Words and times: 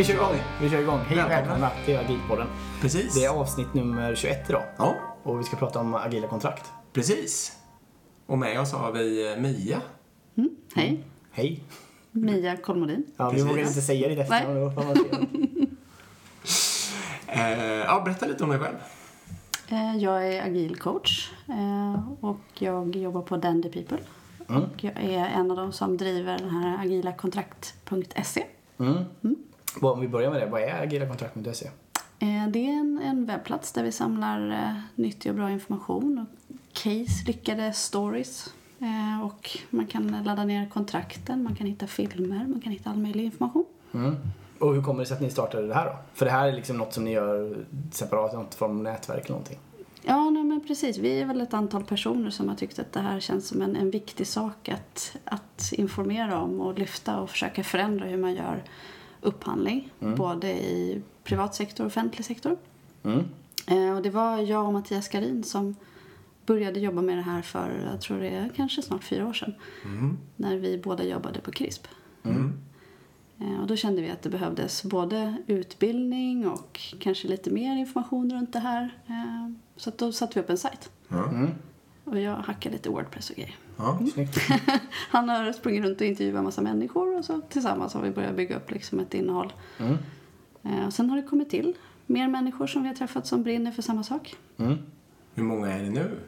Vi 0.00 0.04
kör 0.04 0.14
igång. 0.14 0.36
Vi 0.60 0.70
kör 0.70 0.80
igång. 0.80 0.98
Hej 0.98 1.24
och 1.24 1.30
Välkomna. 1.30 1.70
till 1.84 1.98
Agilpodden. 1.98 2.46
Precis. 2.80 3.14
Det 3.14 3.24
är 3.24 3.28
avsnitt 3.30 3.74
nummer 3.74 4.14
21 4.14 4.50
idag. 4.50 4.62
Ja, 4.78 4.94
Och 5.22 5.40
vi 5.40 5.44
ska 5.44 5.56
prata 5.56 5.80
om 5.80 5.94
agila 5.94 6.28
kontrakt. 6.28 6.70
precis. 6.92 7.56
Och 8.26 8.38
med 8.38 8.60
oss 8.60 8.72
har 8.72 8.92
vi 8.92 9.32
eh, 9.32 9.38
Mia. 9.40 9.80
Mm, 10.36 10.50
hej, 10.74 11.04
Hej. 11.32 11.64
Mia 12.10 12.56
Kolmodin. 12.56 13.04
Ja, 13.16 13.30
vi 13.30 13.42
vågar 13.42 13.58
inte 13.58 13.72
säga 13.80 14.08
ditt 14.08 14.18
efternamn. 14.18 15.76
Eh, 17.26 17.62
ja, 17.64 18.02
berätta 18.04 18.26
lite 18.26 18.44
om 18.44 18.50
dig 18.50 18.58
själv. 18.58 18.76
Eh, 19.68 19.96
Jag 19.96 20.26
är 20.34 20.42
agil 20.42 20.76
coach 20.78 21.30
eh, 21.48 22.08
och 22.20 22.40
jag 22.58 22.96
jobbar 22.96 23.22
på 23.22 23.36
Dandy 23.36 23.68
People. 23.68 23.98
Mm. 24.48 24.62
Och 24.62 24.84
jag 24.84 24.92
är 24.96 25.26
en 25.26 25.50
av 25.50 25.56
de 25.56 25.72
som 25.72 25.96
driver 25.96 26.38
den 26.38 26.50
här 26.50 26.78
agilakontrakt.se. 26.84 28.44
Mm. 28.78 28.94
Vad- 29.20 29.34
Om 29.80 30.00
vi 30.00 30.08
börjar 30.08 30.30
med 30.30 30.40
det, 30.40 30.46
vad 30.46 30.62
är 30.62 30.82
agilakontrakt.se? 30.82 31.66
Eh, 32.18 32.48
Det 32.48 32.66
är 32.66 32.72
en, 32.72 33.00
en 33.04 33.26
webbplats 33.26 33.72
där 33.72 33.82
vi 33.82 33.92
samlar 33.92 34.50
eh, 34.50 34.72
nyttig 34.94 35.30
och 35.30 35.36
bra 35.36 35.50
information 35.50 36.18
och 36.18 36.52
case, 36.72 37.24
lyckade 37.26 37.72
stories. 37.72 38.54
Eh, 38.80 39.24
Och 39.26 39.50
man 39.70 39.86
kan 39.86 40.22
ladda 40.24 40.44
ner 40.44 40.68
kontrakten, 40.68 41.42
man 41.42 41.54
kan 41.56 41.66
hitta 41.66 41.86
filmer, 41.86 42.46
man 42.48 42.60
kan 42.60 42.72
hitta 42.72 42.90
all 42.90 42.98
möjlig 42.98 43.24
information. 43.24 43.64
Mm. 43.94 44.16
Och 44.58 44.74
hur 44.74 44.82
kommer 44.82 45.00
det 45.00 45.06
sig 45.06 45.14
att 45.14 45.20
ni 45.20 45.30
startade 45.30 45.66
det 45.66 45.74
här 45.74 45.86
då? 45.86 45.92
För 46.14 46.24
det 46.26 46.32
här 46.32 46.48
är 46.48 46.52
liksom 46.52 46.76
något 46.78 46.92
som 46.94 47.04
ni 47.04 47.12
gör 47.12 47.56
separat, 47.92 48.32
något 48.34 48.54
från 48.54 48.82
nätverk 48.82 49.20
eller 49.24 49.30
någonting. 49.30 49.58
Ja, 50.02 50.30
nej, 50.30 50.44
men 50.44 50.60
precis. 50.66 50.98
Vi 50.98 51.20
är 51.20 51.26
väl 51.26 51.40
ett 51.40 51.54
antal 51.54 51.84
personer 51.84 52.30
som 52.30 52.48
har 52.48 52.56
tyckt 52.56 52.78
att 52.78 52.92
det 52.92 53.00
här 53.00 53.20
känns 53.20 53.48
som 53.48 53.62
en, 53.62 53.76
en 53.76 53.90
viktig 53.90 54.26
sak 54.26 54.68
att, 54.68 55.16
att 55.24 55.72
informera 55.72 56.40
om 56.40 56.60
och 56.60 56.78
lyfta 56.78 57.20
och 57.20 57.30
försöka 57.30 57.64
förändra 57.64 58.06
hur 58.06 58.16
man 58.16 58.34
gör 58.34 58.62
upphandling. 59.22 59.92
Både 60.16 60.50
i 60.52 61.02
privat 61.24 61.54
sektor 61.54 61.84
och 61.84 61.88
offentlig 61.88 62.24
sektor. 62.24 62.56
Mm. 63.02 63.24
Eh, 63.66 63.96
och 63.96 64.02
det 64.02 64.10
var 64.10 64.38
jag 64.38 64.66
och 64.66 64.72
Mattias 64.72 65.08
Garin 65.08 65.44
som 65.44 65.74
började 66.46 66.80
jobba 66.80 67.02
med 67.02 67.16
det 67.18 67.22
här 67.22 67.42
för, 67.42 67.88
jag 67.92 68.00
tror 68.00 68.18
det 68.20 68.28
är 68.28 68.50
kanske 68.56 68.82
snart 68.82 69.04
fyra 69.04 69.26
år 69.28 69.32
sedan. 69.32 69.54
När 70.36 70.56
vi 70.56 70.78
båda 70.78 71.04
jobbade 71.04 71.40
på 71.40 71.50
CRISP. 71.50 71.86
Eh, 73.40 73.60
Och 73.60 73.66
då 73.66 73.76
kände 73.76 74.02
vi 74.02 74.10
att 74.10 74.22
det 74.22 74.28
behövdes 74.30 74.82
både 74.84 75.36
utbildning 75.46 76.48
och 76.48 76.80
kanske 77.00 77.28
lite 77.28 77.50
mer 77.50 77.76
information 77.76 78.32
runt 78.32 78.52
det 78.52 78.58
här. 78.58 78.98
Eh, 79.06 79.50
Så 79.76 79.88
att 79.90 79.98
då 79.98 80.12
satte 80.12 80.32
vi 80.34 80.40
upp 80.44 80.50
en 80.50 80.58
sajt. 80.58 80.90
Och 82.10 82.20
jag 82.20 82.36
hackade 82.36 82.72
lite 82.76 82.88
Wordpress 82.90 83.30
och 83.30 83.36
grejer. 83.36 83.54
Ja. 83.76 83.98
Han 85.10 85.28
har 85.28 85.52
sprungit 85.52 85.84
runt 85.84 86.00
och 86.00 86.06
intervjuat 86.06 86.38
en 86.38 86.44
massa 86.44 86.62
människor 86.62 87.18
och 87.18 87.24
så 87.24 87.40
tillsammans 87.40 87.94
har 87.94 88.02
vi 88.02 88.10
börjat 88.10 88.36
bygga 88.36 88.56
upp 88.56 88.70
liksom 88.70 89.00
ett 89.00 89.14
innehåll. 89.14 89.52
Mm. 89.78 89.96
Eh, 90.62 90.86
Och 90.86 90.92
sen 90.92 91.10
har 91.10 91.16
det 91.16 91.22
kommit 91.22 91.50
till 91.50 91.74
mer 92.06 92.28
människor 92.28 92.66
som 92.66 92.82
vi 92.82 92.88
har 92.88 92.94
träffat 92.94 93.26
som 93.26 93.42
brinner 93.42 93.70
för 93.72 93.82
samma 93.82 94.02
sak. 94.02 94.36
Mm. 94.56 94.78
Hur 95.34 95.42
många 95.42 95.72
är 95.72 95.82
det 95.82 95.90
nu? 95.90 96.18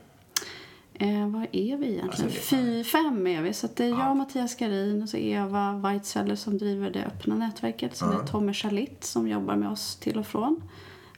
Eh, 0.95 1.29
vad 1.29 1.43
är 1.53 1.77
vi 1.77 1.87
egentligen? 1.93 2.09
Alltså, 2.09 2.25
är 2.25 2.31
Fy, 2.31 2.85
fem 2.85 3.27
är 3.27 3.43
vi. 3.43 3.53
Så 3.53 3.69
det 3.77 3.85
är 3.85 3.89
jag 3.89 3.99
Ja. 3.99 4.15
Mattias 4.15 4.55
Garin 4.57 5.03
och 5.03 5.09
så 5.09 5.17
Eva 5.17 5.73
Weitzeller 5.73 6.35
som 6.37 6.59
driver 6.59 6.91
det 6.91 7.05
öppna 7.05 7.35
nätverket. 7.35 7.97
Sen 7.97 8.09
Ja. 8.13 8.19
är 8.19 8.23
det 8.23 8.27
Tommy 8.29 8.53
Charlitt 8.53 9.05
som 9.05 9.29
jobbar 9.29 9.57
med 9.57 9.69
oss 9.71 9.97
till 9.97 10.19
och 10.19 10.27
från 10.27 10.63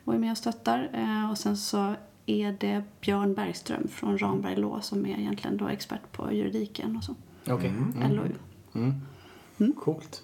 och 0.04 0.14
är 0.14 0.18
med 0.18 0.30
och 0.30 0.38
stöttar. 0.38 0.90
Eh, 0.92 1.30
och 1.30 1.38
sen 1.38 1.56
så 1.56 1.94
är 2.26 2.56
det 2.60 2.82
Björn 3.00 3.34
Bergström 3.34 3.88
från 3.88 4.18
Ramberg 4.18 4.56
Law 4.56 4.80
som 4.80 5.06
är 5.06 5.18
egentligen 5.18 5.56
då 5.56 5.68
expert 5.68 6.12
på 6.12 6.32
juridiken 6.32 6.96
och 6.96 7.04
så. 7.04 7.14
Okej. 7.48 7.68
Mm. 7.68 8.12
LOU. 8.12 8.32
Mm. 9.58 9.72
Coolt. 9.72 10.22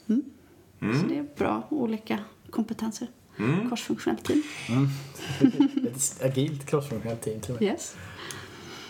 Så 0.81 1.09
det 1.09 1.19
är 1.19 1.27
bra 1.37 1.67
olika 1.69 2.19
kompetenser. 2.51 3.09
Mm. 3.39 3.71
Korsfunktionellt 3.71 4.25
team. 4.25 4.43
Ett 5.87 6.25
agilt 6.25 6.67
crossfunktionellt 6.67 7.21
team 7.21 7.41
till 7.41 7.55
och 7.55 7.63
med. 7.63 7.71
Yes. 7.71 7.97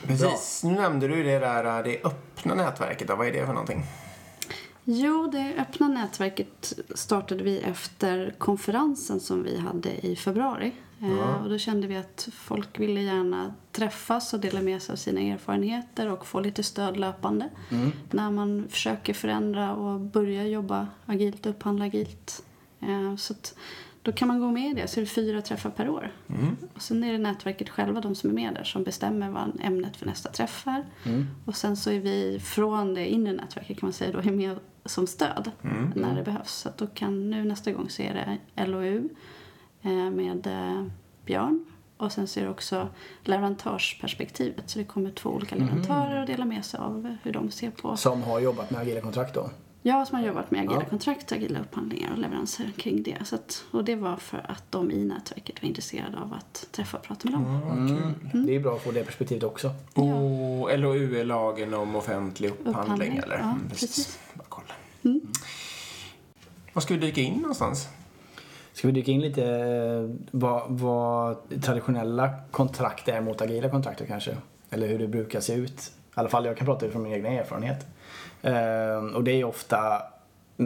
Precis. 0.06 0.60
Nu 0.64 0.72
nämnde 0.72 1.08
du 1.08 1.22
det 1.22 1.38
där 1.38 1.78
eh, 1.78 1.84
det 1.84 2.04
öppna 2.04 2.54
nätverket. 2.54 3.08
Då. 3.08 3.16
Vad 3.16 3.26
är 3.26 3.32
det 3.32 3.46
för 3.46 3.52
någonting? 3.52 3.82
Jo, 4.84 5.30
det 5.32 5.54
öppna 5.58 5.88
nätverket 5.88 6.72
startade 6.94 7.44
vi 7.44 7.58
efter 7.58 8.34
konferensen 8.38 9.20
som 9.20 9.42
vi 9.42 9.58
hade 9.58 10.06
i 10.06 10.16
februari. 10.16 10.72
Eh, 11.02 11.42
och 11.42 11.50
då 11.50 11.58
kände 11.58 11.86
vi 11.86 11.96
att 11.96 12.28
folk 12.32 12.80
ville 12.80 13.00
gärna 13.00 13.54
träffas 13.72 14.34
och 14.34 14.40
dela 14.40 14.60
med 14.62 14.82
sig 14.82 14.92
av 14.92 14.96
sina 14.96 15.20
erfarenheter 15.20 16.10
och 16.10 16.26
få 16.26 16.40
lite 16.40 16.62
stöd 16.62 16.96
löpande. 16.96 17.48
När 18.10 18.30
man 18.30 18.66
försöker 18.68 19.14
förändra 19.14 19.74
och 19.74 20.00
börja 20.00 20.46
jobba 20.46 20.86
agilt 21.06 21.46
upphandla 21.46 21.84
agilt. 21.84 22.44
Eh, 22.80 23.16
så 23.16 23.34
då 24.02 24.12
kan 24.12 24.28
man 24.28 24.40
gå 24.40 24.50
med 24.50 24.70
i 24.70 24.74
det, 24.74 24.88
så 24.88 25.00
är 25.00 25.04
det 25.04 25.10
fyra 25.10 25.42
träffar 25.42 25.70
per 25.70 25.88
år. 25.88 26.12
Och 26.74 26.82
sen 26.82 27.04
är 27.04 27.12
det 27.12 27.18
nätverket 27.18 27.68
själva, 27.68 28.00
de 28.00 28.14
som 28.14 28.30
är 28.30 28.34
med 28.34 28.54
där, 28.54 28.64
som 28.64 28.84
bestämmer 28.84 29.30
vad 29.30 29.60
ämnet 29.62 29.96
för 29.96 30.06
nästa 30.06 30.30
träff 30.30 30.66
är. 30.66 30.84
Och 31.44 31.56
sen 31.56 31.76
så 31.76 31.90
är 31.90 32.00
vi 32.00 32.40
från 32.40 32.94
det 32.94 33.08
inre 33.08 33.32
nätverket 33.32 33.78
kan 33.78 33.86
man 33.86 33.92
säga 33.92 34.12
då, 34.12 34.18
är 34.18 34.32
med 34.32 34.58
som 34.84 35.06
stöd 35.06 35.50
när 35.94 36.14
det 36.16 36.22
behövs. 36.22 36.52
Så 36.52 36.68
då 36.76 36.86
kan, 36.86 37.30
nu 37.30 37.44
nästa 37.44 37.72
gång 37.72 37.88
så 37.88 38.02
är 38.02 38.38
det 38.54 38.66
LOU 38.66 39.08
med 39.82 40.46
eh, 40.46 40.84
Björn. 41.26 41.64
Och 41.96 42.12
sen 42.12 42.28
så 42.28 42.40
är 42.40 42.44
det 42.44 42.50
också 42.50 42.88
leverantörsperspektivet. 43.24 44.70
Så 44.70 44.78
det 44.78 44.84
kommer 44.84 45.10
två 45.10 45.30
olika 45.30 45.54
leverantörer 45.56 46.20
och 46.20 46.26
dela 46.26 46.44
med 46.44 46.64
sig 46.64 46.80
av 46.80 47.16
hur 47.22 47.32
de 47.32 47.50
ser 47.50 47.70
på 47.70 47.96
Som 47.96 48.22
har 48.22 48.40
jobbat 48.40 48.70
med 48.70 48.80
agila 48.80 49.00
kontrakt 49.00 49.34
då. 49.34 49.50
jag 49.82 50.08
som 50.08 50.18
har 50.18 50.26
jobbat 50.26 50.50
med 50.50 50.60
agila 50.60 50.80
Ja. 50.80 50.84
kontrakt, 50.90 51.32
agila 51.32 51.60
upphandlingar 51.60 52.12
och 52.12 52.18
leveranser 52.18 52.72
kring 52.76 53.02
det. 53.02 53.16
Så 53.24 53.34
att, 53.34 53.64
och 53.70 53.84
det 53.84 53.96
var 53.96 54.16
för 54.16 54.50
att 54.50 54.64
de 54.72 54.90
i 54.90 55.04
nätverket 55.04 55.62
var 55.62 55.68
intresserade 55.68 56.18
av 56.18 56.32
att 56.34 56.68
träffa 56.72 56.96
och 56.96 57.02
prata 57.04 57.30
med 57.30 57.38
dem. 57.40 57.62
Mm. 58.32 58.46
Det 58.46 58.56
är 58.56 58.60
bra 58.60 58.74
att 58.76 58.82
få 58.82 58.90
det 58.90 59.04
perspektivet 59.04 59.44
också. 59.44 59.70
Och 59.94 60.78
LOU 60.78 61.16
är 61.20 61.24
lagen 61.24 61.74
om 61.74 61.96
offentlig 61.96 62.48
upphandling, 62.48 62.72
Upphandling, 62.82 63.16
eller? 63.16 63.38
ja, 63.38 63.44
Mm, 63.44 63.68
precis. 63.68 64.18
Bara 64.34 64.44
kolla. 64.48 64.74
Var 66.72 66.80
ska 66.82 66.94
vi 66.94 67.00
dyka 67.00 67.20
in 67.20 67.34
någonstans? 67.34 67.88
Ska 68.72 68.88
vi 68.88 68.92
dyka 68.92 69.12
in 69.12 69.20
lite 69.20 69.44
eh, 69.44 70.16
vad, 70.30 70.62
vad 70.68 71.36
traditionella 71.62 72.34
kontrakt 72.50 73.08
är 73.08 73.20
mot 73.20 73.40
agila 73.40 73.68
kontrakt 73.68 73.98
då 73.98 74.06
kanske? 74.06 74.36
Eller 74.70 74.88
hur 74.88 74.98
det 74.98 75.06
brukar 75.06 75.40
se 75.40 75.54
ut. 75.54 75.80
I 75.80 76.12
alla 76.14 76.28
fall 76.28 76.44
jag 76.44 76.56
kan 76.56 76.66
prata 76.66 76.86
utifrån 76.86 77.02
min 77.02 77.12
egen 77.12 77.26
erfarenhet. 77.26 77.86
Eh, 78.42 79.16
och 79.16 79.24
det 79.24 79.32
är 79.32 79.36
ju 79.36 79.44
ofta, 79.44 80.02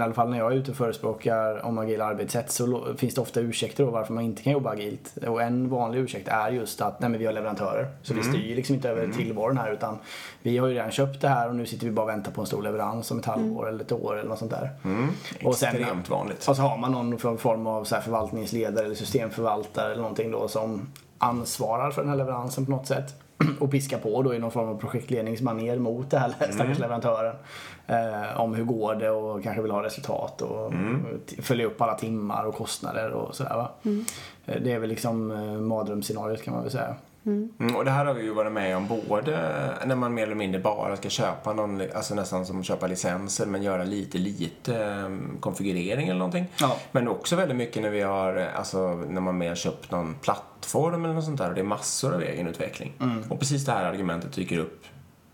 i 0.00 0.03
alla 0.03 0.15
fall 0.15 0.31
när 0.31 0.38
jag 0.38 0.53
är 0.53 0.56
ute 0.56 0.71
och 0.71 0.77
förespråkar 0.77 1.65
om 1.66 1.78
agila 1.78 2.05
arbetssätt 2.05 2.50
så 2.50 2.84
finns 2.97 3.15
det 3.15 3.21
ofta 3.21 3.41
ursäkter 3.41 3.84
då 3.84 3.91
varför 3.91 4.12
man 4.12 4.25
inte 4.25 4.43
kan 4.43 4.53
jobba 4.53 4.71
agilt. 4.71 5.15
Och 5.27 5.43
en 5.43 5.69
vanlig 5.69 5.99
ursäkt 6.00 6.28
är 6.28 6.50
just 6.50 6.81
att 6.81 7.00
nej 7.00 7.10
men 7.10 7.19
vi 7.21 7.27
har 7.27 7.32
leverantörer. 7.32 7.88
Så 8.03 8.15
vi 8.15 8.22
styr 8.22 8.56
liksom 8.56 8.75
inte 8.75 8.88
över 8.88 9.09
tillvaron 9.12 9.56
här 9.59 9.72
utan 9.72 9.99
vi 10.43 10.59
har 10.59 10.69
ju 10.69 10.75
redan 10.75 10.91
köpt 10.91 11.21
det 11.21 11.28
här 11.28 11.49
och 11.49 11.55
nu 11.56 11.66
sitter 11.66 11.87
vi 11.87 11.93
bara 11.93 12.03
och 12.03 12.09
väntar 12.09 12.32
på 12.32 12.41
en 12.41 12.47
stor 12.47 12.62
leverans 12.62 13.10
om 13.10 13.19
ett 13.19 13.25
halvår 13.27 13.69
eller 13.69 13.81
ett 13.84 13.93
år 13.93 14.19
eller 14.19 14.28
något 14.28 14.38
sånt 14.38 14.50
där. 14.50 14.71
Mm. 14.84 15.09
Och 15.44 15.55
sen- 15.55 15.77
Extremt 15.77 16.11
vanligt. 16.11 16.49
Och 16.49 16.56
så 16.56 16.62
har 16.62 16.76
man 16.78 16.93
någon 16.93 17.38
form 17.38 17.66
av 17.66 17.84
så 17.84 17.94
här 17.94 18.03
förvaltningsledare 18.03 18.84
eller 18.84 18.94
systemförvaltare 18.94 19.87
eller 19.93 20.03
någonting 20.03 20.31
då 20.31 20.49
som 20.49 20.88
ansvarar 21.19 21.91
för 21.91 22.03
den 22.03 22.11
här 22.11 22.16
leveransen 22.16 22.65
på 22.65 22.71
något 22.71 22.87
sätt. 22.87 23.15
Och 23.61 23.71
piskar 23.71 23.99
på 23.99 24.22
då 24.22 24.34
i 24.34 24.39
någon 24.39 24.50
form 24.50 24.69
av 24.69 24.78
projektledningsmanér 24.81 25.78
mot 25.78 26.11
det 26.11 26.19
här 26.19 26.33
stackars 26.53 26.78
leverantören. 26.78 27.37
Eh, 27.87 28.41
om 28.41 28.55
hur 28.55 28.65
går 28.65 28.95
det 28.95 29.11
och 29.11 29.43
kanske 29.43 29.62
vill 29.62 29.71
ha 29.71 29.83
resultat 29.83 30.43
och 30.43 30.73
t- 31.26 31.43
följa 31.43 31.67
upp 31.67 31.81
alla 31.81 31.94
timmar 31.94 32.44
och 32.44 32.55
kostnader 32.55 33.11
och 33.11 33.35
sådär 33.35 33.56
va. 33.56 33.70
Eh, 34.47 34.61
Det 34.62 34.73
är 34.73 34.79
väl 34.79 34.88
liksom 34.91 35.31
eh, 35.31 35.61
mardrömsscenariot 35.61 36.43
kan 36.43 36.55
man 36.55 36.62
väl 36.62 36.73
säga. 36.73 36.94
Mm, 37.26 37.76
och 37.76 37.85
det 37.85 37.91
här 37.91 38.05
har 38.05 38.15
vi 38.15 38.23
ju 38.23 38.32
varit 38.35 38.53
med 38.53 38.76
om 38.76 38.88
både 39.09 39.31
när 39.87 39.97
man 39.97 40.15
mer 40.15 40.23
eller 40.23 40.35
mindre 40.35 40.61
bara 40.61 40.97
ska 40.97 41.09
köpa 41.09 41.53
någon, 41.53 41.82
alltså 41.94 42.15
nästan 42.15 42.47
som 42.47 42.61
att 42.61 42.67
köpa 42.67 42.87
licenser 42.87 43.47
men 43.47 43.62
göra 43.62 43.85
lite, 43.85 44.19
lite 44.19 44.85
eh, 44.85 45.41
konfigurering 45.41 46.09
eller 46.09 46.19
någonting. 46.19 46.47
Ja. 46.61 46.76
Men 46.93 47.09
också 47.09 47.37
väldigt 47.37 47.56
mycket 47.56 47.82
när 47.82 47.91
vi 47.91 48.00
har, 48.00 48.37
alltså 48.37 48.94
när 48.94 49.21
man 49.21 49.38
mer 49.38 49.55
köpt 49.55 49.91
någon 49.91 50.15
plattform 50.15 51.05
eller 51.05 51.15
något 51.15 51.25
sånt 51.25 51.38
där 51.38 51.49
och 51.49 51.55
det 51.55 51.61
är 51.61 51.65
massor 51.65 52.15
av 52.15 52.23
egenutveckling. 52.23 52.93
Och 53.29 53.38
precis 53.38 53.65
det 53.65 53.73
här 53.73 53.85
argumentet 53.85 54.32
dyker 54.32 54.59
upp 54.59 54.85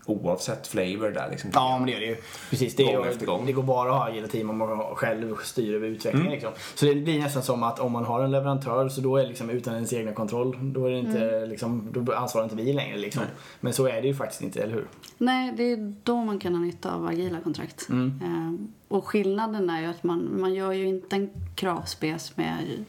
oavsett 0.05 0.67
flavor 0.67 1.11
där 1.11 1.27
liksom. 1.31 1.49
Ja, 1.53 1.77
men 1.77 1.85
det 1.85 1.91
gör 1.91 1.99
det 1.99 2.05
ju. 2.05 2.17
Precis, 2.49 2.75
det, 2.75 2.83
Gång 2.83 3.05
efter 3.05 3.25
gång. 3.25 3.45
det 3.45 3.51
går 3.51 3.63
bara 3.63 4.07
att 4.07 4.21
ha 4.21 4.27
team 4.27 4.49
om 4.49 4.57
man 4.57 4.95
själv 4.95 5.35
styr 5.43 5.75
över 5.75 5.87
utvecklingen. 5.87 6.27
Mm. 6.27 6.33
Liksom. 6.33 6.51
Så 6.75 6.85
det 6.85 6.95
blir 6.95 7.19
nästan 7.19 7.43
som 7.43 7.63
att 7.63 7.79
om 7.79 7.91
man 7.91 8.05
har 8.05 8.23
en 8.23 8.31
leverantör 8.31 8.89
så 8.89 9.01
då 9.01 9.17
är 9.17 9.21
det 9.21 9.29
liksom 9.29 9.49
utan 9.49 9.73
ens 9.73 9.93
egna 9.93 10.13
kontroll, 10.13 10.57
då, 10.61 10.85
är 10.85 10.91
det 10.91 10.99
inte, 10.99 11.45
liksom, 11.45 11.87
då 11.91 12.13
ansvarar 12.13 12.43
inte 12.43 12.55
vi 12.55 12.73
längre. 12.73 12.97
Liksom. 12.97 13.23
Men 13.59 13.73
så 13.73 13.87
är 13.87 14.01
det 14.01 14.07
ju 14.07 14.15
faktiskt 14.15 14.41
inte, 14.41 14.63
eller 14.63 14.73
hur? 14.73 14.87
Nej, 15.17 15.53
det 15.57 15.63
är 15.63 15.95
då 16.03 16.15
man 16.15 16.39
kan 16.39 16.55
ha 16.55 16.61
nytta 16.61 16.95
av 16.95 17.07
agila 17.07 17.41
kontrakt. 17.41 17.87
Eh, 17.89 18.53
och 18.87 19.07
skillnaden 19.07 19.69
är 19.69 19.81
ju 19.81 19.87
att 19.87 20.03
man, 20.03 20.41
man 20.41 20.53
gör 20.53 20.71
ju 20.71 20.87
inte 20.87 21.15
en 21.15 21.29
kravspec 21.55 22.37
med 22.37 22.85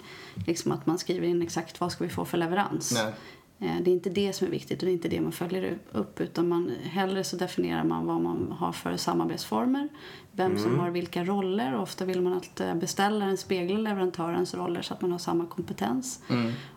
liksom 0.47 0.73
att 0.73 0.87
man 0.87 0.99
skriver 0.99 1.27
in 1.27 1.43
exakt 1.43 1.81
vad 1.81 1.93
ska 1.93 2.05
vi 2.05 2.11
få 2.11 2.25
för 2.25 2.39
leverans. 2.39 2.93
Nej. 2.95 3.13
Eh, 3.63 3.81
Det 3.83 3.91
är 3.91 3.93
inte 3.93 4.11
det 4.11 4.33
som 4.33 4.47
är 4.47 4.51
viktigt 4.51 4.79
och 4.83 4.87
det 4.87 4.91
är 4.91 4.93
inte 4.93 5.09
det 5.09 5.21
man 5.21 5.33
följer 5.33 5.79
upp 5.93 6.21
utan 6.21 6.49
man, 6.49 6.71
hellre 6.83 7.25
så 7.25 7.37
definierar 7.37 7.85
man 7.85 8.07
vad 8.07 8.21
man 8.21 8.53
har 8.59 8.73
för 8.73 8.97
samarbetsformer, 8.97 9.89
vem 10.33 10.59
som 10.59 10.79
har 10.79 10.91
vilka 10.91 11.25
roller 11.25 11.75
och 11.75 11.83
ofta 11.83 12.05
vill 12.05 12.21
man 12.23 12.33
att 12.33 12.61
eh, 12.61 12.75
beställaren 12.75 13.37
speglar 13.37 13.79
leverantörens 13.81 14.55
roller 14.55 14.83
så 14.83 14.95
att 14.95 15.01
man 15.01 15.13
har 15.13 15.19
samma 15.19 15.47
kompetens. 15.47 16.23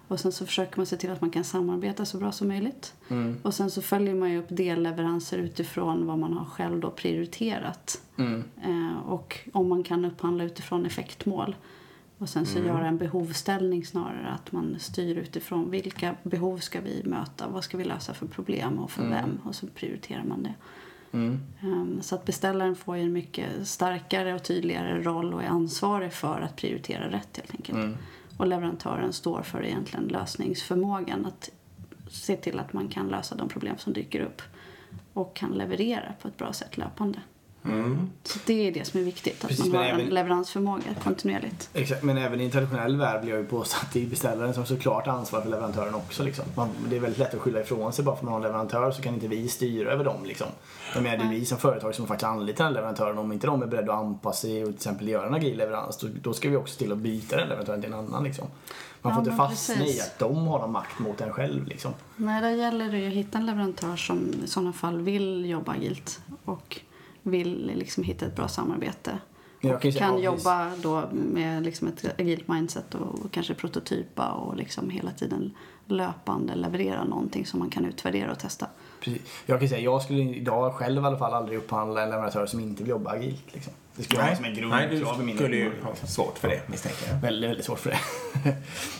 Och 0.08 0.20
sen 0.20 0.32
så 0.32 0.46
försöker 0.46 0.78
man 0.78 0.86
se 0.86 0.98
till 0.98 1.12
att 1.12 1.22
man 1.22 1.30
kan 1.30 1.44
samarbeta 1.44 2.06
så 2.06 2.18
bra 2.18 2.32
som 2.32 2.48
möjligt. 2.48 2.94
Och 3.44 3.54
sen 3.54 3.72
så 3.72 3.82
följer 3.82 4.16
man 4.16 4.32
ju 4.32 4.38
upp 4.40 4.46
delleveranser 4.50 5.38
utifrån 5.38 6.08
vad 6.08 6.20
man 6.20 6.34
har 6.34 6.46
själv 6.46 6.80
då 6.80 6.90
prioriterat. 6.92 8.02
Eh, 8.64 8.98
och 9.08 9.40
om 9.54 9.70
man 9.70 9.84
kan 9.84 10.06
upphandla 10.06 10.44
utifrån 10.44 10.86
effektmål. 10.86 11.56
Och 12.18 12.30
sen 12.30 12.46
så 12.46 12.60
göra 12.60 12.88
en 12.88 12.98
behovsställning 12.98 13.86
snarare. 13.86 14.28
Att 14.30 14.52
man 14.52 14.76
styr 14.80 15.18
utifrån 15.18 15.70
vilka 15.72 16.16
behov 16.24 16.58
ska 16.58 16.82
vi 16.82 17.02
möta, 17.06 17.48
vad 17.48 17.64
ska 17.64 17.78
vi 17.78 17.84
lösa 17.84 18.14
för 18.14 18.28
problem 18.28 18.80
och 18.80 18.92
för 18.92 19.02
vem. 19.10 19.40
Och 19.44 19.56
så 19.56 19.68
prioriterar 19.68 20.24
man 20.24 20.44
det. 20.44 20.54
Ehm, 21.62 22.02
Så 22.02 22.16
att 22.16 22.26
beställaren 22.26 22.76
får 22.76 22.98
ju 22.98 23.04
en 23.04 23.14
mycket 23.14 23.68
starkare 23.68 24.34
och 24.34 24.44
tydligare 24.44 25.02
roll 25.02 25.34
och 25.34 25.44
är 25.44 25.48
ansvarig 25.48 26.14
för 26.14 26.42
att 26.42 26.56
prioritera 26.56 27.12
rätt 27.12 27.38
helt 27.38 27.52
enkelt. 27.52 27.78
Och 28.38 28.48
leverantören 28.48 29.14
står 29.14 29.42
för 29.42 29.64
egentligen 29.66 30.08
lösningsförmågan. 30.08 31.26
Att 31.26 31.50
se 32.10 32.36
till 32.36 32.60
att 32.60 32.74
man 32.74 32.88
kan 32.88 33.08
lösa 33.08 33.36
de 33.36 33.50
problem 33.50 33.78
som 33.78 33.94
dyker 33.94 34.20
upp. 34.20 34.42
Och 35.14 35.36
kan 35.36 35.52
leverera 35.52 36.14
på 36.22 36.28
ett 36.28 36.38
bra 36.38 36.54
sätt 36.54 36.78
löpande. 36.78 37.20
Så 38.24 38.40
det 38.46 38.68
är 38.68 38.72
det 38.72 38.86
som 38.88 39.00
är 39.00 39.04
viktigt. 39.04 39.44
Att 39.44 39.50
Precis, 39.50 39.66
man 39.66 39.76
har 39.76 39.84
en 39.84 40.00
även- 40.00 40.06
leveransförmåga 40.14 40.84
kontinuerligt. 41.04 41.70
Exakt, 41.74 42.04
men 42.04 42.18
även 42.18 42.42
i 42.42 42.46
en 42.46 42.52
traditionell 42.52 42.96
värld 42.98 43.22
blir 43.22 43.32
jag 43.34 43.40
ju 43.42 43.48
påstå 43.48 43.78
att 43.82 43.94
det 43.94 44.02
är 44.04 44.08
beställaren 44.08 44.54
som 44.54 44.66
såklart 44.66 45.08
ansvar 45.08 45.42
för 45.42 45.50
leverantören 45.50 45.96
också. 45.96 46.24
Liksom. 46.24 46.46
Man, 46.56 46.70
det 46.90 46.96
är 46.96 47.00
väldigt 47.00 47.20
lätt 47.20 47.34
att 47.34 47.40
skylla 47.40 47.62
ifrån 47.62 47.94
sig 47.94 48.06
bara 48.06 48.16
för 48.16 48.20
att 48.20 48.24
man 48.24 48.34
har 48.34 48.40
en 48.40 48.44
leverantör 48.44 48.92
så 48.92 49.02
kan 49.02 49.14
inte 49.14 49.28
vi 49.28 49.48
styra 49.48 49.92
över 49.92 50.04
dem. 50.04 50.26
Liksom. 50.26 50.48
Jag 50.94 51.04
menar, 51.04 51.18
det 51.18 51.24
är 51.24 51.30
vi 51.40 51.46
som 51.46 51.58
företag 51.58 51.96
som 51.96 52.08
faktiskt 52.08 52.28
anlitar 52.28 52.64
den 52.66 52.74
leverantören. 52.74 53.18
Om 53.18 53.32
inte 53.32 53.48
de 53.48 53.62
är 53.62 53.68
beredda 53.68 53.94
att 53.94 54.00
anpassa 54.00 54.42
sig 54.42 54.62
och 54.62 54.68
till 54.68 54.76
exempel 54.76 55.08
göra 55.08 55.28
en 55.28 55.34
agil 55.34 55.58
leverans 55.58 55.98
då, 55.98 56.08
då 56.22 56.34
ska 56.34 56.50
vi 56.50 56.56
också 56.56 56.78
till 56.78 56.92
att 56.92 56.98
byta 56.98 57.36
den 57.38 57.48
leverantören 57.48 57.82
till 57.82 57.94
en 57.94 58.00
annan. 58.00 58.24
Liksom. 58.24 58.48
Man 59.02 59.12
Ja, 59.12 59.16
får 59.16 59.20
inte 59.22 59.30
men 59.38 59.50
fastna 59.50 59.76
precis. 59.76 59.98
i 59.98 60.02
att 60.02 60.20
de 60.20 60.48
har 60.48 60.60
någon 60.60 60.72
makt 60.72 61.00
mot 61.00 61.22
en 61.22 61.34
själv. 61.34 61.68
Liksom. 61.68 61.92
Nej, 62.16 62.42
där 62.42 62.50
gäller 62.50 62.92
det 62.92 62.98
ju 63.00 63.08
att 63.08 63.14
hitta 63.14 63.38
en 63.38 63.46
leverantör 63.46 63.96
som 63.96 64.34
i 64.46 64.48
sådana 64.48 64.74
fall 64.74 65.02
vill 65.02 65.46
jobba 65.50 65.72
agilt 65.72 66.20
och 66.46 66.80
vill 67.26 67.72
liksom 67.76 68.04
hitta 68.04 68.26
ett 68.26 68.36
bra 68.36 68.48
samarbete. 68.48 69.20
Jag 69.60 69.76
Och 69.76 69.82
kan 69.82 69.92
kan 69.92 70.22
jobba 70.22 70.72
då 70.76 71.10
med 71.12 71.64
liksom 71.64 71.88
ett 71.88 72.20
agilt 72.20 72.48
mindset 72.48 72.96
och, 72.96 73.26
och 73.26 73.32
kanske 73.32 73.54
prototypa 73.54 74.32
och 74.32 74.56
liksom 74.56 74.90
hela 74.90 75.12
tiden 75.12 75.52
löpande 75.86 76.56
leverera 76.56 77.04
någonting 77.04 77.46
som 77.46 77.60
man 77.60 77.70
kan 77.70 77.86
utvärdera 77.86 78.32
och 78.32 78.40
testa. 78.40 78.68
Precis. 79.06 79.22
Jag 79.46 79.60
kan 79.60 79.70
säga, 79.70 79.82
jag 79.82 80.02
skulle 80.02 80.22
idag 80.22 80.74
själv 80.74 81.04
i 81.04 81.06
alla 81.06 81.18
fall 81.18 81.34
aldrig 81.34 81.58
upphandla 81.58 82.04
en 82.04 82.10
leverantör 82.10 82.46
som 82.46 82.60
inte 82.60 82.84
vill 82.84 82.90
jobba 82.90 83.12
agilt. 83.12 83.54
Liksom. 83.54 83.74
Det 83.96 84.04
skulle 84.04 84.22
jag 84.22 84.28
ha 84.28 84.36
som 84.36 84.46
en 84.46 84.70
Nej, 84.70 84.88
du 85.18 85.24
min 85.24 85.38
skulle 85.38 85.56
ju 85.56 85.72
ha 85.84 85.96
svårt 85.96 86.38
för 86.38 86.48
det, 86.48 86.62
misstänker 86.68 87.08
jag. 87.08 87.16
Väldigt, 87.16 87.50
väldigt 87.50 87.66
svårt 87.66 87.80
för 87.80 87.90
det. 87.90 88.00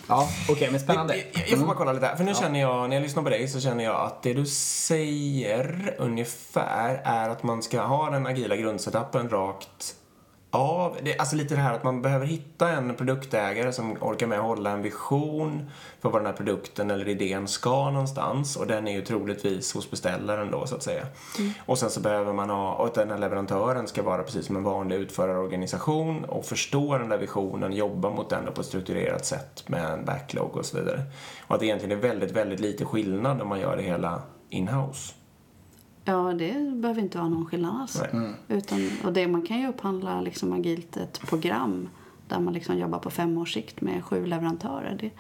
ja, 0.08 0.30
okej, 0.50 0.72
men 0.72 0.80
spännande. 0.80 1.16
Jag, 1.16 1.26
jag, 1.34 1.50
jag 1.50 1.60
får 1.60 1.66
bara 1.66 1.76
kolla 1.76 1.94
lite 1.94 2.06
här. 2.06 2.16
För 2.16 2.24
nu 2.24 2.34
känner 2.34 2.60
jag, 2.60 2.90
när 2.90 2.96
jag 2.96 3.04
lyssnar 3.04 3.24
på 3.24 3.30
dig 3.30 3.48
så 3.48 3.60
känner 3.60 3.84
jag 3.84 3.96
att 3.96 4.24
det 4.24 4.34
du 4.34 4.46
säger 4.46 5.96
ungefär 5.98 7.02
är 7.04 7.30
att 7.30 7.44
man 7.44 7.64
ska 7.64 7.82
ha 7.82 8.10
den 8.10 8.28
agila 8.28 8.56
grundsetupen 8.56 9.30
rakt 9.30 9.96
av. 10.56 10.98
Det, 11.04 11.18
alltså 11.18 11.36
lite 11.36 11.56
det 11.56 11.62
här 11.62 11.74
att 11.74 11.84
man 11.84 12.02
behöver 12.02 12.26
hitta 12.26 12.70
en 12.70 12.96
produktägare 12.96 13.74
som 13.74 13.98
orkar 14.02 14.28
med 14.28 14.40
att 14.40 14.46
hålla 14.46 14.72
en 14.72 14.82
vision 14.82 15.70
för 16.02 16.10
vad 16.10 16.22
den 16.22 16.26
här 16.26 16.34
produkten 16.34 16.92
eller 16.92 17.08
idén 17.08 17.48
ska 17.48 17.90
någonstans. 17.90 18.56
Och 18.56 18.68
den 18.68 18.88
är 18.88 18.92
ju 18.92 19.02
troligtvis 19.02 19.74
hos 19.74 19.92
beställaren 19.92 20.52
då 20.52 20.68
så 20.68 20.76
att 20.76 20.84
säga. 20.84 21.06
Och 21.66 21.78
sen 21.78 21.90
så 21.90 22.00
behöver 22.00 22.34
man 22.34 22.50
ha, 22.50 22.74
och 22.74 22.86
att 22.86 22.94
den 22.94 23.12
här 23.12 23.18
leverantören 23.18 23.88
ska 23.88 24.04
vara 24.04 24.24
precis 24.24 24.46
som 24.46 24.56
en 24.56 24.64
vanlig 24.64 24.96
utförarorganisation 24.96 26.26
och 26.26 26.46
förstå 26.46 26.98
den 26.98 27.10
där 27.10 27.18
visionen, 27.18 27.74
jobba 27.74 28.10
mot 28.10 28.30
den 28.30 28.54
på 28.54 28.62
ett 28.62 28.68
strukturerat 28.68 29.26
sätt 29.26 29.64
med 29.68 29.86
en 29.86 30.06
backlog 30.06 30.58
och 30.58 30.66
så 30.66 30.78
vidare. 30.78 31.02
Och 31.48 31.56
att 31.56 31.60
det 31.60 31.66
egentligen 31.66 31.98
är 31.98 32.02
väldigt, 32.02 32.32
väldigt 32.32 32.60
lite 32.60 32.86
skillnad 32.86 33.42
om 33.42 33.50
man 33.50 33.60
gör 33.60 33.78
det 33.78 33.84
hela 33.84 34.22
in-house. 34.50 35.14
Ja, 36.06 36.34
det 36.34 36.74
behöver 36.76 37.02
inte 37.02 37.18
vara 37.18 37.30
någon 37.30 37.46
skillnad 37.46 37.82
alls. 37.82 38.02
Nej. 38.14 38.34
Utan, 38.48 38.90
och 39.04 39.14
det, 39.14 39.28
man 39.28 39.42
kan 39.42 39.60
ju 39.60 39.68
upphandla 39.68 40.22
liksom 40.22 40.54
agilt 40.54 40.98
ett 40.98 41.20
program 41.20 41.90
där 42.28 42.40
man 42.40 42.54
liksom 42.54 42.78
jobbar 42.78 43.00
på 43.00 43.10
fem 43.10 43.38
års 43.38 43.54
sikt 43.54 43.82
med 43.82 44.04
sju 44.04 44.26
leverantörer. 44.26 44.98
Det, 45.00 45.12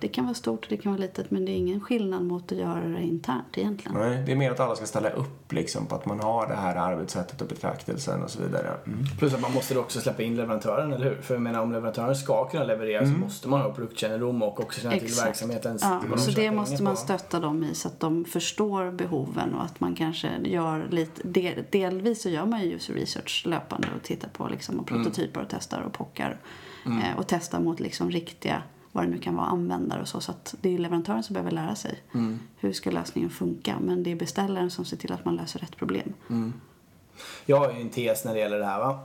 det 0.00 0.08
kan 0.08 0.24
vara 0.24 0.34
stort 0.34 0.64
och 0.64 0.66
det 0.68 0.76
kan 0.76 0.92
vara 0.92 1.00
litet 1.02 1.30
men 1.30 1.44
det 1.44 1.52
är 1.52 1.56
ingen 1.56 1.80
skillnad 1.80 2.22
mot 2.22 2.52
att 2.52 2.58
göra 2.58 2.88
det 2.88 3.02
internt 3.02 3.58
egentligen. 3.58 3.98
Nej, 3.98 4.22
det 4.26 4.32
är 4.32 4.36
mer 4.36 4.50
att 4.50 4.60
alla 4.60 4.76
ska 4.76 4.86
ställa 4.86 5.10
upp 5.10 5.52
liksom 5.52 5.86
på 5.86 5.94
att 5.94 6.06
man 6.06 6.20
har 6.20 6.46
det 6.46 6.54
här 6.54 6.76
arbetssättet 6.76 7.40
och 7.42 7.48
betraktelsen 7.48 8.22
och 8.22 8.30
så 8.30 8.42
vidare. 8.42 8.68
Mm. 8.86 9.04
Plus 9.18 9.34
att 9.34 9.40
man 9.40 9.52
måste 9.52 9.78
också 9.78 10.00
släppa 10.00 10.22
in 10.22 10.36
leverantören, 10.36 10.92
eller 10.92 11.04
hur? 11.04 11.22
För 11.22 11.34
jag 11.34 11.42
menar, 11.42 11.60
om 11.60 11.72
leverantören 11.72 12.16
ska 12.16 12.48
kunna 12.48 12.64
leverera 12.64 13.06
så 13.06 13.12
måste 13.12 13.48
man 13.48 13.60
ha 13.60 13.72
produktkännedom 13.72 14.42
och 14.42 14.60
också 14.60 14.80
känna 14.80 14.94
till 14.94 15.04
Exakt. 15.04 15.26
verksamhetens 15.28 15.82
Ja, 15.82 16.16
så 16.16 16.30
det 16.30 16.36
pengar 16.36 16.52
måste 16.52 16.76
på. 16.76 16.82
man 16.82 16.96
stötta 16.96 17.40
dem 17.40 17.64
i 17.64 17.74
så 17.74 17.88
att 17.88 18.00
de 18.00 18.24
förstår 18.24 18.90
behoven 18.90 19.54
och 19.54 19.64
att 19.64 19.80
man 19.80 19.94
kanske 19.94 20.28
gör 20.44 20.86
lite, 20.90 21.28
del, 21.28 21.64
delvis 21.70 22.22
så 22.22 22.28
gör 22.28 22.46
man 22.46 22.62
ju 22.62 22.72
user 22.72 22.94
research 22.94 23.42
löpande 23.46 23.88
och 23.96 24.02
tittar 24.02 24.28
på 24.28 24.48
liksom 24.48 24.80
och 24.80 24.86
prototyper 24.86 25.40
och 25.40 25.46
testar 25.50 25.80
och 25.80 25.92
pockar 25.92 26.36
eh, 26.86 27.18
och 27.18 27.26
testar 27.26 27.60
mot 27.60 27.80
liksom 27.80 28.10
riktiga, 28.10 28.62
vad 28.92 29.04
det 29.04 29.10
nu 29.10 29.18
kan 29.18 29.36
vara, 29.36 29.46
användare 29.46 30.00
och 30.00 30.08
så. 30.08 30.20
Så 30.20 30.30
att 30.30 30.54
det 30.60 30.74
är 30.74 30.78
leverantören 30.78 31.22
som 31.22 31.34
behöver 31.34 31.50
lära 31.50 31.74
sig. 31.74 32.02
Hur 32.56 32.72
ska 32.72 32.90
lösningen 32.90 33.30
funka? 33.30 33.76
Men 33.80 34.02
det 34.02 34.10
är 34.10 34.16
beställaren 34.16 34.70
som 34.70 34.84
ser 34.84 34.96
till 34.96 35.12
att 35.12 35.24
man 35.24 35.36
löser 35.36 35.58
rätt 35.58 35.76
problem. 35.76 36.12
Jag 37.46 37.56
har 37.56 37.72
ju 37.72 37.80
en 37.80 37.90
tes 37.90 38.24
när 38.24 38.34
det 38.34 38.40
gäller 38.40 38.58
det 38.58 38.64
här 38.64 38.78
va? 38.78 38.98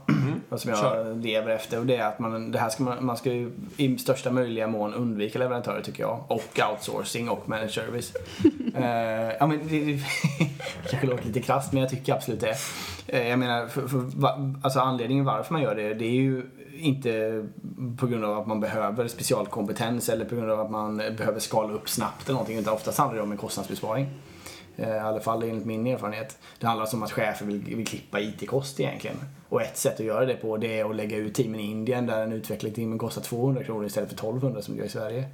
Och 0.48 0.60
som 0.60 0.70
jag 0.70 0.80
Kör. 0.80 1.14
lever 1.14 1.50
efter 1.50 1.78
och 1.78 1.86
det 1.86 1.96
är 1.96 2.08
att 2.08 2.18
man, 2.18 2.52
det 2.52 2.58
här 2.58 2.68
ska 2.68 2.82
man, 2.82 3.04
man 3.04 3.16
ska 3.16 3.32
ju 3.32 3.52
i 3.76 3.98
största 3.98 4.30
möjliga 4.30 4.66
mån 4.66 4.94
undvika 4.94 5.38
leverantörer 5.38 5.82
tycker 5.82 6.02
jag. 6.02 6.24
Och 6.28 6.60
outsourcing 6.70 7.28
och 7.28 7.48
managed 7.48 7.70
service. 7.70 8.12
Eh, 8.74 9.32
ja 9.40 9.46
men 9.46 9.68
det, 9.68 9.84
det 9.84 10.00
kanske 10.90 11.06
låter 11.06 11.24
lite 11.24 11.40
krasst 11.40 11.72
men 11.72 11.80
jag 11.82 11.90
tycker 11.90 12.14
absolut 12.14 12.40
det. 12.40 12.56
Eh, 13.06 13.28
jag 13.28 13.38
menar, 13.38 13.66
för, 13.66 13.88
för, 13.88 13.98
va, 13.98 14.52
alltså 14.62 14.80
anledningen 14.80 15.24
varför 15.24 15.52
man 15.52 15.62
gör 15.62 15.74
det, 15.74 15.94
det 15.94 16.04
är 16.04 16.12
ju 16.12 16.42
inte 16.78 17.44
på 17.96 18.06
grund 18.06 18.24
av 18.24 18.38
att 18.38 18.46
man 18.46 18.60
behöver 18.60 19.08
specialkompetens 19.08 20.08
eller 20.08 20.24
på 20.24 20.34
grund 20.34 20.50
av 20.50 20.60
att 20.60 20.70
man 20.70 20.96
behöver 20.96 21.40
skala 21.40 21.72
upp 21.72 21.88
snabbt 21.88 22.24
eller 22.24 22.32
någonting 22.32 22.58
utan 22.58 22.74
oftast 22.74 22.98
handlar 22.98 23.16
det 23.16 23.22
om 23.22 23.32
en 23.32 23.38
kostnadsbesparing. 23.38 24.06
Eh, 24.76 24.96
I 24.96 24.98
alla 24.98 25.20
fall 25.20 25.42
enligt 25.42 25.66
min 25.66 25.86
erfarenhet. 25.86 26.38
Det 26.58 26.66
handlar 26.66 26.82
alltså 26.82 26.96
om 26.96 27.02
att 27.02 27.12
chefer 27.12 27.46
vill, 27.46 27.76
vill 27.76 27.86
klippa 27.86 28.20
IT-kost 28.20 28.80
egentligen. 28.80 29.16
Och 29.48 29.62
ett 29.62 29.76
sätt 29.76 30.00
att 30.00 30.06
göra 30.06 30.26
det 30.26 30.34
på 30.34 30.56
det 30.56 30.80
är 30.80 30.90
att 30.90 30.96
lägga 30.96 31.16
ut 31.16 31.34
teamen 31.34 31.60
i 31.60 31.70
Indien 31.70 32.06
där 32.06 32.22
en 32.22 32.32
utvecklad 32.32 33.00
kostar 33.00 33.22
200 33.22 33.64
kronor 33.64 33.86
istället 33.86 34.08
för 34.08 34.16
1200 34.16 34.62
som 34.62 34.74
det 34.74 34.78
gör 34.78 34.86
i 34.86 34.90
Sverige. 34.90 35.24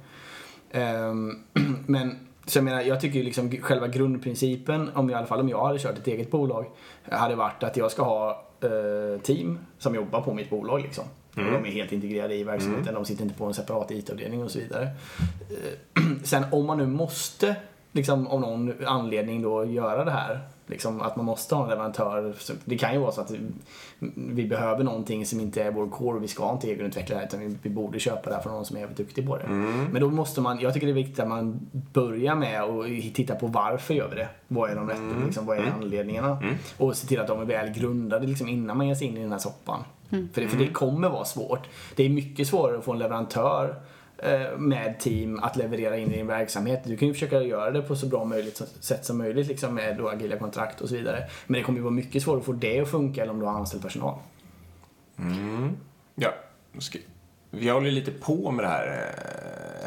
Ehm, 0.71 1.43
men 1.85 2.27
så 2.45 2.57
jag 2.57 2.65
menar, 2.65 2.81
jag 2.81 3.01
tycker 3.01 3.19
ju 3.19 3.25
liksom 3.25 3.51
själva 3.51 3.87
grundprincipen, 3.87 4.89
om 4.93 5.09
i 5.09 5.13
alla 5.13 5.27
fall 5.27 5.39
om 5.39 5.49
jag 5.49 5.65
hade 5.65 5.79
kört 5.79 5.97
ett 5.97 6.07
eget 6.07 6.31
bolag, 6.31 6.65
hade 7.09 7.35
varit 7.35 7.63
att 7.63 7.77
jag 7.77 7.91
ska 7.91 8.03
ha 8.03 8.45
eh, 8.61 9.21
team 9.21 9.59
som 9.77 9.95
jobbar 9.95 10.21
på 10.21 10.33
mitt 10.33 10.49
bolag 10.49 10.81
liksom. 10.81 11.03
Och 11.35 11.51
de 11.51 11.65
är 11.65 11.71
helt 11.71 11.91
integrerade 11.91 12.35
i 12.35 12.43
verksamheten, 12.43 12.93
de 12.93 13.05
sitter 13.05 13.23
inte 13.23 13.35
på 13.35 13.45
en 13.45 13.53
separat 13.53 13.91
IT-avdelning 13.91 14.43
och 14.43 14.51
så 14.51 14.59
vidare. 14.59 14.89
Eh, 15.95 16.03
Sen 16.23 16.43
om 16.51 16.65
man 16.65 16.77
nu 16.77 16.87
måste, 16.87 17.55
liksom 17.91 18.27
av 18.27 18.41
någon 18.41 18.73
anledning 18.85 19.41
då 19.41 19.65
göra 19.65 20.05
det 20.05 20.11
här, 20.11 20.39
liksom 20.67 21.01
att 21.01 21.15
man 21.15 21.25
måste 21.25 21.55
ha 21.55 21.63
en 21.63 21.69
leverantör. 21.69 22.33
Det 22.65 22.77
kan 22.77 22.93
ju 22.93 22.99
vara 22.99 23.11
så 23.11 23.21
att 23.21 23.31
vi 24.15 24.45
behöver 24.45 24.83
någonting 24.83 25.25
som 25.25 25.39
inte 25.39 25.63
är 25.63 25.71
vår 25.71 25.87
core, 25.89 26.19
vi 26.19 26.27
ska 26.27 26.51
inte 26.51 26.67
egenutveckla 26.67 27.15
det 27.15 27.19
här, 27.19 27.27
utan 27.27 27.57
vi, 27.61 27.69
borde 27.69 27.99
köpa 27.99 28.29
det 28.29 28.35
här 28.35 28.43
från 28.43 28.53
någon 28.53 28.65
som 28.65 28.75
är 28.75 28.79
jävligt 28.79 28.97
duktig 28.97 29.27
på 29.27 29.37
det. 29.37 29.43
Men 29.91 30.01
då 30.01 30.09
måste 30.09 30.41
man, 30.41 30.59
jag 30.59 30.73
tycker 30.73 30.87
det 30.87 30.93
är 30.93 30.95
viktigt 30.95 31.19
att 31.19 31.27
man 31.27 31.59
börjar 31.71 32.35
med 32.35 32.61
att 32.61 33.15
titta 33.15 33.35
på 33.35 33.47
varför 33.47 33.93
gör 33.93 34.09
vi 34.09 34.15
det? 34.15 34.27
Vad 34.47 34.69
är 34.69 34.75
de 34.75 34.89
rätta, 34.89 35.25
liksom, 35.25 35.45
vad 35.45 35.57
är 35.57 35.71
anledningarna? 35.81 36.43
Och 36.77 36.95
se 36.97 37.07
till 37.07 37.19
att 37.19 37.27
de 37.27 37.41
är 37.41 37.45
väl 37.45 37.69
grundade 37.69 38.27
liksom, 38.27 38.47
innan 38.47 38.77
man 38.77 38.87
ger 38.87 38.95
sig 38.95 39.07
in 39.07 39.17
i 39.17 39.21
den 39.21 39.31
här 39.31 39.39
soppan. 39.39 39.79
För, 40.09 40.41
det, 40.41 40.47
för 40.47 40.57
det 40.57 40.67
kommer 40.67 41.09
vara 41.09 41.25
svårt. 41.25 41.67
Det 41.95 42.03
är 42.03 42.09
mycket 42.09 42.47
svårare 42.47 42.77
att 42.77 42.83
få 42.83 42.91
en 42.91 42.99
leverantör 42.99 43.75
eh, 44.17 44.57
med 44.57 44.99
team 44.99 45.39
att 45.39 45.55
leverera 45.55 45.97
in 45.97 46.11
i 46.11 46.17
din 46.17 46.27
verksamhet. 46.27 46.81
Du 46.85 46.97
kan 46.97 47.07
ju 47.07 47.13
försöka 47.13 47.41
göra 47.43 47.71
det 47.71 47.81
på 47.81 47.95
så 47.95 48.05
bra 48.07 48.25
möjligt 48.25 48.61
sätt 48.79 49.05
som 49.05 49.17
möjligt 49.17 49.47
liksom 49.47 49.75
med 49.75 49.97
då 49.97 50.09
agila 50.09 50.37
kontrakt 50.37 50.81
och 50.81 50.89
så 50.89 50.95
vidare. 50.95 51.23
Men 51.47 51.59
det 51.59 51.63
kommer 51.65 51.79
ju 51.79 51.83
vara 51.83 51.93
mycket 51.93 52.23
svårare 52.23 52.39
att 52.39 52.45
få 52.45 52.51
det 52.51 52.79
att 52.79 52.89
funka 52.89 53.21
eller 53.21 53.33
om 53.33 53.39
du 53.39 53.45
har 53.45 53.53
anställd 53.53 53.83
personal. 53.83 54.19
Ja, 56.15 56.29
nu 56.71 56.79
ska- 56.81 56.99
vi 57.51 57.69
håller 57.69 57.91
lite 57.91 58.11
på 58.11 58.51
med 58.51 58.65
det 58.65 58.69
här 58.69 59.11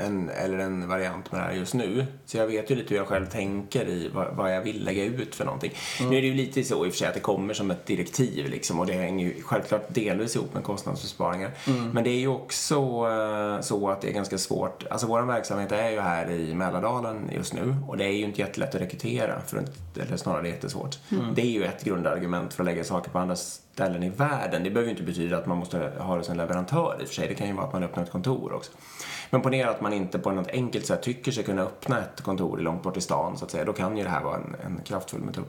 en, 0.07 0.31
eller 0.31 0.59
en 0.59 0.89
variant 0.89 1.33
med 1.33 1.41
det 1.41 1.45
här 1.45 1.53
just 1.53 1.75
nu. 1.75 2.07
Så 2.27 2.37
jag 2.37 2.47
vet 2.47 2.71
ju 2.71 2.75
lite 2.75 2.89
hur 2.91 2.97
jag 2.97 3.09
själv 3.09 3.27
tänker 3.27 3.89
i 3.89 4.11
vad, 4.15 4.37
vad 4.37 4.55
jag 4.55 4.63
vill 4.63 4.85
lägga 4.85 5.05
ut 5.05 5.35
för 5.35 5.45
någonting. 5.45 5.73
Nu 6.01 6.17
är 6.17 6.21
det 6.21 6.27
ju 6.27 6.35
lite 6.35 6.65
så 6.65 6.87
i 6.87 6.89
och 6.89 6.93
för 6.93 6.99
sig 6.99 7.09
att 7.09 7.15
det 7.15 7.21
kommer 7.21 7.55
som 7.55 7.71
ett 7.71 7.87
direktiv 7.87 8.51
liksom 8.51 8.81
och 8.81 8.87
det 8.87 8.93
hänger 8.93 9.27
ju 9.27 9.43
självklart 9.43 9.85
delvis 9.89 10.37
ihop 10.37 10.55
med 10.55 10.65
kostnadsbesparingar. 10.65 11.51
Men 11.93 12.05
det 12.05 12.11
är 12.11 12.21
ju 12.21 12.29
också 12.29 12.75
eh, 12.75 13.61
så 13.61 13.89
att 13.89 14.01
det 14.01 14.09
är 14.09 14.13
ganska 14.13 14.39
svårt. 14.39 14.85
Alltså 14.91 15.07
vår 15.07 15.23
verksamhet 15.23 15.73
är 15.73 15.91
ju 15.91 16.01
här 16.01 16.31
i 16.31 16.55
Mälardalen 16.55 17.31
just 17.35 17.55
nu 17.55 17.77
och 17.89 17.97
det 17.97 18.05
är 18.05 18.13
ju 18.13 18.25
inte 18.25 18.41
jättelätt 18.41 18.75
att 18.75 18.81
rekrytera, 18.81 19.41
för 19.47 19.65
eller 20.03 20.17
snarare 20.17 20.49
jättesvårt. 20.49 20.99
Det 21.35 21.43
är 21.43 21.51
ju 21.51 21.65
ett 21.65 21.85
grundargument 21.85 22.55
för 22.55 22.63
att 22.63 22.67
lägga 22.67 22.85
saker 22.85 23.11
på 23.11 23.19
andra 23.19 23.37
ställen 23.37 24.03
i 24.03 24.09
världen. 24.09 24.65
Det 24.65 24.71
behöver 24.71 24.85
ju 24.87 24.91
inte 24.91 25.03
betyda 25.03 25.39
att 25.39 25.47
man 25.47 25.59
måste 25.59 25.93
ha 25.99 26.17
det 26.17 26.25
som 26.25 26.37
leverantör 26.37 26.97
i 27.01 27.05
och 27.05 27.09
för 27.09 27.15
sig. 27.15 27.29
Det 27.29 27.35
kan 27.35 27.47
ju 27.47 27.53
vara 27.53 27.67
att 27.67 27.73
man 27.73 27.83
öppnar 27.83 28.03
ett 28.03 28.11
kontor 28.11 28.53
också. 28.53 28.73
Men 29.31 29.41
ponera 29.41 29.71
att 29.71 29.81
man 29.81 29.93
inte 29.93 30.19
på 30.19 30.31
något 30.31 30.49
enkelt 30.49 30.87
sätt 30.87 31.03
tycker 31.03 31.33
sig 31.33 31.45
kunna 31.45 31.63
öppna 31.63 32.01
ett 32.01 32.21
kontor 32.21 32.59
långt 32.59 32.83
bort 32.83 32.97
i 32.97 33.01
stan 33.01 33.39
så 33.39 33.45
att 33.45 33.51
säga. 33.51 33.65
Då 33.65 33.73
kan 33.73 33.97
ju 33.97 34.05
det 34.05 34.11
här 34.11 34.23
vara 34.23 34.37
en, 34.37 34.57
en 34.65 34.81
kraftfull 34.85 35.21
metod. 35.21 35.45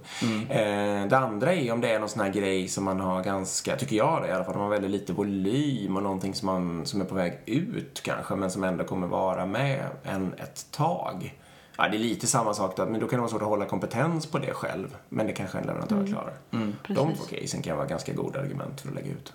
Eh, 0.50 1.08
det 1.08 1.18
andra 1.18 1.54
är 1.54 1.72
om 1.72 1.82
det 1.82 1.94
är 1.94 2.00
någon 2.00 2.10
sån 2.10 2.22
här 2.24 2.34
grej 2.34 2.68
som 2.68 2.84
man 2.84 3.00
har 3.00 3.24
ganska, 3.24 3.76
tycker 3.76 3.96
jag 3.96 4.22
det 4.22 4.28
i 4.28 4.32
alla 4.32 4.44
fall, 4.44 4.54
man 4.54 4.64
har 4.64 4.70
väldigt 4.70 4.92
lite 4.92 5.14
volym 5.14 5.98
och 5.98 6.04
någonting 6.04 6.36
som, 6.36 6.46
man, 6.46 6.86
som 6.86 7.02
är 7.02 7.06
på 7.06 7.16
väg 7.16 7.40
ut 7.46 8.02
kanske 8.04 8.36
men 8.36 8.52
som 8.52 8.64
ändå 8.64 8.84
kommer 8.84 9.08
vara 9.08 9.46
med 9.46 9.86
en 10.04 10.34
ett 10.34 10.72
tag. 10.72 11.36
Ja, 11.78 11.88
det 11.88 11.98
är 11.98 12.00
lite 12.00 12.28
samma 12.28 12.54
sak 12.54 12.78
då, 12.78 12.86
men 12.86 13.00
då 13.00 13.08
kan 13.08 13.18
det 13.18 13.22
vara 13.22 13.30
svårt 13.30 13.42
att 13.42 13.48
hålla 13.48 13.66
kompetens 13.66 14.26
på 14.26 14.38
det 14.40 14.54
själv. 14.54 14.96
Men 15.10 15.28
det 15.28 15.34
kanske 15.34 15.58
en 15.58 15.66
leverantör 15.66 16.08
klarar. 16.08 16.34
De 16.50 16.76
Precis. 16.84 17.20
två 17.20 17.36
casen 17.36 17.62
kan 17.62 17.78
vara 17.78 17.88
ganska 17.88 18.14
goda 18.14 18.40
argument 18.40 18.82
för 18.82 18.90
att 18.90 18.96
lägga 18.96 19.12
ut. 19.12 19.34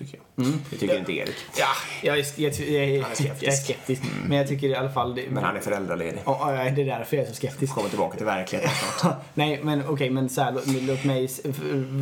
Tycker 0.00 0.18
jag. 0.34 0.46
Det 0.70 0.76
tycker 0.76 0.98
inte 0.98 1.12
Erik. 1.12 1.34
Ja, 1.58 1.66
jag 2.02 2.18
är, 2.18 2.26
jag, 2.36 2.52
jag, 2.52 2.88
jag, 2.88 3.02
Han 3.02 3.10
är 3.10 3.14
skeptisk. 3.14 3.42
jag 3.42 3.52
är 3.52 3.56
skeptisk. 3.56 4.02
Men 4.28 4.38
jag 4.38 4.48
tycker 4.48 4.68
i 4.68 4.74
alla 4.74 4.90
fall... 4.90 5.14
Det, 5.14 5.24
Men 5.30 5.44
han 5.44 5.56
är 5.56 5.60
föräldraledig. 5.60 6.22
Ja, 6.24 6.64
ja, 6.64 6.70
det 6.70 6.82
är 6.82 6.86
därför 6.86 7.16
jag 7.16 7.26
är 7.26 7.28
så 7.28 7.34
skeptisk. 7.34 7.74
Kommer 7.74 7.88
tillbaka 7.88 8.16
till 8.16 8.26
verkligheten 8.26 8.70
snart. 9.00 9.16
Nej, 9.34 9.60
men 9.62 9.82
okej, 9.88 10.10
men 10.10 10.28
så 10.28 10.42
här, 10.42 10.52
låt, 10.52 10.66
låt 10.66 11.04
mig 11.04 11.28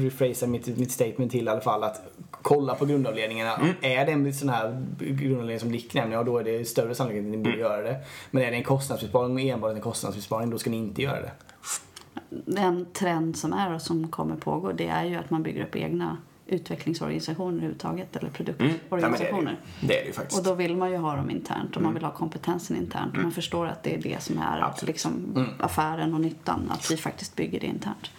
rephrasa 0.04 0.46
mitt, 0.46 0.66
mitt 0.78 0.92
statement 0.92 1.32
till 1.32 1.46
i 1.46 1.50
alla 1.50 1.60
fall 1.60 1.84
att 1.84 2.02
kolla 2.42 2.74
på 2.74 2.86
grundavdelningarna. 2.86 3.56
Mm. 3.56 3.74
Är 3.80 4.06
det 4.06 4.12
en 4.12 4.34
sån 4.34 4.48
här 4.48 4.86
grundavdelning 4.98 5.60
som 5.60 5.72
Dick 5.72 5.94
nämner, 5.94 6.16
ja 6.16 6.22
då 6.22 6.38
är 6.38 6.44
det 6.44 6.64
större 6.68 6.94
sannolikhet 6.94 7.24
att 7.24 7.30
ni 7.30 7.36
borde 7.36 7.48
Mm. 7.50 7.60
göra 7.60 7.82
det. 7.82 7.96
Men 8.30 8.42
är 8.42 8.50
det 8.50 8.56
en 8.56 8.62
kostnadsbesparing 8.64 9.34
och 9.34 9.40
enbart 9.40 9.74
en 9.74 9.80
kostnadsbesparing, 9.80 10.50
då 10.50 10.58
ska 10.58 10.70
ni 10.70 10.76
inte 10.76 11.02
göra 11.02 11.20
det. 11.20 11.30
Den 12.30 12.86
trend 12.92 13.36
som 13.36 13.52
är 13.52 13.74
och 13.74 13.82
som 13.82 14.08
kommer 14.08 14.36
pågå 14.36 14.72
det 14.72 14.86
är 14.86 15.04
ju 15.04 15.16
att 15.16 15.30
man 15.30 15.42
bygger 15.42 15.62
upp 15.64 15.76
egna 15.76 16.16
utvecklingsorganisationer 16.48 17.52
överhuvudtaget 17.52 18.16
eller 18.16 18.30
Mm. 18.38 18.40
Ja, 18.40 18.56
det, 18.58 18.66
är 18.66 18.70
det, 18.70 18.78
produktorganisationer. 18.88 19.56
det 19.80 19.98
är 19.98 20.02
det 20.02 20.06
ju 20.06 20.12
faktiskt. 20.12 20.38
Och 20.38 20.44
då 20.44 20.54
vill 20.54 20.76
man 20.76 20.90
ju 20.90 20.96
ha 20.96 21.16
dem 21.16 21.30
internt 21.30 21.76
och 21.76 21.82
man 21.82 21.94
vill 21.94 22.04
ha 22.04 22.10
kompetensen 22.10 22.76
internt 22.76 23.16
och 23.16 23.22
man 23.22 23.32
förstår 23.32 23.66
att 23.66 23.82
det 23.82 23.94
är 23.94 23.98
det 24.02 24.22
som 24.22 24.38
är 24.38 24.60
Absolut. 24.60 24.88
liksom, 24.88 25.46
affären 25.58 26.14
och 26.14 26.20
nyttan, 26.20 26.70
att 26.70 26.90
vi 26.90 26.96
faktiskt 26.96 27.36
bygger 27.36 27.60
det 27.60 27.66
internt. 27.66 28.10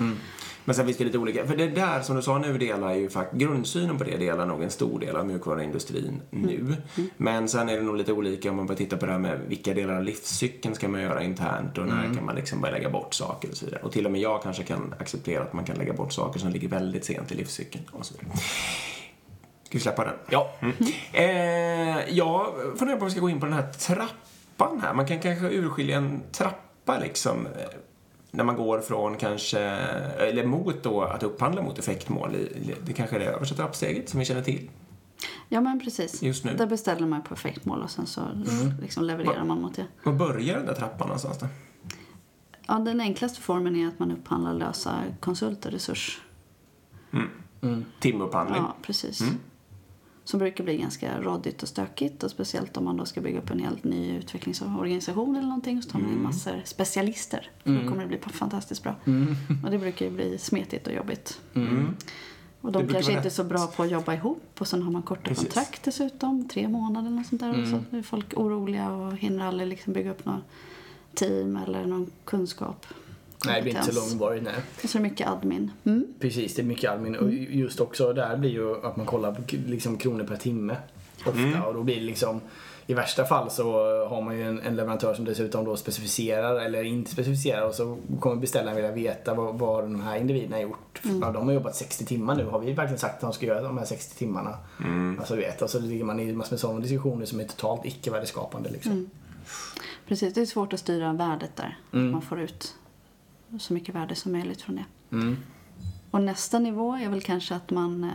Men 0.69 0.75
sen 0.75 0.85
finns 0.85 0.97
det 0.97 1.03
lite 1.03 1.17
olika, 1.17 1.47
för 1.47 1.55
det 1.55 1.67
där 1.67 2.01
som 2.01 2.15
du 2.15 2.21
sa 2.21 2.37
nu 2.37 2.57
delar 2.57 2.93
ju 2.93 3.09
faktiskt, 3.09 3.41
grundsynen 3.41 3.97
på 3.97 4.03
det 4.03 4.17
delar 4.17 4.45
nog 4.45 4.63
en 4.63 4.69
stor 4.69 4.99
del 4.99 5.15
av 5.15 5.27
mjukvaruindustrin 5.27 6.21
nu. 6.29 6.75
Men 7.17 7.47
sen 7.47 7.69
är 7.69 7.77
det 7.77 7.83
nog 7.83 7.97
lite 7.97 8.13
olika 8.13 8.49
om 8.49 8.55
man 8.55 8.65
börjar 8.65 8.77
titta 8.77 8.97
på 8.97 9.05
det 9.05 9.11
här 9.11 9.19
med 9.19 9.39
vilka 9.47 9.73
delar 9.73 9.95
av 9.95 10.03
livscykeln 10.03 10.75
ska 10.75 10.87
man 10.87 11.01
göra 11.01 11.23
internt 11.23 11.77
och 11.77 11.87
när 11.87 12.13
kan 12.15 12.25
man 12.25 12.35
liksom 12.35 12.61
börja 12.61 12.73
lägga 12.73 12.89
bort 12.89 13.13
saker 13.13 13.49
och 13.49 13.57
så 13.57 13.65
vidare. 13.65 13.81
Och 13.83 13.91
till 13.91 14.05
och 14.05 14.11
med 14.11 14.21
jag 14.21 14.43
kanske 14.43 14.63
kan 14.63 14.93
acceptera 14.99 15.43
att 15.43 15.53
man 15.53 15.65
kan 15.65 15.77
lägga 15.77 15.93
bort 15.93 16.13
saker 16.13 16.39
som 16.39 16.49
ligger 16.49 16.67
väldigt 16.67 17.05
sent 17.05 17.31
i 17.31 17.35
livscykeln 17.35 17.83
och 17.91 18.05
så 18.05 18.13
vidare. 18.19 18.37
Ska 19.63 19.77
vi 19.77 19.79
släppa 19.79 20.05
den? 20.05 20.15
Ja. 20.29 20.51
Eh, 21.13 22.09
jag 22.09 22.53
funderar 22.77 22.97
på 22.97 23.01
om 23.01 23.07
vi 23.07 23.11
ska 23.11 23.21
gå 23.21 23.29
in 23.29 23.39
på 23.39 23.45
den 23.45 23.55
här 23.55 23.71
trappan 23.71 24.81
här. 24.81 24.93
Man 24.93 25.07
kan 25.07 25.19
kanske 25.19 25.49
urskilja 25.49 25.97
en 25.97 26.21
trappa 26.31 26.99
liksom. 26.99 27.47
När 28.31 28.43
man 28.43 28.55
går 28.55 28.79
från 28.79 29.17
kanske, 29.17 29.59
eller 29.59 30.45
mot 30.45 30.83
då 30.83 31.01
att 31.01 31.23
upphandla 31.23 31.61
mot 31.61 31.79
effektmål. 31.79 32.37
Det 32.85 32.93
kanske 32.93 33.15
är 33.15 33.19
det 33.19 33.25
översta 33.25 33.55
trappsteget 33.55 34.09
som 34.09 34.19
vi 34.19 34.25
känner 34.25 34.43
till. 34.43 34.69
Ja 35.49 35.61
men 35.61 35.79
precis. 35.79 36.23
Just 36.23 36.45
nu. 36.45 36.55
Där 36.57 36.67
beställer 36.67 37.07
man 37.07 37.21
på 37.21 37.33
effektmål 37.33 37.81
och 37.81 37.89
sen 37.89 38.05
så 38.05 38.21
liksom 38.81 39.03
levererar 39.03 39.43
man 39.43 39.61
mot 39.61 39.75
det. 39.75 39.85
Var 40.03 40.13
börjar 40.13 40.57
den 40.57 40.65
där 40.65 40.73
trappan 40.73 41.07
någonstans 41.07 41.37
då? 41.37 41.47
Ja, 42.67 42.79
den 42.79 43.01
enklaste 43.01 43.41
formen 43.41 43.75
är 43.75 43.87
att 43.87 43.99
man 43.99 44.11
upphandlar 44.11 44.53
lösa 44.53 44.95
konsulter, 45.19 45.71
resurs. 45.71 46.21
Timupphandling. 47.99 48.61
Ja, 48.61 48.75
precis. 48.81 49.23
Som 50.29 50.39
brukar 50.39 50.63
bli 50.63 50.77
ganska 50.77 51.21
råddigt 51.21 51.63
och 51.63 51.69
stökigt 51.69 52.23
och 52.23 52.31
speciellt 52.31 52.77
om 52.77 52.85
man 52.85 52.97
då 52.97 53.05
ska 53.05 53.21
bygga 53.21 53.39
upp 53.39 53.49
en 53.49 53.59
helt 53.59 53.83
ny 53.83 54.17
utvecklingsorganisation 54.17 55.35
eller 55.35 55.47
någonting 55.47 55.81
så 55.81 55.89
tar 55.89 55.99
man 55.99 56.11
in 56.11 56.23
massor 56.23 56.61
specialister. 56.65 57.49
Då 57.63 57.79
kommer 57.89 58.01
det 58.01 58.07
bli 58.07 58.17
fantastiskt 58.17 58.83
bra. 58.83 58.95
Och 59.63 59.71
det 59.71 59.77
brukar 59.77 60.05
ju 60.05 60.11
bli 60.11 60.37
smetigt 60.37 60.87
och 60.87 60.93
jobbigt. 60.93 61.41
Och 61.53 61.61
Det 61.61 61.69
de 62.61 62.71
brukar 62.71 62.93
kanske 62.93 63.11
inte 63.11 63.27
är 63.27 63.29
så 63.29 63.43
bra 63.43 63.67
på 63.67 63.83
att 63.83 63.91
jobba 63.91 64.13
ihop 64.13 64.55
och 64.59 64.67
sen 64.67 64.83
har 64.83 64.91
man 64.91 65.01
korta 65.01 65.21
Precis. 65.21 65.43
kontrakt 65.43 65.83
dessutom, 65.83 66.47
tre 66.47 66.67
månader 66.67 67.07
eller 67.07 67.23
sånt 67.23 67.41
där. 67.41 67.61
Och 67.61 67.67
så 67.67 67.97
är 67.97 68.01
folk 68.01 68.33
oroliga 68.37 68.91
och 68.91 69.17
hinner 69.17 69.45
aldrig 69.45 69.69
liksom 69.69 69.93
bygga 69.93 70.11
upp 70.11 70.25
något 70.25 70.43
team 71.13 71.55
eller 71.55 71.85
någon 71.85 72.11
kunskap. 72.25 72.85
Nej, 73.45 73.55
det 73.55 73.61
blir 73.61 73.71
inte 73.71 73.83
så 73.83 73.91
kompetens. 73.91 74.11
långvarigt. 74.11 74.43
Nej. 74.43 74.53
Och 74.83 74.89
så 74.89 74.97
är 74.97 75.01
det 75.01 75.09
mycket 75.09 75.27
admin. 75.27 75.71
Mm. 75.83 76.13
Precis, 76.19 76.55
det 76.55 76.61
är 76.61 76.63
mycket 76.63 76.91
admin. 76.91 77.15
Och 77.15 77.31
just 77.33 77.79
också 77.79 78.13
där 78.13 78.37
blir 78.37 78.49
ju 78.49 78.85
att 78.85 78.97
man 78.97 79.05
kollar 79.05 79.31
på 79.31 79.41
liksom 79.67 79.97
kronor 79.97 80.23
per 80.23 80.35
timme. 80.35 80.75
Ofta. 81.25 81.63
Och 81.67 81.73
då 81.73 81.83
blir 81.83 81.95
det 81.95 82.01
liksom 82.01 82.41
i 82.89 82.93
värsta 82.93 83.25
fall 83.25 83.49
så 83.51 83.63
har 84.07 84.21
man 84.21 84.37
ju 84.37 84.47
en, 84.47 84.61
en 84.61 84.75
leverantör 84.75 85.13
som 85.13 85.25
dessutom 85.25 85.65
då 85.65 85.77
specificerar 85.77 86.59
eller 86.59 86.83
inte 86.83 87.11
specificerar 87.11 87.67
och 87.67 87.75
så 87.75 87.97
kommer 88.19 88.35
beställaren 88.35 88.75
vilja 88.75 88.91
veta 88.91 89.33
vad, 89.33 89.59
vad 89.59 89.83
de 89.83 90.01
här 90.01 90.17
individerna 90.17 90.55
har 90.55 90.63
gjort. 90.63 91.01
Ja, 91.21 91.31
de 91.31 91.47
har 91.47 91.53
jobbat 91.53 91.75
60 91.75 92.05
timmar 92.05 92.35
nu. 92.35 92.45
Har 92.45 92.59
vi 92.59 92.73
verkligen 92.73 92.99
sagt 92.99 93.15
att 93.15 93.21
de 93.21 93.33
ska 93.33 93.45
göra 93.45 93.61
de 93.61 93.77
här 93.77 93.85
60 93.85 94.17
timmarna? 94.17 94.57
Alltså 95.19 95.35
du 95.35 95.41
vet, 95.41 95.61
och 95.61 95.69
så 95.69 95.79
ligger 95.79 96.03
man 96.03 96.19
i 96.19 96.33
massor 96.33 96.51
med 96.51 96.59
sådana 96.59 96.79
diskussioner 96.79 97.25
som 97.25 97.39
är 97.39 97.43
totalt 97.43 97.85
icke 97.85 98.11
värdeskapande 98.11 98.69
liksom. 98.69 99.09
Precis, 100.07 100.33
det 100.33 100.41
är 100.41 100.45
svårt 100.45 100.73
att 100.73 100.79
styra 100.79 101.13
värdet 101.13 101.51
där. 101.55 101.77
Man 101.91 102.21
får 102.21 102.41
ut 102.41 102.75
så 103.59 103.73
mycket 103.73 103.95
värde 103.95 104.15
som 104.15 104.31
möjligt 104.31 104.61
från 104.61 104.75
det. 104.75 104.85
Mm. 105.15 105.37
Och 106.11 106.21
nästa 106.21 106.59
nivå 106.59 106.95
är 106.95 107.09
väl 107.09 107.21
kanske 107.21 107.55
att 107.55 107.71
man 107.71 108.03
eh, 108.03 108.09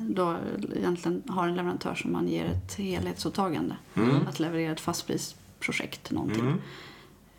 då 0.00 0.36
egentligen 0.76 1.22
har 1.28 1.48
en 1.48 1.54
leverantör 1.54 1.94
som 1.94 2.12
man 2.12 2.28
ger 2.28 2.44
ett 2.44 2.74
helhetsåtagande. 2.74 3.76
Att 4.28 4.40
leverera 4.40 4.72
ett 4.72 4.80
fastprisprojekt, 4.80 6.10
någonting. 6.10 6.54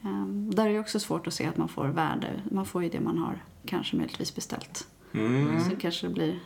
Ehm, 0.04 0.56
där 0.56 0.68
är 0.68 0.74
det 0.74 0.80
också 0.80 1.00
svårt 1.00 1.28
att 1.28 1.34
se 1.34 1.46
att 1.46 1.58
man 1.58 1.70
får 1.70 1.86
värde. 1.88 2.28
Man 2.52 2.66
får 2.66 2.84
ju 2.84 2.90
det 2.90 3.00
man 3.00 3.18
har 3.18 3.44
kanske 3.66 3.96
möjligtvis 3.96 4.36
beställt. 4.36 4.88
Sen 5.12 5.76
kanske 5.82 6.08
det 6.08 6.14
blir 6.14 6.40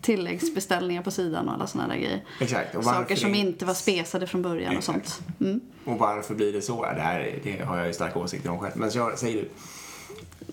tilläggsbeställningar 0.00 1.02
på 1.02 1.10
sidan 1.10 1.48
och 1.48 1.54
alla 1.54 1.66
sådana 1.66 1.88
där 1.94 2.00
grejer. 2.00 2.24
Exakt. 2.40 2.74
Och 2.74 2.84
Saker 2.84 3.16
som 3.16 3.34
in- 3.34 3.46
inte 3.46 3.64
var 3.64 3.74
spesade 3.74 4.26
från 4.26 4.42
början 4.42 4.72
och 4.72 4.78
Exakt. 4.78 5.08
sånt. 5.08 5.40
Mm. 5.40 5.60
Och 5.84 5.98
varför 5.98 6.34
blir 6.34 6.52
det 6.52 6.62
så? 6.62 6.82
Det 6.82 7.00
här 7.00 7.40
det 7.42 7.64
har 7.64 7.76
jag 7.78 7.86
ju 7.86 7.92
starka 7.92 8.18
åsikter 8.18 8.50
om 8.50 8.58
själv. 8.58 8.76
Men 8.76 8.90
jag, 8.94 9.18
säger 9.18 9.42
du. 9.42 9.48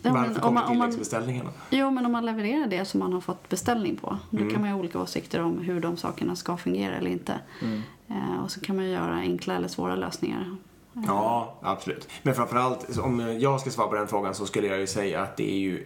Ja, 0.01 0.11
varför 0.13 0.27
om 0.29 0.33
kommer 0.35 0.51
man- 0.61 0.63
om 0.71 0.77
man- 0.77 0.87
tilläggsbeställningarna? 0.89 1.49
Jo, 1.69 1.91
men 1.91 2.05
om 2.05 2.11
man 2.11 2.25
levererar 2.25 2.67
det 2.67 2.85
som 2.85 2.99
man 2.99 3.13
har 3.13 3.21
fått 3.21 3.49
beställning 3.49 3.95
på. 3.95 4.17
Då 4.29 4.37
Mm. 4.37 4.51
kan 4.51 4.61
man 4.61 4.69
ju 4.69 4.73
ha 4.75 4.79
olika 4.79 4.99
åsikter 4.99 5.41
om 5.43 5.57
hur 5.57 5.79
de 5.79 5.97
sakerna 5.97 6.35
ska 6.35 6.57
fungera 6.57 6.95
eller 6.95 7.09
inte. 7.11 7.39
Eh, 8.07 8.43
och 8.43 8.51
så 8.51 8.59
kan 8.59 8.75
man 8.75 8.85
göra 8.89 9.13
enkla 9.15 9.55
eller 9.55 9.67
svåra 9.67 9.95
lösningar. 9.95 10.55
Ja, 11.07 11.55
absolut. 11.61 12.09
Men 12.23 12.35
framförallt, 12.35 12.97
om 12.99 13.19
jag 13.39 13.61
ska 13.61 13.69
svara 13.69 13.87
på 13.87 13.95
den 13.95 14.07
frågan 14.07 14.35
så 14.35 14.45
skulle 14.45 14.67
jag 14.67 14.79
ju 14.79 14.87
säga 14.87 15.21
att 15.21 15.37
det 15.37 15.51
är 15.53 15.57
ju... 15.59 15.83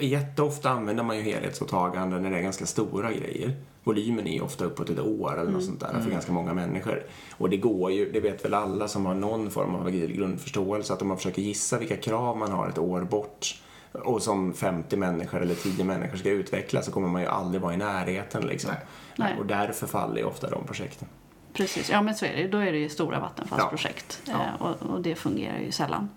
Jätteofta 0.00 0.70
använder 0.70 1.02
man 1.04 1.16
ju 1.16 1.22
helhetsåtaganden 1.22 2.22
när 2.22 2.30
det 2.30 2.38
är 2.38 2.42
ganska 2.42 2.66
stora 2.66 3.12
grejer. 3.12 3.52
Volymen 3.86 4.26
är 4.26 4.42
ofta 4.42 4.64
uppåt 4.64 4.90
ett 4.90 5.00
år 5.00 5.40
eller 5.40 5.50
något 5.50 5.64
sånt 5.64 5.80
där 5.80 6.00
för 6.00 6.10
ganska 6.10 6.32
många 6.32 6.54
människor. 6.54 7.02
Och 7.32 7.50
det 7.50 7.56
går 7.56 7.92
ju, 7.92 8.12
det 8.12 8.20
vet 8.20 8.44
väl 8.44 8.54
alla 8.54 8.88
som 8.88 9.06
har 9.06 9.14
någon 9.14 9.50
form 9.50 9.74
av 9.74 9.86
agil 9.86 10.12
grundförståelse, 10.12 10.92
att 10.92 11.02
om 11.02 11.08
man 11.08 11.16
försöker 11.16 11.42
gissa 11.42 11.78
vilka 11.78 11.96
krav 11.96 12.36
man 12.36 12.52
har 12.52 12.68
ett 12.68 12.78
år 12.78 13.00
bort 13.00 13.62
och 13.92 14.22
som 14.22 14.52
50 14.52 14.96
människor 14.96 15.42
eller 15.42 15.54
10 15.54 15.84
människor 15.84 16.16
ska 16.16 16.30
utveckla 16.30 16.82
så 16.82 16.92
kommer 16.92 17.08
man 17.08 17.22
ju 17.22 17.28
aldrig 17.28 17.62
vara 17.62 17.74
i 17.74 17.76
närheten 17.76 18.46
liksom. 18.46 18.70
Nej. 19.16 19.36
Och 19.38 19.46
därför 19.46 19.86
faller 19.86 20.16
ju 20.16 20.24
ofta 20.24 20.50
de 20.50 20.64
projekten. 20.66 21.08
Precis, 21.52 21.90
ja 21.90 22.02
men 22.02 22.14
så 22.14 22.24
är 22.24 22.36
det 22.36 22.48
Då 22.48 22.58
är 22.58 22.72
det 22.72 22.78
ju 22.78 22.88
stora 22.88 23.16
Ja. 23.16 23.20
vattenfallsprojekt. 23.20 24.22
Ja. 24.24 24.32
Eh, 24.32 24.62
och, 24.62 24.82
och 24.90 25.00
det 25.00 25.14
fungerar 25.14 25.58
ju 25.58 25.72
sällan. 25.72 26.08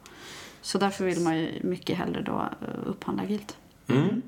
Så 0.62 0.78
därför 0.78 1.06
vill 1.06 1.20
man 1.22 1.38
ju 1.38 1.60
mycket 1.64 1.98
hellre 1.98 2.22
då 2.22 2.32
eh, 2.62 2.90
upphandla 2.90 3.24
agilt. 3.24 3.58
Mm. 3.88 4.22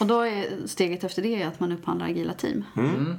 Och 0.00 0.06
då 0.06 0.20
är 0.20 0.66
steget 0.66 1.04
efter 1.04 1.22
det 1.22 1.42
att 1.42 1.60
man 1.60 1.72
upphandlar 1.72 2.06
agila 2.06 2.32
team. 2.32 2.64
Mm. 2.76 3.14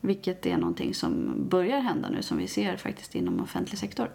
Vilket 0.00 0.46
är 0.46 0.56
någonting 0.56 0.94
som 0.94 1.34
börjar 1.48 1.80
hända 1.80 2.08
nu 2.10 2.22
som 2.22 2.38
vi 2.38 2.48
ser 2.48 2.76
faktiskt 2.76 3.14
inom 3.14 3.40
offentlig 3.40 3.78
sektor. 3.78 4.10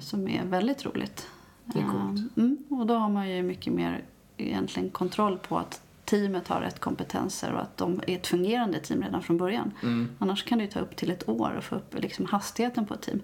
Som 0.00 0.28
är 0.28 0.44
väldigt 0.44 0.86
roligt. 0.86 1.28
Det 1.64 1.78
är 1.78 1.82
coolt. 1.82 2.18
Eh, 2.36 2.42
Mm, 2.44 2.56
och 2.68 2.86
då 2.86 2.94
har 2.94 3.08
man 3.10 3.30
ju 3.30 3.42
mycket 3.42 3.72
mer 3.72 4.04
egentligen 4.36 4.90
kontroll 4.90 5.38
på 5.38 5.58
att 5.58 5.82
teamet 6.04 6.48
har 6.48 6.60
rätt 6.60 6.80
kompetenser 6.80 7.52
och 7.52 7.60
att 7.62 7.76
de 7.76 8.00
är 8.06 8.14
ett 8.16 8.26
fungerande 8.26 8.78
team 8.80 9.02
redan 9.02 9.22
från 9.22 9.36
början. 9.36 9.70
Mm. 9.82 10.08
Annars 10.18 10.44
kan 10.44 10.58
det 10.58 10.64
ju 10.64 10.70
ta 10.70 10.80
upp 10.80 10.96
till 10.96 11.10
ett 11.10 11.28
år 11.28 11.54
att 11.58 11.64
få 11.64 11.74
upp 11.74 11.94
liksom 12.00 12.26
hastigheten 12.26 12.86
på 12.86 12.94
ett 12.94 13.02
team. 13.02 13.20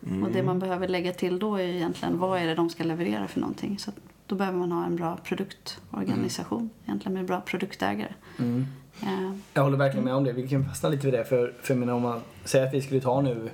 Och 0.00 0.08
Mm. 0.08 0.32
det 0.32 0.42
man 0.42 0.58
behöver 0.58 0.88
lägga 0.88 1.12
till 1.12 1.38
då 1.38 1.56
är 1.56 1.62
ju 1.62 1.76
egentligen 1.76 2.18
vad 2.18 2.40
är 2.40 2.46
det 2.46 2.54
de 2.54 2.70
ska 2.70 2.84
leverera 2.84 3.28
för 3.28 3.40
någonting. 3.40 3.78
Så 3.78 3.90
att 3.90 3.96
då 4.32 4.36
behöver 4.36 4.58
man 4.58 4.72
ha 4.72 4.84
en 4.84 4.96
bra 4.96 5.18
produktorganisation, 5.24 6.70
egentligen 6.84 7.14
med 7.14 7.26
bra 7.26 7.40
produktägare. 7.40 8.14
Mm. 8.38 8.66
Eh, 9.02 9.32
Jag 9.54 9.62
håller 9.62 9.76
verkligen 9.76 10.04
med 10.04 10.14
om 10.14 10.24
det. 10.24 10.32
Vi 10.32 10.48
kan 10.48 10.64
fastna 10.64 10.88
lite 10.88 11.06
vid 11.06 11.14
det. 11.14 11.24
För, 11.24 11.54
för 11.62 11.74
menar, 11.74 11.92
om 11.92 12.02
man 12.02 12.20
säger 12.44 12.66
att 12.66 12.74
vi 12.74 12.82
skulle 12.82 13.00
ta 13.00 13.20
nu 13.20 13.50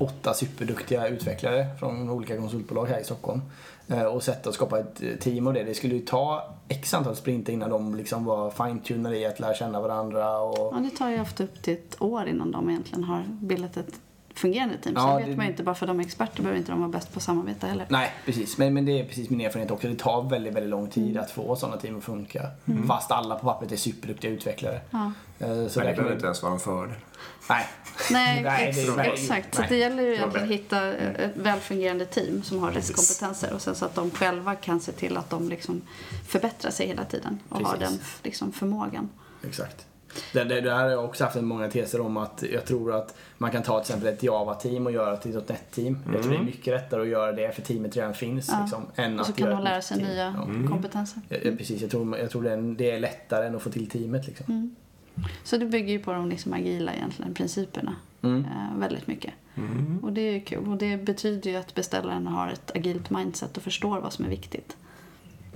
åtta 0.00 0.34
superduktiga 0.34 1.08
utvecklare 1.08 1.66
från 1.78 2.10
olika 2.10 2.36
konsultbolag 2.36 2.86
här 2.86 3.00
i 3.00 3.04
Stockholm 3.04 3.40
eh, 3.88 4.02
och 4.02 4.22
sätta 4.22 4.48
och 4.48 4.54
skapa 4.54 4.78
ett 4.78 5.02
eh, 5.02 5.16
team 5.20 5.46
av 5.46 5.54
det. 5.54 5.64
Det 5.64 5.74
skulle 5.74 5.94
ju 5.94 6.00
ta 6.00 6.54
x 6.68 6.94
antal 6.94 7.16
sprinter 7.16 7.52
innan 7.52 7.70
de 7.70 7.94
liksom 7.94 8.24
var 8.24 8.50
fine-tunade 8.50 9.16
i 9.16 9.26
att 9.26 9.40
lära 9.40 9.54
känna 9.54 9.80
varandra. 9.80 10.38
Och... 10.38 10.74
Ja, 10.74 10.80
det 10.80 10.90
tar 10.90 11.10
ju 11.10 11.20
ofta 11.20 11.44
upp 11.44 11.62
till 11.62 11.74
ett 11.74 12.02
år 12.02 12.26
innan 12.26 12.50
de 12.50 12.70
egentligen 12.70 13.04
har 13.04 13.24
bildat 13.28 13.76
ett 13.76 14.00
fungerande 14.36 14.78
team. 14.78 14.94
Ja, 14.98 15.02
Sen 15.02 15.16
vet 15.16 15.26
det- 15.26 15.36
man 15.36 15.46
ju 15.46 15.50
inte, 15.50 15.62
bara 15.62 15.74
för 15.74 15.86
att 15.86 15.90
de 15.90 16.00
är 16.00 16.04
experter 16.04 16.42
behöver 16.42 16.58
inte 16.58 16.72
de 16.72 16.80
vara 16.80 16.90
bäst 16.90 17.12
på 17.14 17.20
samarbete 17.20 17.66
heller. 17.66 17.86
Nej, 17.90 18.12
precis. 18.24 18.58
Men, 18.58 18.74
men 18.74 18.84
det 18.84 19.00
är 19.00 19.04
precis 19.04 19.30
min 19.30 19.40
erfarenhet 19.40 19.70
också. 19.70 19.88
Det 19.88 19.94
tar 19.96 20.22
väldigt, 20.30 20.54
väldigt 20.54 20.70
lång 20.70 20.88
tid 20.90 21.16
att 21.18 21.30
få 21.30 21.56
sådana 21.56 21.76
team 21.76 21.98
att 21.98 22.04
funka. 22.04 22.42
Fast 22.88 23.10
alla 23.10 23.34
på 23.34 23.46
pappret 23.46 23.72
är 23.72 23.76
superduktiga 23.76 24.30
utvecklare. 24.30 24.80
Ja. 24.90 25.12
Eh, 25.38 25.46
Så 25.46 25.48
Men 25.48 25.66
det 25.66 25.72
behöver 25.78 26.02
man- 26.02 26.12
inte 26.12 26.24
ens 26.26 26.42
vara 26.42 26.52
en 26.52 26.58
fördel. 26.58 26.96
Nej. 27.48 27.66
Nej, 28.10 28.42
Nej, 28.44 28.68
ex- 28.68 28.88
är- 28.88 29.12
exakt. 29.12 29.54
Så 29.54 29.60
nej. 29.60 29.68
det 29.70 29.76
gäller 29.76 30.02
ju 30.02 30.14
egentligen 30.14 30.44
att 30.46 30.52
hitta 30.52 30.92
ett 30.92 31.36
välfungerande 31.36 32.04
team 32.06 32.42
som 32.42 32.58
har 32.58 32.70
rätt 32.70 32.94
kompetenser 32.96 33.52
och 33.54 33.60
sen 33.62 33.74
så 33.74 33.84
att 33.84 33.94
de 33.94 34.10
själva 34.10 34.54
kan 34.54 34.80
se 34.80 34.92
till 34.92 35.16
att 35.16 35.30
de 35.30 35.48
liksom 35.48 35.82
förbättrar 36.26 36.70
sig 36.70 36.86
hela 36.86 37.04
tiden 37.04 37.38
och 37.48 37.60
har 37.60 37.76
Precis. 37.76 37.88
den 37.98 38.06
liksom 38.22 38.52
förmågan. 38.52 39.08
Exakt. 39.48 39.86
Det, 40.32 40.44
det, 40.44 40.60
det 40.60 40.74
här 40.74 40.82
har 40.84 40.90
jag 40.90 41.04
också 41.04 41.24
haft 41.24 41.36
många 41.40 41.68
teser 41.68 42.00
om 42.00 42.16
att 42.16 42.44
jag 42.52 42.64
tror 42.64 42.94
att 42.94 43.14
man 43.38 43.50
kan 43.50 43.62
ta 43.62 43.80
till 43.80 43.92
exempel 43.94 44.14
ett 44.14 44.22
Java-team 44.22 44.86
och 44.86 44.92
göra 44.92 45.10
det 45.10 45.16
till 45.16 45.36
ett 45.36 45.48
.NET-team. 45.48 45.98
Jag 46.12 46.22
tror 46.22 46.32
det 46.32 46.38
är 46.38 46.42
mycket 46.42 46.66
lättare 46.66 47.02
att 47.02 47.08
göra 47.08 47.32
det 47.32 47.54
för 47.54 47.62
teamet 47.62 47.96
redan 47.96 48.14
finns. 48.14 48.48
Ja. 48.52 48.60
Liksom, 48.60 48.82
än 48.96 49.20
Och 49.20 49.26
så 49.26 49.32
att 49.32 49.38
kan 49.38 49.46
göra 49.46 49.56
de 49.58 49.64
lära 49.64 49.82
sig 49.82 49.96
team. 49.96 50.08
nya 50.08 50.34
Ja. 50.36 50.68
kompetenser. 50.68 51.22
Ja, 51.28 51.38
precis, 51.58 51.82
jag 51.82 51.90
tror, 51.90 52.18
jag 52.18 52.30
tror 52.30 52.42
det, 52.42 52.52
är, 52.52 52.74
det 52.76 52.90
är 52.90 53.00
lättare 53.00 53.46
än 53.46 53.56
att 53.56 53.62
få 53.62 53.70
till 53.70 53.88
teamet. 53.90 54.26
Liksom. 54.26 54.44
Mm. 54.48 54.74
Så 55.44 55.56
det 55.56 55.66
bygger 55.66 55.92
ju 55.92 55.98
på 55.98 56.12
de 56.12 56.28
liksom 56.28 56.52
agila 56.52 56.94
egentligen 56.94 57.34
principerna 57.34 57.96
Mm. 58.22 58.44
eh, 58.44 58.78
väldigt 58.78 59.06
mycket. 59.06 59.34
Mm. 59.54 59.98
Och 60.02 60.12
det 60.12 60.20
är 60.20 60.32
ju 60.32 60.40
kul. 60.40 60.68
Och 60.68 60.76
det 60.76 60.96
betyder 60.96 61.50
ju 61.50 61.56
att 61.56 61.74
beställaren 61.74 62.26
har 62.26 62.48
ett 62.48 62.70
agilt 62.76 63.10
mindset 63.10 63.56
och 63.56 63.62
förstår 63.62 64.00
vad 64.00 64.12
som 64.12 64.24
är 64.24 64.28
viktigt. 64.28 64.76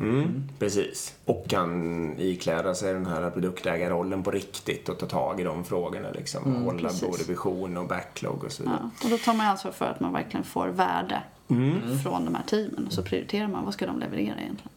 Mm, 0.00 0.42
precis. 0.58 1.14
Och 1.24 1.44
kan 1.48 2.14
ikläda 2.18 2.74
sig 2.74 2.92
den 2.94 3.06
här 3.06 3.30
produktägarrollen 3.30 4.22
på 4.22 4.30
riktigt 4.30 4.88
och 4.88 4.98
ta 4.98 5.06
tag 5.06 5.40
i 5.40 5.44
de 5.44 5.64
frågorna. 5.64 6.10
Liksom. 6.10 6.44
Mm, 6.44 6.62
Hålla 6.62 6.88
precis. 6.88 7.08
både 7.10 7.24
vision 7.24 7.76
och 7.76 7.88
backlog 7.88 8.44
och 8.44 8.52
så 8.52 8.62
vidare. 8.62 8.78
Ja. 8.82 9.04
Och 9.04 9.10
då 9.10 9.18
tar 9.18 9.34
man 9.34 9.46
ansvar 9.46 9.72
för 9.72 9.86
att 9.86 10.00
man 10.00 10.12
verkligen 10.12 10.44
får 10.44 10.68
värde 10.68 11.22
Mm. 11.48 11.98
från 11.98 12.24
de 12.24 12.34
här 12.34 12.42
teamen. 12.46 12.86
Och 12.86 12.92
så 12.92 13.02
prioriterar 13.02 13.48
man 13.48 13.64
vad 13.64 13.74
ska 13.74 13.86
de 13.86 13.98
leverera 13.98 14.34
egentligen. 14.40 14.70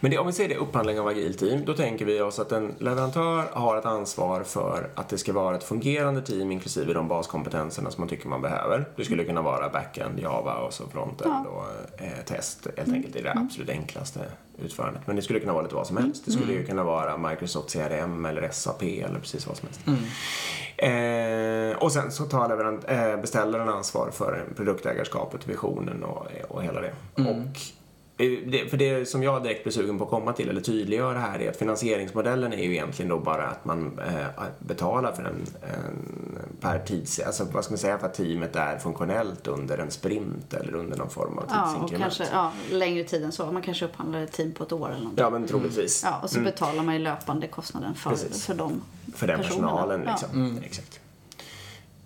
Men 0.00 0.10
det, 0.10 0.18
om 0.18 0.26
vi 0.26 0.32
ser 0.32 0.48
det 0.48 0.56
upphandling 0.56 1.00
av 1.00 1.06
agilt 1.08 1.38
team, 1.38 1.64
då 1.64 1.74
tänker 1.74 2.04
vi 2.04 2.20
oss 2.20 2.38
att 2.38 2.52
en 2.52 2.74
leverantör 2.78 3.44
har 3.52 3.76
ett 3.76 3.86
ansvar 3.86 4.42
för 4.42 4.90
att 4.94 5.08
det 5.08 5.18
ska 5.18 5.32
vara 5.32 5.56
ett 5.56 5.64
fungerande 5.64 6.22
team 6.22 6.52
inklusive 6.52 6.92
de 6.92 7.08
baskompetenserna 7.08 7.90
som 7.90 8.00
man 8.00 8.08
tycker 8.08 8.28
man 8.28 8.42
behöver. 8.42 8.88
Det 8.96 9.04
skulle 9.04 9.24
kunna 9.24 9.42
vara 9.42 9.68
backend, 9.68 10.18
Java 10.18 10.54
och 10.54 10.72
så 10.72 10.84
frontend 10.88 11.32
Ja. 11.46 11.50
och 11.50 12.00
eh, 12.02 12.24
test 12.26 12.66
helt 12.76 12.92
enkelt 12.92 13.16
i 13.16 13.22
det 13.22 13.32
absolut 13.36 13.68
enklaste 13.70 14.20
utförandet. 14.64 15.02
Men 15.06 15.16
det 15.16 15.22
skulle 15.22 15.40
kunna 15.40 15.52
vara 15.52 15.62
lite 15.62 15.74
vad 15.74 15.86
som 15.86 15.96
helst. 15.96 16.22
Det 16.24 16.32
skulle 16.32 16.52
ju 16.52 16.66
kunna 16.66 16.84
vara 16.84 17.16
Microsoft 17.16 17.72
CRM 17.72 18.24
eller 18.24 18.48
SAP 18.50 18.82
eller 18.82 19.20
precis 19.20 19.46
vad 19.46 19.56
som 19.56 19.68
helst. 19.68 19.80
Eh, 20.76 21.82
och 21.82 21.92
sen 21.92 22.12
så 22.12 22.24
tar 22.24 22.48
leverant, 22.48 22.84
eh, 22.88 23.16
beställaren 23.16 23.68
ansvar 23.68 24.10
för 24.10 24.44
produktägarskapet, 24.56 25.48
visionen 25.48 26.04
och, 26.04 26.26
och 26.48 26.62
hela 26.62 26.80
det. 26.80 26.92
Och 27.14 27.20
eh, 27.20 27.36
det, 28.28 28.70
för 28.70 28.76
det 28.76 29.08
som 29.08 29.22
jag 29.22 29.42
direkt 29.42 29.62
blir 29.64 29.72
sugen 29.72 29.98
på 29.98 30.04
att 30.04 30.10
komma 30.10 30.32
till, 30.32 30.48
eller 30.48 30.60
tydliggöra 30.60 31.18
här, 31.18 31.38
är 31.42 31.50
att 31.50 31.56
finansieringsmodellen 31.56 32.52
är 32.52 32.62
ju 32.64 32.72
egentligen 32.72 33.08
då 33.08 33.18
bara 33.18 33.46
att 33.46 33.64
man 33.64 33.98
eh, 33.98 34.42
betalar 34.58 35.12
för 35.12 35.22
en, 35.22 35.46
en 35.62 35.96
per 36.60 36.78
tids... 36.78 37.18
Alltså 37.20 37.44
vad 37.52 37.64
ska 37.64 37.72
man 37.72 37.78
säga, 37.78 37.98
för 37.98 38.06
att 38.06 38.14
teamet 38.14 38.56
är 38.56 38.78
funktionellt 38.78 39.46
under 39.48 39.78
en 39.78 39.90
sprint 39.90 40.54
eller 40.54 40.74
under 40.74 40.96
någon 40.96 41.10
form 41.10 41.38
av 41.38 41.44
Ja, 41.48 41.62
och 41.62 41.68
tidsinkrement. 41.68 42.02
kanske 42.18 42.34
ja, 42.34 42.52
längre 42.70 43.04
tid 43.04 43.24
än 43.24 43.32
så. 43.32 43.52
Man 43.52 43.62
kanske 43.62 43.84
upphandlar 43.84 44.20
ett 44.20 44.32
team 44.32 44.52
på 44.52 44.64
ett 44.64 44.72
år 44.72 44.88
eller 44.88 44.98
någonting. 44.98 45.24
Ja, 45.24 45.30
men 45.30 45.46
troligtvis. 45.48 46.02
Ja, 46.04 46.20
och 46.22 46.30
så 46.30 46.40
betalar 46.40 46.82
man 46.82 46.94
ju 46.94 47.00
löpande 47.00 47.46
kostnaden 47.46 47.94
för, 47.94 48.10
Precis. 48.10 48.46
för 48.46 48.54
de 48.54 48.82
För 49.14 49.26
den 49.26 49.38
personerna. 49.40 49.68
personalen 49.68 50.02
Ja. 50.06 50.10
liksom. 50.10 50.58
Exakt. 50.64 51.00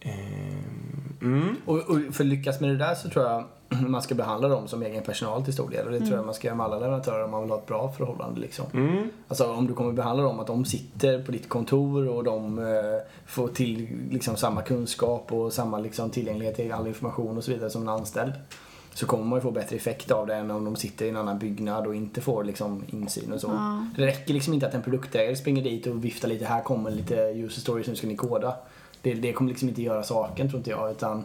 Ehm, 0.00 1.16
mm. 1.22 1.56
Och, 1.64 1.76
och 1.78 1.98
för 2.12 2.24
att 2.24 2.28
lyckas 2.28 2.60
med 2.60 2.70
det 2.70 2.76
där 2.76 2.94
så 2.94 3.08
tror 3.10 3.24
jag 3.24 3.44
man 3.88 4.02
ska 4.02 4.14
behandla 4.14 4.48
dem 4.48 4.68
som 4.68 4.82
egen 4.82 5.02
personal 5.02 5.44
till 5.44 5.52
stor 5.52 5.70
del. 5.70 5.86
Och 5.86 5.92
det 5.92 5.98
tror 5.98 6.16
jag 6.16 6.24
man 6.24 6.34
ska 6.34 6.48
göra 6.48 6.56
med 6.56 6.66
alla 6.66 6.78
leverantörer 6.78 7.24
om 7.24 7.30
man 7.30 7.42
vill 7.42 7.50
ha 7.50 7.58
ett 7.58 7.66
bra 7.66 7.92
förhållande. 7.92 8.40
Liksom. 8.40 8.66
Mm. 8.74 9.10
Alltså 9.28 9.52
om 9.52 9.66
du 9.66 9.74
kommer 9.74 9.92
behandla 9.92 10.24
dem 10.24 10.40
att 10.40 10.46
de 10.46 10.64
sitter 10.64 11.22
på 11.22 11.32
ditt 11.32 11.48
kontor 11.48 12.08
och 12.08 12.24
de 12.24 12.58
eh, 12.58 12.64
får 13.26 13.48
till 13.48 13.88
liksom, 14.10 14.36
samma 14.36 14.62
kunskap 14.62 15.32
och 15.32 15.52
samma 15.52 15.78
liksom, 15.78 16.10
tillgänglighet 16.10 16.56
till 16.56 16.72
all 16.72 16.86
information 16.86 17.36
och 17.36 17.44
så 17.44 17.50
vidare 17.50 17.70
som 17.70 17.82
en 17.82 17.88
anställd. 17.88 18.32
Så 18.94 19.06
kommer 19.06 19.24
man 19.24 19.36
ju 19.38 19.40
få 19.40 19.50
bättre 19.50 19.76
effekt 19.76 20.10
av 20.10 20.26
det 20.26 20.34
än 20.34 20.50
om 20.50 20.64
de 20.64 20.76
sitter 20.76 21.06
i 21.06 21.08
en 21.08 21.16
annan 21.16 21.38
byggnad 21.38 21.86
och 21.86 21.94
inte 21.94 22.20
får 22.20 22.44
liksom, 22.44 22.84
insyn 22.86 23.32
och 23.32 23.40
så. 23.40 23.46
Ja. 23.46 23.86
Det 23.96 24.06
räcker 24.06 24.34
liksom 24.34 24.54
inte 24.54 24.66
att 24.66 24.74
en 24.74 24.82
produktägare 24.82 25.36
springer 25.36 25.62
dit 25.62 25.86
och 25.86 26.04
viftar 26.04 26.28
lite, 26.28 26.44
här 26.44 26.62
kommer 26.62 26.90
lite 26.90 27.14
user 27.14 27.60
stories, 27.60 27.86
nu 27.86 27.96
ska 27.96 28.06
ni 28.06 28.16
koda. 28.16 28.54
Det, 29.02 29.14
det 29.14 29.32
kommer 29.32 29.50
liksom 29.50 29.68
inte 29.68 29.82
göra 29.82 30.02
saken 30.02 30.48
tror 30.48 30.58
inte 30.58 30.70
jag 30.70 30.90
utan 30.90 31.24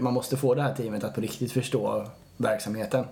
man 0.00 0.14
måste 0.14 0.36
få 0.36 0.54
det 0.54 0.62
här 0.62 0.74
teamet 0.74 1.04
att 1.04 1.14
på 1.14 1.20
riktigt 1.20 1.52
förstå 1.52 2.06
verksamheten. 2.36 3.04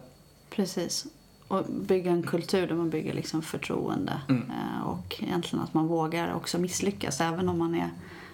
Precis. 0.51 1.07
Och 1.49 1.65
bygga 1.65 2.11
en 2.11 2.23
kultur 2.23 2.67
där 2.67 2.75
man 2.75 2.91
bygger 2.91 3.15
liksom 3.15 3.43
förtroende. 3.43 4.21
Eh, 4.29 4.83
Och 4.87 5.17
egentligen 5.23 5.65
att 5.65 5.75
man 5.75 5.87
vågar 5.87 6.35
också 6.35 6.59
misslyckas 6.59 7.21
även 7.21 7.49
om 7.49 7.59
man 7.59 7.75
är 7.75 7.91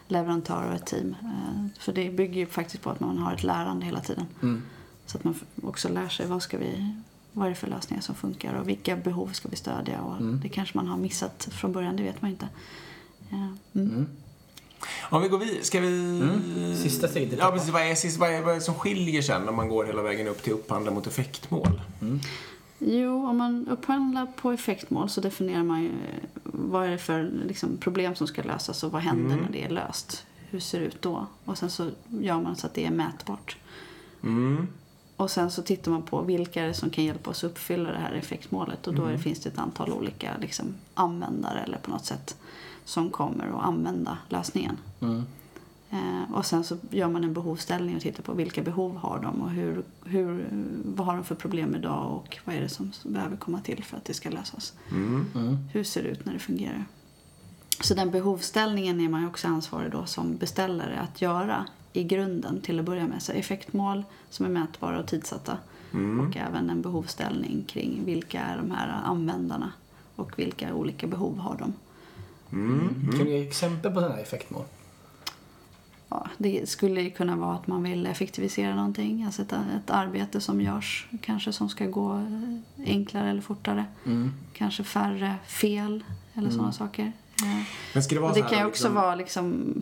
leverantör 0.08 0.68
och 0.68 0.74
ett 0.74 0.86
team. 0.86 1.14
Eh, 1.22 1.66
För 1.78 1.92
det 1.92 2.10
bygger 2.10 2.40
ju 2.40 2.46
faktiskt 2.46 2.82
på 2.82 2.90
att 2.90 3.00
man 3.00 3.18
har 3.18 3.34
ett 3.34 3.42
lärande 3.44 3.86
hela 3.86 4.00
tiden. 4.00 4.26
Mm. 4.42 4.62
Så 5.06 5.18
att 5.18 5.24
man 5.24 5.34
också 5.62 5.88
lär 5.88 6.08
sig 6.08 6.26
vad 6.26 6.42
ska 6.42 6.58
vi 6.58 6.94
vad 7.32 7.46
är 7.46 7.50
det 7.50 7.56
för 7.56 7.66
lösningar 7.66 8.02
som 8.02 8.14
funkar 8.14 8.54
och 8.54 8.68
vilka 8.68 8.96
behov 8.96 9.28
ska 9.32 9.48
vi 9.48 9.56
stödja 9.56 10.00
och 10.02 10.16
Mm. 10.20 10.40
det 10.42 10.48
kanske 10.48 10.78
man 10.78 10.86
har 10.86 10.96
missat 10.96 11.48
från 11.52 11.72
början, 11.72 11.96
det 11.96 12.02
vet 12.02 12.22
man 12.22 12.30
inte. 12.30 12.48
Ja. 13.30 13.48
Mm. 14.78 14.88
Mm. 15.10 15.16
Om 15.16 15.22
vi 15.22 15.28
går 15.28 15.38
vidare, 15.38 15.64
ska 15.64 15.80
vi... 15.80 16.20
Mm. 16.20 16.76
Sista 16.76 17.08
steget 17.08 17.38
Ja, 17.38 17.50
precis. 17.50 17.70
Vad 17.70 17.82
är, 17.82 17.94
sist, 17.94 18.18
vad, 18.18 18.30
är, 18.30 18.42
vad 18.42 18.50
är 18.50 18.54
det 18.54 18.60
som 18.60 18.74
skiljer 18.74 19.22
sen 19.22 19.48
om 19.48 19.56
man 19.56 19.68
går 19.68 19.84
hela 19.84 20.02
vägen 20.02 20.28
upp 20.28 20.42
till 20.42 20.52
upphandla 20.52 20.90
mot 20.90 21.06
effektmål? 21.06 21.80
Jo, 22.78 23.26
om 23.26 23.36
man 23.36 23.68
upphandlar 23.68 24.26
på 24.26 24.52
effektmål 24.52 25.08
så 25.08 25.20
definierar 25.20 25.62
man 25.62 25.82
ju 25.82 25.88
eh, 25.88 26.28
vad 26.42 26.86
är 26.86 26.90
det 26.90 26.98
för 26.98 27.30
liksom, 27.46 27.76
problem 27.76 28.14
som 28.14 28.26
ska 28.26 28.42
lösas 28.42 28.84
och 28.84 28.92
vad 28.92 29.02
händer 29.02 29.34
Mm. 29.34 29.44
när 29.44 29.52
det 29.52 29.64
är 29.64 29.68
löst. 29.68 30.24
Hur 30.50 30.60
ser 30.60 30.80
det 30.80 30.86
ut 30.86 31.02
då? 31.02 31.26
Och 31.44 31.58
sen 31.58 31.70
så 31.70 31.90
gör 32.08 32.40
man 32.40 32.56
så 32.56 32.66
att 32.66 32.74
det 32.74 32.86
är 32.86 32.90
mätbart. 32.90 33.56
Mm. 34.22 34.66
Och 35.16 35.30
sen 35.30 35.50
så 35.50 35.62
tittar 35.62 35.90
man 35.90 36.02
på 36.02 36.22
vilka 36.22 36.62
är 36.62 36.66
det 36.66 36.74
som 36.74 36.90
kan 36.90 37.04
hjälpa 37.04 37.30
oss 37.30 37.44
uppfylla 37.44 37.90
det 37.90 37.98
här 37.98 38.12
effektmålet. 38.12 38.86
Och 38.86 38.94
då 38.94 39.04
är 39.04 39.12
det, 39.12 39.18
finns 39.18 39.40
det 39.40 39.48
ett 39.48 39.58
antal 39.58 39.92
olika 39.92 40.30
liksom, 40.40 40.74
användare 40.94 41.60
eller 41.60 41.78
på 41.78 41.90
något 41.90 42.04
sätt 42.04 42.36
som 42.88 43.10
kommer 43.10 43.46
att 43.46 43.64
använda 43.64 44.18
lösningen. 44.28 44.76
Mm. 45.00 45.24
Eh, 45.90 46.34
och 46.34 46.46
sen 46.46 46.64
så 46.64 46.76
gör 46.90 47.08
man 47.08 47.24
en 47.24 47.32
behovsställning 47.32 47.96
och 47.96 48.02
tittar 48.02 48.22
på 48.22 48.32
vilka 48.32 48.62
behov 48.62 48.96
har 48.96 49.18
de 49.18 49.42
och 49.42 49.50
hur, 49.50 49.82
hur, 50.04 50.48
vad 50.84 51.06
har 51.06 51.14
de 51.14 51.24
för 51.24 51.34
problem 51.34 51.74
idag 51.74 52.12
och 52.12 52.38
vad 52.44 52.56
är 52.56 52.60
det 52.60 52.68
som 52.68 52.92
behöver 53.02 53.36
komma 53.36 53.60
till 53.60 53.84
för 53.84 53.96
att 53.96 54.04
det 54.04 54.14
ska 54.14 54.30
lösas. 54.30 54.72
Mm. 54.90 55.26
Mm. 55.34 55.56
Hur 55.72 55.84
ser 55.84 56.02
det 56.02 56.08
ut 56.08 56.24
när 56.24 56.32
det 56.32 56.38
fungerar? 56.38 56.84
Så 57.80 57.94
den 57.94 58.10
behovsställningen 58.10 59.00
är 59.00 59.08
man 59.08 59.20
ju 59.20 59.26
också 59.26 59.48
ansvarig 59.48 59.92
då 59.92 60.06
som 60.06 60.36
beställare 60.36 61.00
att 61.00 61.22
göra 61.22 61.66
i 61.92 62.04
grunden 62.04 62.60
till 62.60 62.78
att 62.78 62.84
börja 62.84 63.06
med. 63.06 63.22
Så 63.22 63.32
effektmål 63.32 64.04
som 64.30 64.46
är 64.46 64.50
mätbara 64.50 65.00
och 65.00 65.06
tidsatta 65.06 65.58
Mm. 65.92 66.20
och 66.20 66.36
även 66.36 66.70
en 66.70 66.82
behovsställning 66.82 67.64
kring 67.68 68.04
vilka 68.04 68.40
är 68.40 68.56
de 68.56 68.70
här 68.70 69.02
användarna 69.04 69.72
och 70.16 70.38
vilka 70.38 70.74
olika 70.74 71.06
behov 71.06 71.38
har 71.38 71.56
de. 71.58 71.72
Mm. 72.52 73.12
Kan 73.16 73.24
du 73.24 73.30
ge 73.30 73.46
exempel 73.48 73.90
på 73.92 74.00
sådana 74.00 74.14
här 74.14 74.22
effektmål? 74.22 74.64
Ja, 76.08 76.26
det 76.38 76.68
skulle 76.68 77.00
ju 77.02 77.10
kunna 77.10 77.36
vara 77.36 77.54
att 77.54 77.66
man 77.66 77.82
vill 77.82 78.06
effektivisera 78.06 78.74
någonting, 78.74 79.24
alltså 79.24 79.42
ett, 79.42 79.52
ett 79.52 79.90
arbete 79.90 80.40
som 80.40 80.60
görs 80.60 81.06
kanske 81.22 81.52
som 81.52 81.68
ska 81.68 81.86
gå 81.86 82.14
eh, 82.16 82.58
enklare 82.86 83.30
eller 83.30 83.40
fortare. 83.40 83.84
Mm. 84.06 84.32
Kanske 84.52 84.84
färre 84.84 85.34
fel 85.46 86.04
eller 86.34 86.50
sådana 86.50 86.72
saker. 86.72 87.12
Eh, 87.42 87.62
Men 87.94 88.02
ska 88.02 88.14
det 88.14 88.20
vara 88.20 88.30
Och 88.30 88.36
det 88.36 88.42
kan 88.42 88.58
ju 88.58 88.64
också 88.64 88.68
liksom- 88.88 88.94
vara 88.94 89.14
liksom 89.14 89.74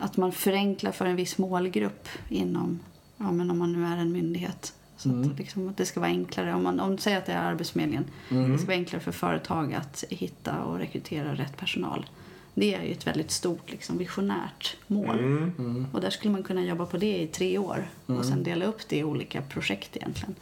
att 0.00 0.16
man 0.16 0.32
förenklar 0.32 0.92
för 0.92 1.06
en 1.06 1.16
viss 1.16 1.38
målgrupp 1.38 2.08
inom, 2.28 2.80
ja 3.16 3.32
men 3.32 3.50
om 3.50 3.58
man 3.58 3.72
nu 3.72 3.86
är 3.86 3.96
en 3.96 4.12
myndighet. 4.12 4.74
Så 5.00 5.20
att, 5.20 5.38
liksom, 5.38 5.68
att 5.68 5.76
det 5.76 5.86
ska 5.86 6.00
vara 6.00 6.10
enklare. 6.10 6.54
Om 6.54 6.62
man, 6.62 6.80
om 6.80 6.88
man 6.88 6.98
säger 6.98 7.18
att 7.18 7.26
det 7.26 7.32
är 7.32 7.42
Arbetsförmedlingen. 7.42 8.04
Det 8.28 8.58
ska 8.58 8.66
vara 8.66 8.76
enklare 8.76 9.02
för 9.02 9.12
företag 9.12 9.74
att 9.74 10.04
hitta 10.08 10.64
och 10.64 10.78
rekrytera 10.78 11.34
rätt 11.34 11.56
personal. 11.56 12.06
Det 12.54 12.74
är 12.74 12.82
ju 12.82 12.92
ett 12.92 13.06
väldigt 13.06 13.30
stort 13.30 13.70
liksom, 13.70 13.98
visionärt 13.98 14.76
mål. 14.86 15.18
Mm. 15.18 15.86
Och 15.92 16.00
där 16.00 16.10
skulle 16.10 16.32
man 16.32 16.42
kunna 16.42 16.64
jobba 16.64 16.86
på 16.86 16.96
det 16.96 17.18
i 17.22 17.26
tre 17.26 17.58
år 17.58 17.90
och 18.06 18.24
sen 18.24 18.42
dela 18.42 18.64
upp 18.64 18.88
det 18.88 18.96
i 18.96 19.04
olika 19.04 19.42
projekt 19.42 19.96
egentligen 19.96 20.34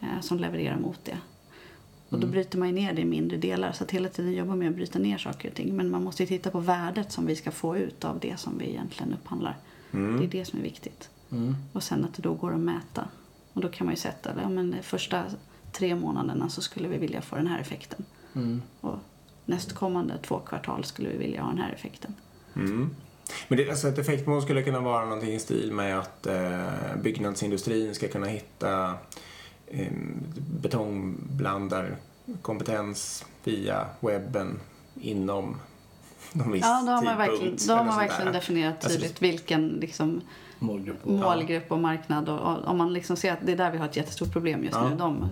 eh, 0.00 0.20
som 0.20 0.38
levererar 0.38 0.78
mot 0.78 1.04
det. 1.04 1.16
Och 2.08 2.20
då 2.20 2.26
bryter 2.26 2.58
man 2.58 2.68
ju 2.68 2.74
ner 2.74 2.92
det 2.92 3.02
i 3.02 3.04
mindre 3.04 3.36
delar 3.36 3.72
så 3.72 3.84
att 3.84 3.90
hela 3.90 4.08
tiden 4.08 4.32
jobba 4.32 4.54
med 4.54 4.68
att 4.68 4.74
bryta 4.74 4.98
ner 4.98 5.18
saker 5.18 5.48
och 5.48 5.54
ting. 5.54 5.76
Men 5.76 5.90
man 5.90 6.04
måste 6.04 6.22
ju 6.22 6.26
titta 6.26 6.50
på 6.50 6.60
värdet 6.60 7.12
som 7.12 7.26
vi 7.26 7.36
ska 7.36 7.50
få 7.50 7.76
ut 7.76 8.04
av 8.04 8.18
det 8.20 8.40
som 8.40 8.58
vi 8.58 8.68
egentligen 8.68 9.14
upphandlar. 9.14 9.56
Det 9.90 10.24
är 10.24 10.28
det 10.28 10.44
som 10.44 10.58
är 10.58 10.62
viktigt. 10.62 11.10
Och 11.72 11.82
sen 11.82 12.04
att 12.04 12.14
det 12.14 12.22
då 12.22 12.34
går 12.34 12.54
att 12.54 12.60
mäta. 12.60 13.08
Och 13.60 13.66
då 13.70 13.72
kan 13.72 13.86
man 13.86 13.94
ju 13.94 14.00
sätta, 14.00 14.30
ja 14.42 14.48
men 14.48 14.70
de 14.70 14.82
första 14.82 15.24
tre 15.72 15.94
månaderna 15.94 16.48
så 16.48 16.62
skulle 16.62 16.88
vi 16.88 16.98
vilja 16.98 17.22
få 17.22 17.36
den 17.36 17.46
här 17.46 17.60
effekten. 17.60 18.04
Och 18.80 18.98
nästkommande 19.44 20.18
två 20.22 20.38
kvartal 20.38 20.84
skulle 20.84 21.08
vi 21.08 21.16
vilja 21.16 21.42
ha 21.42 21.48
den 21.48 21.58
här 21.58 21.72
effekten. 21.72 22.14
Mm. 22.56 22.90
Men 23.48 23.58
det, 23.58 23.70
alltså 23.70 23.88
ett 23.88 23.98
effektmål 23.98 24.42
skulle 24.42 24.62
kunna 24.62 24.80
vara 24.80 25.04
någonting 25.04 25.34
i 25.34 25.38
stil 25.38 25.72
med 25.72 25.98
att 25.98 26.26
eh, 26.26 26.96
byggnadsindustrin 27.02 27.94
ska 27.94 28.08
kunna 28.08 28.26
hitta 28.26 28.94
eh, 29.66 29.92
betongblandarkompetens 30.62 33.24
via 33.44 33.86
webben 34.00 34.60
inom 35.00 35.56
någon 36.32 36.52
viss 36.52 36.62
Ja, 36.62 36.82
då 36.86 36.92
har 36.92 37.02
man 37.02 37.18
verkligen, 37.18 37.56
då 37.68 37.74
har 37.74 37.84
man 37.84 37.98
verkligen 37.98 38.32
definierat 38.32 38.84
Alltså, 38.84 38.98
tydligt 38.98 39.22
vilken 39.22 39.68
liksom, 39.68 40.20
Målgrupp 40.62 41.04
och... 41.04 41.10
målgrupp 41.12 41.72
och 41.72 41.78
marknad. 41.78 42.28
Och, 42.28 42.38
och 42.38 42.68
om 42.68 42.78
man 42.78 42.92
liksom 42.92 43.16
ser 43.16 43.32
att 43.32 43.38
det 43.42 43.52
är 43.52 43.56
där 43.56 43.70
vi 43.70 43.78
har 43.78 43.86
ett 43.86 43.96
jättestort 43.96 44.32
problem 44.32 44.62
just 44.64 44.74
Ja. 44.76 44.88
nu. 44.88 44.96
De, 44.96 45.28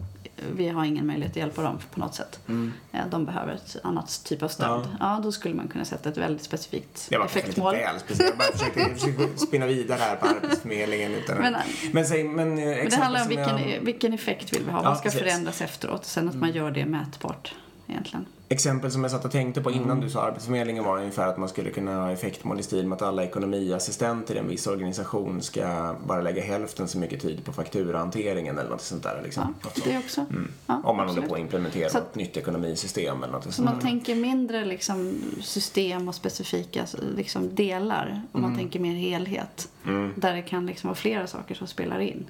vi 0.56 0.68
har 0.68 0.84
ingen 0.84 1.06
möjlighet 1.06 1.32
att 1.32 1.36
hjälpa 1.36 1.62
dem 1.62 1.78
på 1.94 2.00
något 2.00 2.14
sätt. 2.14 2.40
Mm. 2.48 2.72
Eh, 2.92 3.00
De 3.10 3.24
behöver 3.24 3.52
ett 3.54 3.76
annat 3.82 4.20
typ 4.24 4.42
av 4.42 4.48
stöd. 4.48 4.68
Ja. 4.68 4.84
Ja. 5.00 5.20
då 5.22 5.32
skulle 5.32 5.54
man 5.54 5.68
kunna 5.68 5.84
sätta 5.84 6.08
ett 6.08 6.16
väldigt 6.16 6.42
specifikt 6.42 7.06
Det 7.10 7.16
var 7.18 7.24
kanske 7.24 7.38
lite 7.38 7.48
effektmål. 7.48 7.74
väl 7.74 8.00
speciellt. 8.00 8.30
Jag 8.30 8.38
bara 8.38 8.58
försökte, 8.58 8.94
försökte 8.94 9.38
spinna 9.38 9.66
vidare 9.66 9.98
här 10.00 10.16
på 10.16 10.26
Arbetsförmedlingen. 10.26 11.14
Utan 11.14 11.38
Men, 11.38 11.56
men, 11.92 12.06
säg, 12.06 12.24
men, 12.24 12.58
eh, 12.58 12.64
Men 12.64 12.90
det 12.90 12.96
handlar 12.96 13.22
om 13.22 13.28
vilken, 13.28 13.70
jag- 13.70 13.80
vilken 13.82 14.12
effekt 14.12 14.52
vill 14.52 14.62
vi 14.64 14.70
ha? 14.70 14.82
Ja, 14.82 14.88
Vad 14.88 14.96
ska 14.98 15.04
precis. 15.04 15.20
Mm. 15.20 15.30
förändras 15.32 15.60
efteråt? 15.62 16.04
Sen 16.04 16.28
att 16.28 16.34
man 16.34 16.52
gör 16.52 16.70
det 16.70 16.86
mätbart 16.86 17.54
egentligen. 17.88 18.26
Exempel 18.50 18.90
som 18.90 19.02
jag 19.02 19.10
satt 19.10 19.24
och 19.24 19.30
tänkte 19.30 19.60
på 19.60 19.70
Mm. 19.70 19.82
innan 19.82 20.00
du 20.00 20.10
sa 20.10 20.22
Arbetsförmedlingen 20.22 20.84
var 20.84 20.98
ungefär 20.98 21.26
att 21.28 21.38
man 21.38 21.48
skulle 21.48 21.70
kunna 21.70 21.94
ha 21.96 22.10
effektmål 22.10 22.60
i 22.60 22.62
stil 22.62 22.86
med 22.86 22.96
att 22.96 23.02
alla 23.02 23.24
ekonomiassistenter 23.24 24.34
i 24.34 24.38
en 24.38 24.48
viss 24.48 24.66
organisation 24.66 25.42
ska 25.42 25.94
bara 26.06 26.20
lägga 26.22 26.42
hälften 26.42 26.88
så 26.88 26.98
mycket 26.98 27.20
tid 27.20 27.44
på 27.44 27.52
fakturahanteringen 27.52 28.58
eller 28.58 28.70
något 28.70 28.80
sånt 28.82 29.02
där. 29.02 29.20
Liksom. 29.24 29.54
Ja, 29.62 29.70
det 29.84 29.98
också. 29.98 30.26
Ja, 30.66 30.74
Om 30.74 30.82
man 30.82 30.96
håller 30.96 31.02
absolut. 31.08 31.28
på 31.28 31.34
att 31.34 31.40
implementera 31.40 31.88
Så- 31.90 31.98
ett 31.98 32.14
nytt 32.14 32.36
ekonomisystem 32.36 33.22
eller 33.22 33.32
något 33.32 33.44
Så 33.44 33.52
sånt 33.52 33.64
man 33.64 33.74
där. 33.74 33.82
tänker 33.82 34.14
mindre 34.14 34.64
liksom 34.64 35.14
system 35.42 36.08
och 36.08 36.14
specifika 36.14 36.84
liksom 37.16 37.54
delar 37.54 38.22
och 38.32 38.40
man 38.40 38.56
tänker 38.56 38.80
mer 38.80 38.94
helhet. 38.94 39.68
Mm. 39.86 40.12
Där 40.16 40.34
det 40.34 40.42
kan 40.42 40.66
liksom 40.66 40.88
vara 40.88 40.96
flera 40.96 41.26
saker 41.26 41.54
som 41.54 41.66
spelar 41.66 42.00
in. 42.00 42.24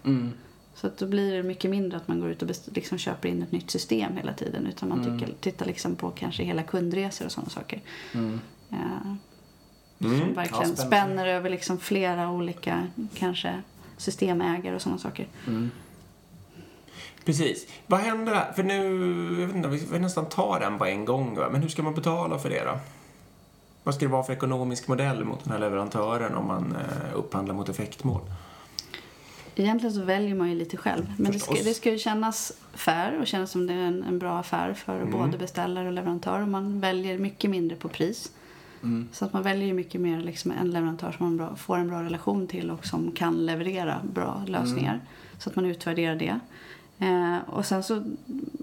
Mm. 0.79 0.81
Så 0.81 0.87
att 0.87 0.99
då 0.99 1.07
blir 1.07 1.37
det 1.37 1.43
mycket 1.43 1.71
mindre 1.71 1.97
att 1.97 2.09
man 2.09 2.21
går 2.21 2.31
ut 2.31 2.43
och 2.43 2.49
liksom 2.75 2.99
köper 2.99 3.29
in 3.29 3.43
ett 3.43 3.53
nytt 3.53 3.71
system 3.71 4.17
hela 4.17 4.33
tiden. 4.33 4.67
Utan 4.67 4.89
man 4.89 5.19
tycker, 5.19 5.35
tittar 5.41 5.67
liksom 5.67 5.97
på 5.97 6.11
kanske 6.11 6.43
hela 6.43 6.63
kundresor 6.63 7.25
och 7.27 7.33
sådana 7.33 7.51
saker. 7.51 7.81
Mm. 8.15 8.41
Ja, 8.69 9.17
Mm. 10.01 10.21
som 10.21 10.35
verkligen 10.35 10.69
Ja, 10.71 10.77
spänner 10.77 11.27
över 11.27 11.51
liksom 11.51 11.79
flera 11.79 12.31
olika 12.31 12.87
kanske 13.15 13.63
systemägare 13.97 14.75
och 14.75 14.83
sådana 14.83 14.99
saker. 14.99 15.27
Mm. 15.47 15.71
Precis. 17.25 17.67
Vad 17.87 18.01
händer 18.01 18.35
här? 18.35 18.53
För 18.53 18.63
nu, 18.63 18.83
jag 19.41 19.47
vet 19.47 19.57
inte, 19.57 19.69
vi 19.69 19.79
får 19.79 19.99
nästan 19.99 20.27
ta 20.29 20.59
den 20.59 20.79
på 20.79 20.85
en 20.87 21.05
gång. 21.05 21.37
Va? 21.37 21.49
Men 21.53 21.63
hur 21.63 21.69
ska 21.69 21.83
man 21.83 21.95
betala 21.95 22.39
för 22.39 22.51
det 22.51 22.65
då? 22.65 22.79
Vad 23.85 23.95
ska 23.95 24.05
det 24.05 24.13
vara 24.13 24.23
för 24.23 24.33
ekonomisk 24.33 24.89
modell 24.89 25.25
mot 25.25 25.45
den 25.45 25.53
här 25.53 25.59
leverantören 25.61 26.35
om 26.35 26.47
man 26.47 26.77
eh, 26.77 27.15
upphandlar 27.19 27.55
mot 27.55 27.69
effektmål? 27.69 28.21
Egentligen 29.59 29.95
så 29.95 30.03
väljer 30.03 30.35
man 30.35 30.49
ju 30.49 30.55
lite 30.55 30.77
själv. 30.77 31.13
Men 31.17 31.33
det 31.33 31.39
ska, 31.39 31.55
det 31.55 31.75
ska 31.75 31.91
ju 31.91 31.99
kännas 31.99 32.53
fair 32.75 33.21
och 33.21 33.27
kännas 33.27 33.51
som 33.51 33.67
det 33.67 33.73
är 33.75 33.79
en, 33.79 34.03
en 34.03 34.19
bra 34.19 34.39
affär 34.39 34.75
för 34.75 35.05
både 35.05 35.39
beställare 35.39 35.89
och 35.89 35.95
leverantör. 35.95 36.43
Och 36.43 36.49
man 36.49 36.81
väljer 36.81 37.19
mycket 37.19 37.51
mindre 37.51 37.77
på 37.77 37.89
pris. 37.89 38.33
Mm. 38.83 39.09
Så 39.13 39.25
att 39.25 39.33
man 39.33 39.43
väljer 39.43 39.67
ju 39.67 39.75
mycket 39.75 40.01
mer 40.01 40.21
liksom 40.21 40.51
en 40.51 40.71
leverantör 40.71 41.13
som 41.13 41.27
man 41.27 41.37
bra, 41.37 41.57
får 41.57 41.77
en 41.77 41.89
bra 41.89 42.03
relation 42.03 42.47
till 42.47 42.71
och 42.71 42.87
som 42.87 43.13
kan 43.13 43.47
leverera 43.47 44.01
bra 44.15 44.45
lösningar. 44.47 45.01
Så 45.39 45.51
att 45.51 45.57
man 45.57 45.67
utvärderar 45.67 46.17
det. 46.17 46.41
Eh, 47.01 47.37
och 47.47 47.67
sen 47.67 47.83
så 47.83 48.03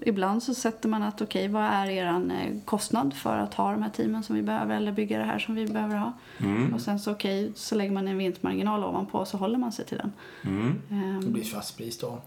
ibland 0.02 0.42
så 0.42 0.54
sätter 0.54 0.88
man 0.88 1.02
att 1.02 1.22
okej, 1.22 1.48
vad 1.48 1.62
är 1.64 1.86
er 1.86 2.06
eh, 2.06 2.58
kostnad 2.64 3.14
för 3.14 3.36
att 3.38 3.54
ha 3.54 3.70
de 3.72 3.82
här 3.82 3.90
teamen 3.90 4.22
som 4.22 4.36
vi 4.36 4.42
behöver 4.42 4.76
eller 4.76 4.92
bygga 4.92 5.18
det 5.18 5.24
här 5.24 5.38
som 5.38 5.54
vi 5.54 5.66
behöver 5.66 5.96
ha. 5.96 6.12
Mm. 6.38 6.74
Och 6.74 6.80
sen 6.80 6.98
så 6.98 7.12
okej, 7.12 7.52
så 7.54 7.74
lägger 7.74 7.92
man 7.92 8.08
en 8.08 8.18
vinstmarginal 8.18 8.84
ovanpå 8.84 9.18
och 9.18 9.28
så 9.28 9.36
håller 9.36 9.58
man 9.58 9.72
sig 9.72 9.84
till 9.84 9.98
den. 9.98 10.12
Mm. 10.44 10.74
Ehm, 10.90 11.20
Det 11.20 11.30
blir 11.30 11.42
ett 11.42 11.48
fast 11.52 11.76
pris 11.76 11.98
då. 11.98 12.18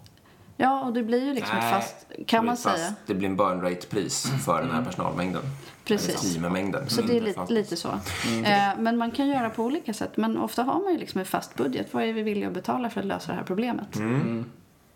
Ja, 0.57 0.81
och 0.85 0.93
det 0.93 1.03
blir 1.03 1.25
ju 1.25 1.33
liksom 1.33 1.57
ett 1.57 1.63
Nej, 1.63 1.73
fast, 1.73 1.95
kan 2.27 2.45
man 2.45 2.55
blir 2.55 2.61
säga. 2.61 2.87
fast- 2.87 3.07
Det 3.07 3.13
blir 3.15 3.29
en 3.29 3.35
burn 3.37 3.61
rate-pris 3.61 4.27
för 4.45 4.61
den 4.61 4.71
här 4.71 4.83
personalmängden. 4.85 5.41
Precis. 5.85 6.09
Eller 6.33 6.39
teammängden. 6.41 6.89
Så 6.89 7.01
det 7.01 7.07
är 7.07 7.13
Mindre 7.13 7.27
lite, 7.27 7.39
fast. 7.39 7.51
lite 7.51 7.75
så. 7.75 7.87
Eh, 7.89 8.69
men 8.79 8.97
man 8.97 9.11
kan 9.11 9.27
göra 9.27 9.49
på 9.49 9.63
olika 9.63 9.93
sätt. 9.93 10.17
Men 10.17 10.37
ofta 10.37 10.63
har 10.63 10.83
man 10.83 10.93
ju 10.93 10.99
liksom 10.99 11.19
en 11.19 11.25
fast 11.25 11.55
budget. 11.55 11.93
Vad 11.93 12.03
är 12.03 12.13
vi 12.13 12.21
villiga 12.23 12.47
att 12.47 12.53
betala 12.53 12.89
för 12.89 12.99
att 13.01 13.05
lösa 13.07 13.31
det 13.31 13.37
här 13.37 13.43
problemet? 13.45 13.95
Mm. 13.95 14.45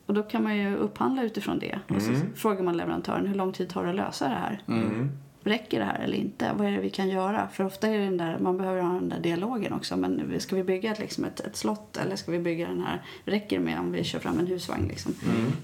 Och 0.05 0.13
då 0.13 0.23
kan 0.23 0.43
man 0.43 0.57
ju 0.57 0.75
upphandla 0.75 1.23
utifrån 1.23 1.59
det. 1.59 1.79
Och 1.87 2.01
så 2.01 2.11
frågar 2.35 2.63
man 2.63 2.77
leverantören 2.77 3.27
hur 3.27 3.35
lång 3.35 3.53
tid 3.53 3.69
tar 3.69 3.83
det 3.83 3.89
att 3.89 3.95
lösa 3.95 4.27
det 4.27 4.35
här? 4.35 4.61
Mm. 4.67 5.09
Räcker 5.43 5.79
det 5.79 5.85
här 5.85 5.99
eller 5.99 6.17
inte? 6.17 6.51
Vad 6.57 6.67
är 6.67 6.71
det 6.71 6.79
vi 6.79 6.89
kan 6.89 7.09
göra? 7.09 7.47
För 7.47 7.65
ofta 7.65 7.87
är 7.87 7.97
det 7.97 8.05
den 8.05 8.17
där, 8.17 8.39
man 8.39 8.57
behöver 8.57 8.81
ha 8.81 8.93
den 8.93 9.09
där 9.09 9.19
dialogen 9.19 9.73
också. 9.73 9.97
Men 9.97 10.39
ska 10.39 10.55
vi 10.55 10.63
bygga 10.63 10.91
ett, 10.91 10.99
liksom 10.99 11.25
ett, 11.25 11.39
ett 11.39 11.55
slott 11.55 11.97
eller 11.97 12.15
ska 12.15 12.31
vi 12.31 12.39
bygga 12.39 12.67
den 12.67 12.81
här, 12.81 13.01
räcker 13.25 13.59
det 13.59 13.65
med 13.65 13.79
om 13.79 13.91
vi 13.91 14.03
kör 14.03 14.19
fram 14.19 14.39
en 14.39 14.47
husvagn 14.47 14.87
liksom? 14.87 15.13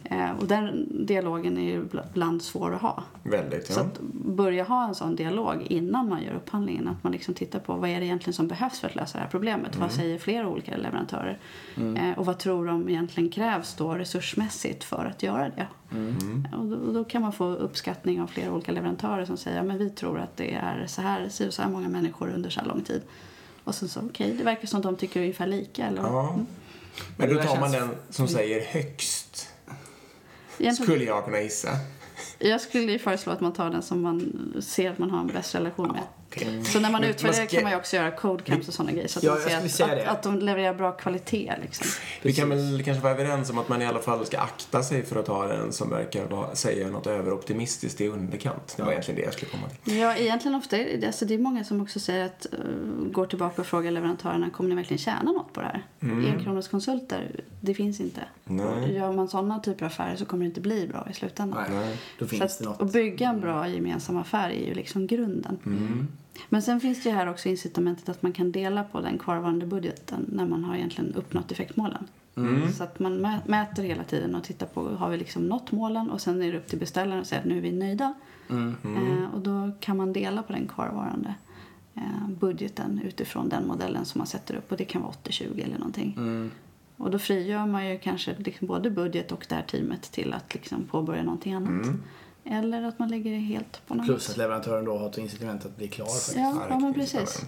Eh, 0.03 0.31
och 0.39 0.47
den 0.47 0.87
dialogen 1.05 1.57
är 1.57 1.61
ju 1.61 1.85
ibland 2.11 2.41
svår 2.41 2.75
att 2.75 2.81
ha. 2.81 3.03
Väldigt, 3.23 3.67
Så 3.67 3.79
ja. 3.79 3.83
att 3.83 3.99
börja 4.11 4.63
ha 4.63 4.87
en 4.87 4.95
sån 4.95 5.15
dialog 5.15 5.61
innan 5.69 6.09
man 6.09 6.23
gör 6.23 6.33
upphandlingen. 6.33 6.87
Att 6.87 7.03
man 7.03 7.11
liksom 7.11 7.33
tittar 7.33 7.59
på 7.59 7.73
vad 7.73 7.89
är 7.89 7.99
det 7.99 8.05
egentligen 8.05 8.33
som 8.33 8.47
behövs 8.47 8.79
för 8.79 8.87
att 8.87 8.95
lösa 8.95 9.17
det 9.17 9.23
här 9.23 9.31
problemet. 9.31 9.75
Mm. 9.75 9.87
Vad 9.87 9.91
säger 9.91 10.17
flera 10.17 10.47
olika 10.47 10.77
leverantörer? 10.77 11.39
Eh, 11.75 12.17
och 12.17 12.25
vad 12.25 12.39
tror 12.39 12.67
de 12.67 12.89
egentligen 12.89 13.29
krävs 13.29 13.75
då 13.75 13.93
resursmässigt 13.93 14.83
för 14.83 15.05
att 15.05 15.23
göra 15.23 15.49
det? 15.49 15.67
Mm. 15.91 16.47
Och, 16.53 16.65
då, 16.65 16.77
och 16.77 16.93
då 16.93 17.03
kan 17.03 17.21
man 17.21 17.33
få 17.33 17.45
uppskattning 17.45 18.21
av 18.21 18.27
flera 18.27 18.53
olika 18.53 18.71
leverantörer 18.71 19.25
som 19.25 19.37
säger 19.37 19.63
men 19.63 19.77
vi 19.77 19.89
tror 19.89 20.19
att 20.19 20.37
det 20.37 20.53
är 20.53 20.87
så 20.87 21.01
här, 21.01 21.29
så 21.29 21.61
här 21.61 21.69
många 21.69 21.89
människor 21.89 22.29
under 22.29 22.49
så 22.49 22.59
här 22.59 22.67
lång 22.67 22.81
tid. 22.81 23.01
Och 23.63 23.75
sen 23.75 23.89
så 23.89 23.99
okej, 23.99 24.35
det 24.37 24.43
verkar 24.43 24.67
som 24.67 24.77
att 24.77 24.83
de 24.83 24.95
tycker 24.95 25.19
ungefär 25.19 25.47
lika. 25.47 25.87
Eller? 25.87 26.01
Ja. 26.01 26.35
Men 26.35 26.45
Men 27.17 27.35
då 27.35 27.43
tar 27.43 27.59
man 27.59 27.71
den 27.71 27.89
som 28.09 28.27
säger 28.27 28.65
högst, 28.65 29.49
Egentligen, 30.57 30.87
skulle 30.87 31.05
jag 31.05 31.25
kunna 31.25 31.41
gissa. 31.41 31.69
Jag 32.39 32.61
skulle 32.61 32.91
ju 32.91 32.99
föreslå 32.99 33.33
att 33.33 33.41
man 33.41 33.53
tar 33.53 33.69
den 33.69 33.81
som 33.81 34.01
man 34.01 34.33
ser 34.61 34.91
att 34.91 34.97
man 34.97 35.11
har 35.11 35.19
en 35.19 35.27
bäst 35.27 35.55
relation 35.55 35.91
med. 35.91 36.03
Okej. 36.35 36.63
Så 36.63 36.79
när 36.79 36.91
man 36.91 37.01
Men 37.01 37.09
utvärderar 37.09 37.39
man 37.39 37.47
ska- 37.47 37.57
kan 37.57 37.63
man 37.63 37.71
ju 37.71 37.77
också 37.77 37.95
göra 37.95 38.11
code 38.11 38.43
camps 38.43 38.67
och 38.67 38.73
sådana 38.73 38.91
grejer. 38.91 39.07
Så 39.07 39.19
att 39.19 39.23
Ja, 39.23 39.37
man 39.61 39.69
ser 39.69 39.97
att, 39.97 40.07
att, 40.07 40.23
de 40.23 40.39
levererar 40.39 40.73
bra 40.73 40.91
kvalitet. 40.91 41.53
Liksom. 41.61 41.87
Vi 42.21 42.33
kan 42.33 42.49
väl 42.49 42.83
kanske 42.85 43.03
vara 43.03 43.13
överens 43.13 43.49
om 43.49 43.57
att 43.57 43.69
man 43.69 43.81
i 43.81 43.85
alla 43.85 43.99
fall 43.99 44.25
ska 44.25 44.39
akta 44.39 44.83
sig 44.83 45.03
för 45.05 45.19
att 45.19 45.25
ta 45.25 45.47
den 45.47 45.71
som 45.71 45.89
verkar 45.89 46.25
vara, 46.25 46.55
säga 46.55 46.87
något 46.89 47.07
överoptimistiskt 47.07 48.01
i 48.01 48.07
underkant. 48.07 48.73
Det 48.77 48.83
var 48.83 48.91
egentligen 48.91 49.19
det 49.19 49.25
jag 49.25 49.33
skulle 49.33 49.51
komma 49.51 49.63
till. 49.83 49.97
Ja, 49.97 50.15
egentligen 50.15 50.55
ofta 50.55 50.77
är 50.77 50.97
det, 50.97 51.07
alltså 51.07 51.25
det 51.25 51.33
är 51.33 51.37
många 51.39 51.63
som 51.63 51.81
också 51.81 51.99
säger 51.99 52.25
att, 52.25 52.45
uh, 52.53 53.11
går 53.11 53.25
tillbaka 53.25 53.61
och 53.61 53.67
frågar 53.67 53.91
leverantörerna, 53.91 54.49
kommer 54.49 54.69
ni 54.69 54.75
verkligen 54.75 54.97
tjäna 54.99 55.31
något 55.31 55.53
på 55.53 55.61
det 55.61 55.67
här? 55.67 55.83
Enkronorskonsulter, 56.49 57.31
det 57.61 57.73
finns 57.73 57.99
inte. 57.99 58.21
Nej. 58.45 58.93
Gör 58.95 59.11
man 59.13 59.27
sådana 59.27 59.59
typer 59.59 59.85
av 59.85 59.91
affärer 59.91 60.15
så 60.15 60.25
kommer 60.25 60.43
det 60.43 60.47
inte 60.47 60.61
bli 60.61 60.87
bra 60.87 61.07
i 61.11 61.13
slutändan. 61.13 61.63
Nej, 61.71 61.97
då 62.19 62.25
Så 62.25 62.29
finns 62.29 62.41
att, 62.41 62.59
det 62.59 62.65
något. 62.65 62.81
att 62.81 62.91
bygga 62.93 63.29
en 63.29 63.39
bra 63.41 63.67
gemensam 63.67 64.17
affär 64.17 64.49
är 64.49 64.67
ju 64.67 64.73
liksom 64.73 65.07
grunden. 65.07 65.57
Mm. 65.65 66.07
Men 66.49 66.61
sen 66.61 66.79
finns 66.79 67.03
det 67.03 67.09
ju 67.09 67.15
här 67.15 67.29
också 67.29 67.49
incitamentet 67.49 68.09
att 68.09 68.21
man 68.21 68.31
kan 68.33 68.51
dela 68.51 68.83
på 68.83 69.01
den 69.01 69.17
kvarvarande 69.17 69.65
budgeten 69.65 70.25
när 70.27 70.45
man 70.45 70.63
har 70.63 70.75
egentligen 70.75 71.13
uppnått 71.15 71.51
effektmålen. 71.51 72.07
Mm. 72.35 72.71
Så 72.71 72.83
att 72.83 72.99
man 72.99 73.25
mä- 73.25 73.41
mäter 73.45 73.83
hela 73.83 74.03
tiden 74.03 74.35
och 74.35 74.43
tittar 74.43 74.65
på 74.67 74.89
har 74.89 75.09
vi 75.09 75.17
liksom 75.17 75.47
nått 75.47 75.71
målen 75.71 76.09
och 76.09 76.21
sen 76.21 76.41
är 76.41 76.51
det 76.51 76.57
upp 76.57 76.67
till 76.67 76.79
beställaren 76.79 77.21
att 77.21 77.27
säga 77.27 77.41
att 77.41 77.47
nu 77.47 77.57
är 77.57 77.61
vi 77.61 77.71
nöjda. 77.71 78.13
Mm. 78.49 78.75
Eh, 78.83 79.33
och 79.33 79.41
då 79.41 79.71
kan 79.79 79.97
man 79.97 80.13
dela 80.13 80.43
på 80.43 80.53
den 80.53 80.67
kvarvarande 80.67 81.33
eh, 81.95 82.29
budgeten 82.39 83.01
utifrån 83.05 83.49
den 83.49 83.67
modellen 83.67 84.05
som 84.05 84.19
man 84.19 84.27
sätter 84.27 84.55
upp 84.55 84.71
och 84.71 84.77
det 84.77 84.85
kan 84.85 85.01
vara 85.01 85.11
80-20 85.23 85.63
eller 85.63 85.77
någonting. 85.77 86.13
Mm. 86.17 86.51
Och 86.97 87.11
då 87.11 87.19
frigör 87.19 87.65
man 87.65 87.89
ju 87.89 87.99
kanske 87.99 88.35
liksom 88.37 88.67
både 88.67 88.89
budget 88.89 89.31
och 89.31 89.45
det 89.49 89.55
här 89.55 89.61
teamet 89.61 90.01
till 90.01 90.33
att 90.33 90.53
liksom 90.53 90.83
påbörja 90.85 91.23
någonting 91.23 91.53
annat. 91.53 91.85
Eller 92.45 92.83
att 92.83 92.99
man 92.99 93.09
lägger 93.09 93.31
det 93.31 93.37
helt 93.37 93.87
på 93.87 93.95
något 93.95 94.05
Plus 94.05 94.29
att 94.29 94.37
leverantören 94.37 94.85
då 94.85 94.97
har 94.97 95.09
ett 95.09 95.17
incitament 95.17 95.65
att 95.65 95.77
bli 95.77 95.87
klar 95.87 96.05
faktiskt. 96.05 96.35
Ja, 96.35 96.65
ja 96.69 96.79
men 96.79 96.93
precis. 96.93 97.45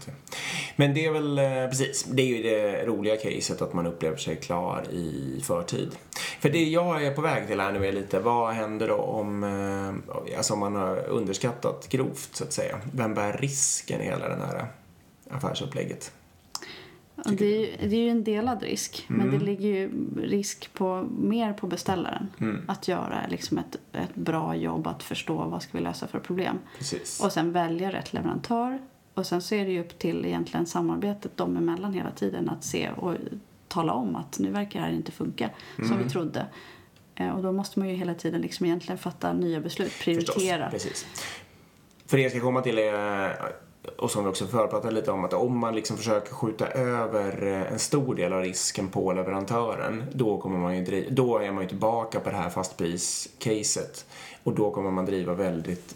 Men 0.76 0.94
det 0.94 1.06
är 1.06 1.12
väl, 1.12 1.38
eh, 1.38 1.70
precis, 1.70 2.04
det 2.04 2.22
är 2.22 2.26
ju 2.26 2.44
det 2.44 2.86
roliga 2.86 3.18
caset 3.18 3.62
att 3.62 3.74
man 3.74 3.88
upplever 3.88 4.18
sig 4.18 4.36
klar 4.36 4.84
i 4.92 5.40
förtid. 5.44 5.96
För 6.40 6.50
det 6.50 6.64
jag 6.64 7.06
är 7.06 7.12
på 7.12 7.22
väg 7.22 7.48
till 7.48 7.60
här 7.60 7.72
nu 7.72 7.88
är 7.88 7.92
lite, 7.92 8.20
vad 8.20 8.54
händer 8.54 8.88
då 8.88 8.96
om, 8.96 9.44
eh, 9.44 10.38
alltså 10.38 10.54
om 10.54 10.60
man 10.60 10.76
har 10.76 10.98
underskattat 11.08 11.90
grovt 11.90 12.30
så 12.36 12.44
att 12.44 12.54
säga? 12.54 12.82
Vem 12.94 13.14
bär 13.14 13.34
risken 13.34 14.02
i 14.02 14.04
hela 14.04 14.30
den 14.30 14.42
här 14.42 14.68
affärsupplägget? 15.30 16.12
Det, 17.26 17.46
är 17.46 17.60
ju, 17.60 17.88
det 17.90 17.96
är 17.96 18.00
ju 18.04 18.10
en 18.10 18.24
delad 18.24 18.64
risk, 18.64 19.06
men 19.08 19.22
Mm. 19.22 19.40
det 19.40 19.46
ligger 19.46 19.70
ju 19.70 19.92
risk 20.22 20.74
på, 20.74 21.08
mer 21.18 21.54
på 21.54 21.68
beställaren. 21.68 22.28
Mm. 22.40 22.62
Att 22.68 22.88
göra 22.88 23.26
liksom 23.30 23.58
ett, 23.58 23.78
ett 23.94 24.16
bra 24.16 24.56
jobb, 24.56 24.88
att 24.88 25.04
förstå 25.04 25.36
vad 25.46 25.62
ska 25.62 25.78
vi 25.78 25.84
lösa 25.84 26.08
för 26.08 26.20
problem. 26.20 26.60
Precis. 26.78 27.20
Och 27.24 27.32
sen 27.32 27.52
välja 27.52 27.92
rätt 27.92 28.14
leverantör. 28.14 28.80
Och 29.14 29.26
sen 29.26 29.42
så 29.42 29.56
är 29.56 29.66
det 29.66 29.72
ju 29.72 29.80
upp 29.82 30.00
till 30.00 30.26
egentligen 30.26 30.66
samarbetet 30.66 31.38
dem 31.38 31.58
emellan 31.58 31.94
hela 31.94 32.12
tiden 32.12 32.50
att 32.50 32.64
se 32.64 32.90
och 32.90 33.16
tala 33.68 33.94
om 33.94 34.16
att 34.16 34.40
nu 34.40 34.52
verkar 34.52 34.80
det 34.80 34.86
här 34.86 34.94
inte 34.94 35.12
funka 35.12 35.50
som 35.76 35.86
Mm. 35.86 36.04
vi 36.04 36.10
trodde. 36.10 36.46
Eh, 37.16 37.30
Och 37.30 37.44
då 37.44 37.52
måste 37.52 37.80
man 37.80 37.90
ju 37.90 37.96
hela 37.96 38.14
tiden 38.14 38.42
liksom 38.42 38.66
egentligen 38.66 38.98
fatta 38.98 39.34
nya 39.34 39.60
beslut, 39.60 39.92
prioritera. 40.04 40.70
Förstås, 40.72 40.84
precis. 40.92 41.06
För 42.06 42.18
det 42.18 42.24
jag 42.24 42.32
ska 42.32 42.42
komma 42.42 42.62
till 42.62 42.78
är, 42.78 43.36
och 43.98 44.12
som 44.12 44.24
vi 44.24 44.30
också 44.30 44.48
förpratade 44.48 44.94
lite 44.94 45.12
om, 45.12 45.26
att 45.26 45.34
om 45.34 45.58
man 45.58 45.76
liksom 45.76 45.98
försöker 45.98 46.34
skjuta 46.34 46.68
över 46.68 47.48
eh, 47.48 47.74
en 47.74 47.80
stor 47.80 48.16
del 48.16 48.34
av 48.34 48.42
risken 48.42 48.88
på 48.88 49.14
leverantören, 49.14 50.04
då, 50.14 50.38
kommer 50.38 50.60
man 50.60 50.78
ju 50.78 50.84
driva, 50.84 51.10
då 51.10 51.38
är 51.38 51.52
man 51.52 51.64
ju 51.64 51.70
tillbaka 51.70 52.20
på 52.20 52.30
det 52.30 52.36
här 52.36 52.50
fastpris-caset. 52.50 54.06
Och 54.44 54.54
då 54.54 54.72
kommer 54.72 54.92
man 54.92 55.06
driva 55.06 55.34
väldigt 55.34 55.96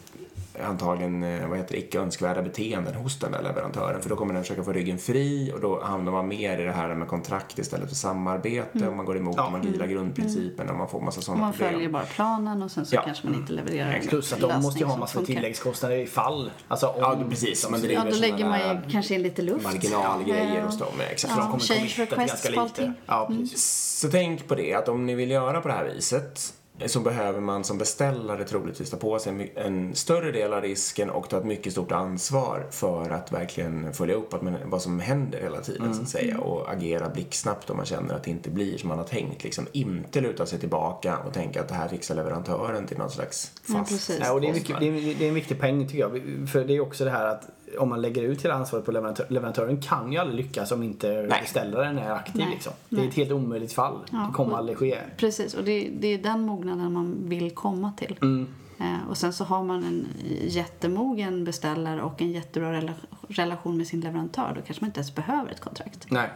antagligen 0.63 1.23
eh, 1.23 1.47
vad 1.47 1.57
heter 1.57 1.71
det, 1.73 1.79
icke 1.79 1.99
önskvärda 1.99 2.41
beteenden 2.41 2.95
hos 2.95 3.19
den 3.19 3.31
där 3.31 3.41
leverantören. 3.41 4.01
För 4.01 4.09
då 4.09 4.15
kommer 4.15 4.33
den 4.33 4.43
försöka 4.43 4.63
få 4.63 4.73
ryggen 4.73 4.97
fri 4.97 5.51
och 5.55 5.61
då 5.61 5.81
hamnar 5.83 6.11
man 6.11 6.27
mer 6.27 6.59
i 6.59 6.63
det 6.63 6.71
här 6.71 6.95
med 6.95 7.07
kontrakt 7.07 7.59
istället 7.59 7.89
för 7.89 7.95
samarbete 7.95 8.87
och 8.87 8.95
man 8.95 9.05
går 9.05 9.17
emot 9.17 9.35
Ja. 9.37 9.43
de 9.43 9.55
agila 9.55 9.87
grundprinciperna 9.87 10.71
och 10.71 10.77
man 10.77 10.87
får 10.89 11.01
massa 11.01 11.17
Och 11.17 11.23
sådana 11.23 11.41
man 11.43 11.51
problem. 11.53 11.73
följer 11.73 11.89
bara 11.89 12.03
planen 12.05 12.63
och 12.63 12.71
sen 12.71 12.85
så 12.85 12.95
Ja. 12.95 13.01
kanske 13.01 13.27
man 13.27 13.35
inte 13.35 13.53
levererar 13.53 13.91
en 13.93 14.07
Plus 14.07 14.33
att 14.33 14.39
de 14.39 14.61
måste 14.61 14.79
ju 14.79 14.85
ha 14.85 14.97
massa 14.97 15.21
tilläggskostnader 15.21 15.97
ifall. 15.97 16.51
Alltså 16.67 16.87
om 16.87 16.95
Ja, 16.99 17.19
precis. 17.29 17.63
de- 17.63 17.71
Man 17.71 17.79
driver 17.81 18.05
Ja, 18.05 18.11
då 18.11 18.19
lägger 18.19 18.45
man 18.45 18.59
ju 18.59 18.91
kanske 18.91 19.15
in 19.15 19.21
lite 19.21 19.41
luft. 19.41 19.63
marginalgrejer 19.63 20.55
Ja. 20.59 20.65
hos 20.65 20.77
dem. 20.79 20.87
Exakt. 21.11 21.33
Ja. 21.37 21.41
de 21.41 21.51
kommer 21.51 21.63
change 21.63 21.93
requests 21.97 22.15
ganska 22.17 22.47
på 22.47 22.51
lite. 22.51 22.61
allting. 22.61 22.93
Ja, 23.05 23.25
precis. 23.29 23.99
Så 24.01 24.09
tänk 24.09 24.47
på 24.47 24.55
det, 24.55 24.73
att 24.73 24.89
om 24.89 25.05
ni 25.05 25.15
vill 25.15 25.31
göra 25.31 25.61
på 25.61 25.67
det 25.67 25.73
här 25.73 25.85
viset 25.85 26.53
så 26.85 26.99
behöver 26.99 27.39
man 27.39 27.63
som 27.63 27.77
beställare 27.77 28.43
troligtvis 28.43 28.89
ta 28.89 28.97
på 28.97 29.19
sig 29.19 29.53
en, 29.55 29.95
större 29.95 30.31
del 30.31 30.53
av 30.53 30.61
risken 30.61 31.09
och 31.09 31.29
ta 31.29 31.37
ett 31.37 31.45
mycket 31.45 31.71
stort 31.71 31.91
ansvar 31.91 32.67
för 32.71 33.09
att 33.09 33.31
verkligen 33.31 33.93
följa 33.93 34.15
upp 34.15 34.33
att 34.33 34.41
man, 34.41 34.57
vad 34.65 34.81
som 34.81 34.99
händer 34.99 35.41
hela 35.41 35.61
tiden 35.61 35.93
så 35.93 36.01
att 36.01 36.09
säga 36.09 36.39
och 36.39 36.71
agera 36.71 37.09
blixtsnabbt 37.09 37.69
om 37.69 37.77
man 37.77 37.85
känner 37.85 38.15
att 38.15 38.23
det 38.23 38.31
inte 38.31 38.49
blir 38.49 38.77
som 38.77 38.89
man 38.89 38.97
har 38.97 39.05
tänkt. 39.05 39.43
Liksom 39.43 39.67
inte 39.71 40.21
luta 40.21 40.45
sig 40.45 40.59
tillbaka 40.59 41.17
och 41.17 41.33
tänka 41.33 41.61
att 41.61 41.67
det 41.67 41.75
här 41.75 41.87
fixar 41.87 42.15
leverantören 42.15 42.87
till 42.87 42.97
någon 42.97 43.11
slags 43.11 43.51
fast. 43.63 44.11
Ja, 44.19 44.33
och 44.33 44.41
det, 44.41 44.49
är 44.49 44.53
mycket, 44.53 44.79
det, 44.79 44.87
är, 44.87 45.15
det 45.19 45.25
är 45.25 45.29
en 45.29 45.35
viktig 45.35 45.59
poäng 45.59 45.87
tycker 45.87 45.99
jag. 45.99 46.11
För 46.51 46.65
det 46.65 46.75
är 46.75 46.79
också 46.79 47.05
det 47.05 47.11
här 47.11 47.25
att 47.25 47.49
om 47.79 47.89
man 47.89 48.01
lägger 48.01 48.23
ut 48.23 48.45
hela 48.45 48.53
ansvaret 48.55 48.85
på 48.85 48.91
leverantör, 48.91 49.25
leverantören 49.29 49.81
kan 49.81 50.11
ju 50.11 50.17
aldrig 50.17 50.45
lyckas 50.45 50.71
om 50.71 50.83
inte 50.83 51.07
Nej. 51.29 51.41
beställaren 51.41 51.97
är 51.97 52.11
aktiv. 52.11 52.35
Nej. 52.41 52.49
Liksom. 52.53 52.73
Det 52.89 53.01
är 53.03 53.07
ett 53.07 53.13
helt 53.13 53.31
omöjligt 53.31 53.73
fall. 53.73 53.99
Ja, 54.11 54.17
Det 54.17 54.33
kommer 54.33 54.51
och- 54.51 54.57
aldrig 54.57 54.77
ske. 54.77 54.97
Precis, 55.17 55.53
och 55.53 55.63
det, 55.63 55.89
det 55.99 56.07
är 56.07 56.17
den 56.17 56.41
mognaden 56.41 56.93
man 56.93 57.15
vill 57.29 57.51
komma 57.51 57.91
till. 57.97 58.17
Mm. 58.21 58.47
Eh, 58.79 59.09
och 59.09 59.17
sen 59.17 59.33
så 59.33 59.43
har 59.43 59.63
man 59.63 59.83
en 59.83 60.07
jättemogen 60.47 61.43
beställare 61.43 62.01
och 62.01 62.21
en 62.21 62.31
jättebra 62.31 62.73
rela- 62.73 62.93
relation 63.27 63.77
med 63.77 63.87
sin 63.87 64.01
leverantör. 64.01 64.53
Då 64.55 64.61
kanske 64.61 64.83
man 64.83 64.89
inte 64.89 64.99
ens 64.99 65.15
behöver 65.15 65.51
ett 65.51 65.59
kontrakt. 65.61 66.05
Nej, 66.11 66.29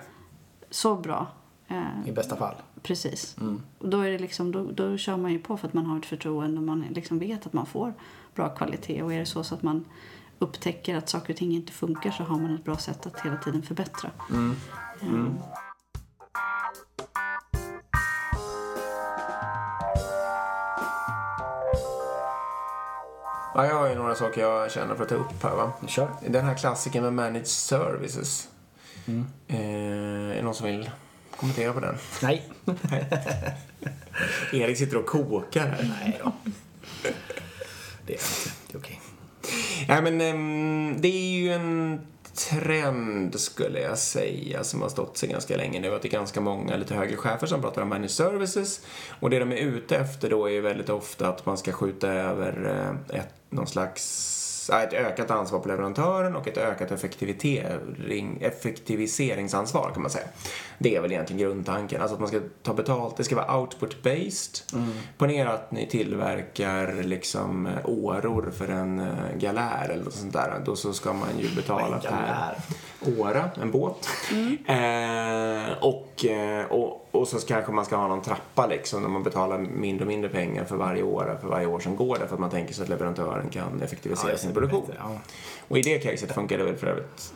Så 0.70 0.96
bra. 0.96 1.28
Eh, 1.68 1.84
i 2.10 2.12
bästa 2.12 2.36
fall. 2.36 2.56
precis. 2.82 3.36
Mm. 3.42 3.62
Och 3.80 3.90
då, 3.90 4.00
är 4.02 4.12
det 4.12 4.20
liksom, 4.20 4.52
då, 4.52 4.64
då 4.74 4.98
kör 4.98 5.18
man 5.18 5.32
ju 5.32 5.40
på 5.40 5.58
för 5.58 5.68
att 5.68 5.74
man 5.74 5.86
har 5.86 5.98
ett 6.00 6.06
förtroende 6.06 6.58
och 6.58 6.64
man 6.64 6.86
liksom 6.90 7.20
vet 7.20 7.46
att 7.46 7.54
man 7.54 7.66
får 7.66 7.94
bra 8.36 8.50
kvalitet. 8.50 9.02
Och 9.04 9.14
är 9.14 9.20
det 9.20 9.26
så, 9.26 9.44
så 9.44 9.56
att 9.56 9.64
man 9.64 9.86
upptäcker 10.40 10.96
att 10.96 11.10
saker 11.10 11.34
och 11.34 11.38
ting 11.38 11.56
inte 11.56 11.72
funkar 11.72 12.12
så 12.12 12.24
har 12.24 12.40
man 12.40 12.56
ett 12.56 12.64
bra 12.64 12.78
sätt 12.78 13.06
att 13.06 13.22
hela 13.22 13.38
tiden 13.38 13.62
förbättra. 13.62 14.12
Mm. 14.30 14.56
Eh, 15.02 15.46
Ja, 23.56 23.66
jag 23.66 23.76
har 23.76 23.90
ju 23.90 23.96
några 23.96 24.16
saker 24.16 24.42
jag 24.42 24.72
känner 24.72 24.96
för 24.96 25.04
att 25.04 25.10
ta 25.10 25.16
upp 25.16 25.44
här 25.44 25.56
va. 25.56 25.72
Kör. 25.88 26.10
Den 26.28 26.46
här 26.46 26.56
klassiken 26.56 27.04
med 27.04 27.14
managed 27.14 27.48
services. 27.48 28.48
Mm. 29.06 29.26
Eh, 29.48 30.32
är 30.32 30.36
det 30.36 30.42
någon 30.42 30.56
som 30.56 30.68
vill 30.68 30.90
kommentera 31.36 31.74
på 31.74 31.80
den? 31.80 31.98
Nej. 32.22 32.50
Erik 34.54 34.78
sitter 34.78 34.98
och 34.98 35.06
kokar 35.06 35.68
här. 35.68 35.96
Nej 36.04 36.22
då. 36.24 36.32
Det 38.06 38.14
är 38.14 38.18
inte. 38.18 38.59
Det 39.90 39.96
är. 39.96 40.02
Nej, 40.02 40.12
men 40.12 40.22
ehm, 40.22 41.02
det 41.02 41.08
är 41.08 41.40
ju 41.40 41.54
en 41.54 42.02
trend 42.34 43.40
skulle 43.40 43.80
jag 43.80 43.98
säga 43.98 44.64
som 44.64 44.82
har 44.82 44.90
stått 44.90 45.18
sig 45.18 45.30
ganska 45.30 45.58
länge 45.58 45.80
nu. 45.80 45.96
Att 45.96 46.02
det 46.02 46.08
är 46.08 46.12
ganska 46.12 46.42
många 46.42 46.78
lite 46.78 46.96
högre 46.96 47.18
chefer 47.18 47.48
som 47.48 47.62
pratar 47.62 47.82
om 47.82 47.90
managed 47.90 48.12
services. 48.12 48.82
Och 49.20 49.30
det 49.30 49.40
de 49.40 49.52
är 49.52 49.58
ute 49.58 49.98
efter 49.98 50.30
då 50.30 50.46
är 50.46 50.52
ju 50.52 50.62
väldigt 50.62 50.90
ofta 50.90 51.30
att 51.30 51.46
man 51.46 51.58
ska 51.58 51.72
skjuta 51.72 52.08
över 52.08 52.86
eh, 53.10 53.20
ett, 53.20 53.34
någon 53.50 53.68
slags 53.68 54.39
ett 54.70 54.94
ökat 54.94 55.32
ansvar 55.32 55.60
på 55.60 55.68
leverantören 55.68 56.36
och 56.36 56.48
ett 56.48 56.58
ökat 56.58 56.92
effektiviseringsansvar 58.42 59.92
kan 59.94 60.02
man 60.02 60.12
säga. 60.12 60.28
Det 60.78 60.96
är 60.96 61.02
väl 61.02 61.12
egentligen 61.12 61.42
grundtanken. 61.42 62.02
Alltså 62.02 62.14
att 62.16 62.20
man 62.20 62.30
ska 62.30 62.40
ta 62.64 62.74
betalt, 62.74 63.18
det 63.18 63.24
ska 63.24 63.36
vara 63.36 63.48
output-based. 63.48 64.76
Ponera 65.18 65.54
att 65.54 65.72
ni 65.72 65.88
tillverkar 65.88 67.04
liksom 67.04 67.68
eh, 67.68 67.74
åror 67.84 68.52
för 68.58 68.68
en 68.68 69.00
eh, 69.00 69.38
galär 69.38 69.90
eller 69.90 70.04
något 70.04 70.14
sånt 70.14 70.34
där. 70.34 70.62
Då 70.66 70.76
så 70.76 70.94
ska 70.94 71.14
man 71.14 71.40
ju 71.40 71.56
betala 71.56 72.00
per? 72.00 72.56
Åra, 73.20 73.50
en 73.62 73.72
båt. 73.72 74.10
Eh, 74.68 75.78
och, 75.82 76.26
eh, 76.26 76.66
och, 76.66 77.08
och 77.12 77.28
så 77.28 77.40
kanske 77.40 77.72
man 77.72 77.86
ska 77.86 77.96
ha 77.96 78.08
någon 78.08 78.22
trappa 78.22 78.68
liksom 78.68 79.02
när 79.02 79.10
man 79.10 79.24
betalar 79.24 79.58
mindre 79.58 80.04
och 80.04 80.08
mindre 80.08 80.30
pengar 80.30 80.66
för 80.66 80.76
varje 80.76 81.04
år, 81.04 81.38
för 81.42 81.48
varje 81.48 81.68
år 81.68 81.80
som 81.80 81.96
går 81.96 82.18
därför 82.20 82.34
att 82.34 82.40
man 82.40 82.50
tänker 82.50 82.74
sig 82.74 82.84
att 82.84 82.90
leverantören 82.90 83.50
kan 83.50 83.82
effektivisera 83.82 84.38
sin 84.38 84.54
produktion. 84.54 84.92
Ja. 84.98 85.12
Och 85.68 85.78
i 85.78 85.82
det 85.82 86.00
caset 86.00 86.32
funkar 86.32 86.58
det 86.58 86.64
väl 86.64 86.76
för 86.76 86.88
övrigt 86.88 87.34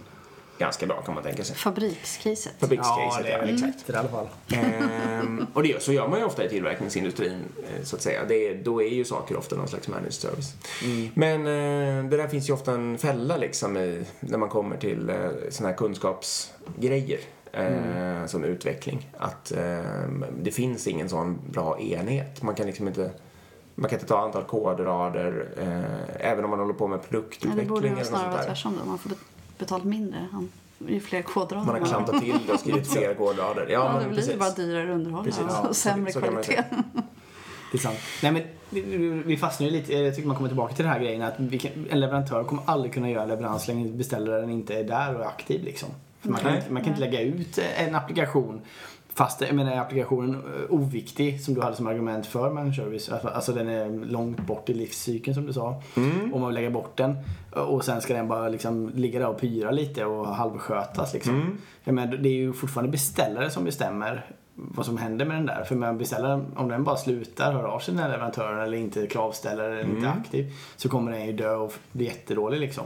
ganska 0.58 0.86
bra 0.86 1.02
kan 1.02 1.13
man 1.16 1.24
tänka 1.24 1.44
sig. 1.44 1.56
Fabrikscaset. 1.56 2.46
Ja, 2.46 2.52
Fabrikscaset, 2.60 3.24
det 3.24 3.30
är 3.32 3.38
ja, 3.38 3.46
väl 3.46 3.54
exakt. 3.54 3.89
i 3.89 3.94
alla 3.96 4.10
fall. 4.10 4.28
Ehm, 4.54 5.46
och 5.54 5.63
det, 5.63 5.84
så 5.84 5.94
gör 5.94 6.08
man 6.08 6.20
ju 6.20 6.26
ofta 6.26 6.46
i 6.46 6.50
tillverkningsindustrin, 6.50 7.39
eh, 7.58 7.84
så 7.84 7.96
att 7.96 8.02
säga. 8.02 8.22
Det, 8.28 8.48
är- 8.50 8.63
då 8.63 8.82
är 8.84 8.88
ju 8.88 9.06
saker 9.06 9.38
ofta 9.38 9.56
någon 9.56 9.68
slags 9.68 9.88
managed 9.88 10.13
service. 10.13 10.54
Men 11.13 11.39
eh, 11.39 12.10
det 12.10 12.18
där 12.18 12.28
finns 12.28 12.50
ju 12.50 12.54
ofta 12.54 12.72
en 12.74 12.98
fälla 12.98 13.38
liksom 13.38 13.78
i, 13.78 14.04
när 14.20 14.38
man 14.38 14.50
kommer 14.50 14.78
till 14.78 15.10
eh, 15.10 15.16
såna 15.50 15.70
här 15.70 15.76
kunskapsgrejer. 15.76 17.20
Eh, 17.54 18.26
Som 18.26 18.44
utveckling. 18.44 19.10
Att 19.18 19.52
eh, 19.52 19.80
det 20.42 20.52
finns 20.52 20.88
ingen 20.88 21.10
sån 21.10 21.39
bra 21.50 21.80
enhet. 21.80 22.42
Man 22.42 22.56
kan 22.56 22.66
liksom 22.68 22.88
inte 22.88 23.12
man 23.76 23.89
kan 23.89 24.00
inte 24.00 24.08
ta 24.10 24.20
antal 24.20 24.44
kodrader, 24.44 25.48
eh, 25.58 26.30
även 26.32 26.44
om 26.44 26.50
man 26.50 26.60
håller 26.60 26.74
på 26.74 26.88
med 26.88 26.98
Ja, 26.98 27.02
det 27.02 27.08
produktutveckling 27.10 27.68
borde 27.68 27.89
vara 27.89 28.04
snarare 28.04 28.44
tvärtom 28.44 28.78
då. 28.80 28.86
Man 28.89 28.98
får 29.00 29.10
betalt 29.65 29.84
mindre 29.84 30.28
han- 30.32 30.49
ju 30.88 30.99
fler 30.99 31.21
kodrader 31.21 31.65
Man 31.65 31.82
har 31.82 31.88
klantat 31.88 32.21
till 32.21 32.39
det 32.47 32.54
och 32.54 32.60
skrivit 32.60 32.88
fler 32.93 33.13
kodrader. 33.13 33.67
Ja, 33.69 33.69
Ja, 33.86 33.91
men 33.93 34.04
det 34.04 34.10
blir 34.10 34.17
precis. 34.17 34.39
bara 34.39 34.49
dyrare 34.49 34.93
underhåll 34.93 35.23
Precis. 35.23 35.41
och 35.41 35.49
Ja, 35.49 35.73
sämre 35.73 36.12
så 36.12 36.21
kan 36.21 36.34
man 36.34 36.43
kvalitet. 36.43 36.63
Det 37.71 37.78
är 37.78 37.82
sant. 37.82 37.97
Nej, 38.23 38.32
men 38.32 38.41
vi- 39.26 39.38
fastnar 39.38 39.67
ju 39.67 39.73
lite, 39.73 39.93
jag 39.93 40.15
tycker 40.15 40.28
man 40.28 40.38
kommer 40.38 40.49
tillbaka 40.49 40.76
till 40.76 40.84
den 40.86 40.93
här 40.93 40.99
grejen 40.99 41.21
att 41.21 41.34
vi 41.38 41.60
kan, 41.60 41.71
en 41.89 41.99
leverantör 41.99 42.43
kommer 42.43 42.63
aldrig 42.65 42.93
kunna 42.93 43.10
göra 43.10 43.26
leverans 43.26 43.65
så 43.65 43.71
länge 43.71 43.91
beställaren 43.91 44.49
inte 44.49 44.73
är 44.80 44.84
där 44.84 45.15
och 45.15 45.21
är 45.21 45.28
aktiv 45.28 45.63
liksom. 45.63 45.89
För 46.21 46.30
man, 46.30 46.39
kan 46.39 46.52
Nej. 46.52 46.60
inte, 46.60 46.73
man 46.73 46.82
kan 46.84 46.89
inte 46.93 47.06
lägga 47.06 47.21
ut 47.21 47.60
en 47.78 47.95
applikation 47.95 48.62
fast 49.15 49.41
jag 49.41 49.56
menar, 49.56 49.71
är 49.71 49.80
applikationen 49.80 50.36
eh, 50.36 50.73
oviktig 50.73 51.41
som 51.41 51.54
du 51.54 51.62
hade 51.62 51.76
som 51.76 51.88
argument 51.88 52.26
för 52.26 52.49
managed 52.49 52.76
service. 52.76 53.10
Alltså, 53.10 53.28
alltså 53.28 53.54
den 53.54 53.67
är 53.69 54.06
långt 54.06 54.39
bort 54.47 54.69
i 54.69 54.73
livscykeln 54.73 55.36
som 55.36 55.45
du 55.45 55.54
sa. 55.54 55.82
Mm. 55.97 56.34
Om 56.34 56.41
man 56.41 56.49
vill 56.49 56.56
lägga 56.56 56.69
bort 56.69 56.97
den 56.97 57.17
och 57.52 57.86
sen 57.86 58.02
ska 58.02 58.13
den 58.13 58.28
bara 58.28 58.49
liksom 58.49 58.89
ligga 58.95 59.19
där 59.19 59.28
och 59.28 59.39
pyra 59.39 59.71
lite 59.71 60.06
och 60.06 60.28
halvskötas 60.28 61.13
liksom. 61.13 61.36
Mm. 61.36 61.58
Jag 61.84 61.95
menar, 61.95 62.17
det 62.17 62.30
är 62.30 62.34
ju 62.34 62.54
fortfarande 62.54 62.91
beställare 62.91 63.49
som 63.49 63.63
bestämmer 63.63 64.26
vad 64.56 64.86
som 64.86 64.97
händer 64.97 65.26
med 65.26 65.38
den 65.38 65.45
där. 65.45 65.63
För 65.63 65.76
med 65.76 65.97
beställaren, 65.97 66.45
om 66.56 66.69
den 66.69 66.84
bara 66.84 66.97
slutar 66.97 67.54
höra 67.54 67.67
av 67.67 67.80
sig 67.80 67.93
den 67.93 68.04
här 68.04 68.10
leverantören 68.10 68.60
eller 68.60 68.78
inte 68.78 69.08
kravställer 69.08 69.63
eller 69.63 69.82
inte 69.82 70.08
Mm. 70.08 70.19
aktiv 70.19 70.54
så 70.76 70.89
kommer 70.89 71.12
den 71.12 71.26
ju 71.26 71.34
dö 71.34 71.56
och 71.56 71.73
bli 71.91 72.06
jättedålig 72.06 72.60
liksom. 72.60 72.84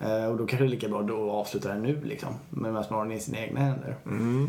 Eh, 0.00 0.24
och 0.24 0.36
då 0.36 0.46
kanske 0.46 0.64
det 0.64 0.68
är 0.68 0.70
lika 0.70 0.88
bra 0.88 1.02
då 1.02 1.24
att 1.30 1.46
avsluta 1.46 1.68
den 1.68 1.82
nu 1.82 2.00
liksom. 2.04 2.34
Men 2.50 2.72
man 2.72 2.84
har 2.84 3.04
den 3.04 3.12
i 3.12 3.20
sina 3.20 3.38
egna 3.38 3.60
händer. 3.60 3.96
Mm. 4.06 4.48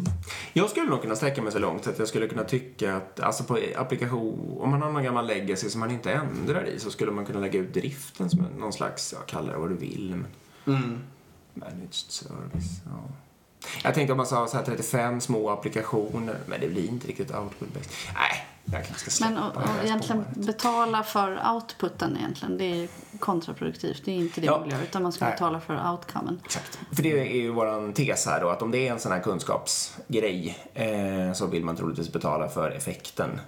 Jag 0.54 0.70
skulle 0.70 0.90
nog 0.90 1.02
kunna 1.02 1.16
sträcka 1.16 1.42
mig 1.42 1.52
så 1.52 1.60
långt 1.60 1.88
att 1.88 2.00
jag 2.00 2.08
skulle 2.08 2.28
kunna 2.28 2.44
tycka 2.44 2.96
att 2.96 3.20
alltså 3.20 3.44
på 3.44 3.58
applikation, 3.76 4.58
om 4.62 4.70
man 4.70 4.82
har 4.82 4.92
någon 4.92 5.04
gammal 5.04 5.28
legacy 5.28 5.70
som 5.70 5.80
man 5.80 5.92
inte 5.92 6.12
ändrar 6.12 6.66
i 6.66 6.80
så 6.80 6.92
skulle 6.92 7.12
man 7.12 7.26
kunna 7.26 7.40
lägga 7.40 7.60
ut 7.60 7.74
driften 7.74 8.30
som 8.30 8.46
någon 8.60 8.74
slags, 8.74 9.14
ja, 9.18 9.20
kalla 9.28 9.52
det 9.52 9.58
vad 9.58 9.70
du 9.70 9.76
vill, 9.76 10.10
men 10.16 10.26
Mm. 10.76 11.00
managed 11.54 11.94
service. 11.94 12.82
Ja. 12.86 13.04
Jag 13.84 13.94
tänkte 13.94 14.14
om 14.14 14.18
man 14.18 14.26
sa 14.26 14.48
så 14.48 14.58
här 14.58 14.64
35 14.64 15.22
små 15.22 15.50
applikationer, 15.50 16.36
men 16.46 16.62
det 16.62 16.68
blir 16.68 16.90
inte 16.90 17.08
riktigt 17.08 17.32
output-based. 17.32 17.92
Nej, 18.14 18.46
Men 19.22 19.38
och, 19.38 19.56
och 19.58 19.84
egentligen 19.84 20.26
betala 20.36 21.04
för 21.04 21.54
outputen 21.54 22.18
egentligen, 22.18 22.58
det 22.58 22.84
är 22.84 22.90
kontraproduktivt. 23.20 24.02
Det 24.06 24.12
är 24.12 24.16
inte 24.16 24.42
det 24.42 24.48
Ja. 24.48 24.60
man 24.60 24.70
göra, 24.70 24.84
utan 24.84 25.04
man 25.04 25.12
ska 25.12 25.26
Nej. 25.26 25.34
betala 25.34 25.60
för 25.60 25.92
outcomen. 25.92 26.40
Exakt. 26.46 26.80
För 26.92 27.04
det 27.04 27.20
är 27.20 27.42
ju 27.42 27.52
våran 27.52 27.94
tes 27.94 28.26
här 28.26 28.42
då, 28.42 28.50
att 28.50 28.62
om 28.62 28.72
det 28.72 28.88
är 28.88 28.92
en 28.92 29.00
sån 29.00 29.12
här 29.12 29.20
kunskapsgrej 29.20 30.58
eh, 30.74 31.34
så 31.34 31.48
vill 31.48 31.66
man 31.66 31.76
troligtvis 31.76 32.14
betala 32.14 32.50
för 32.50 32.72
effekten. 32.72 33.40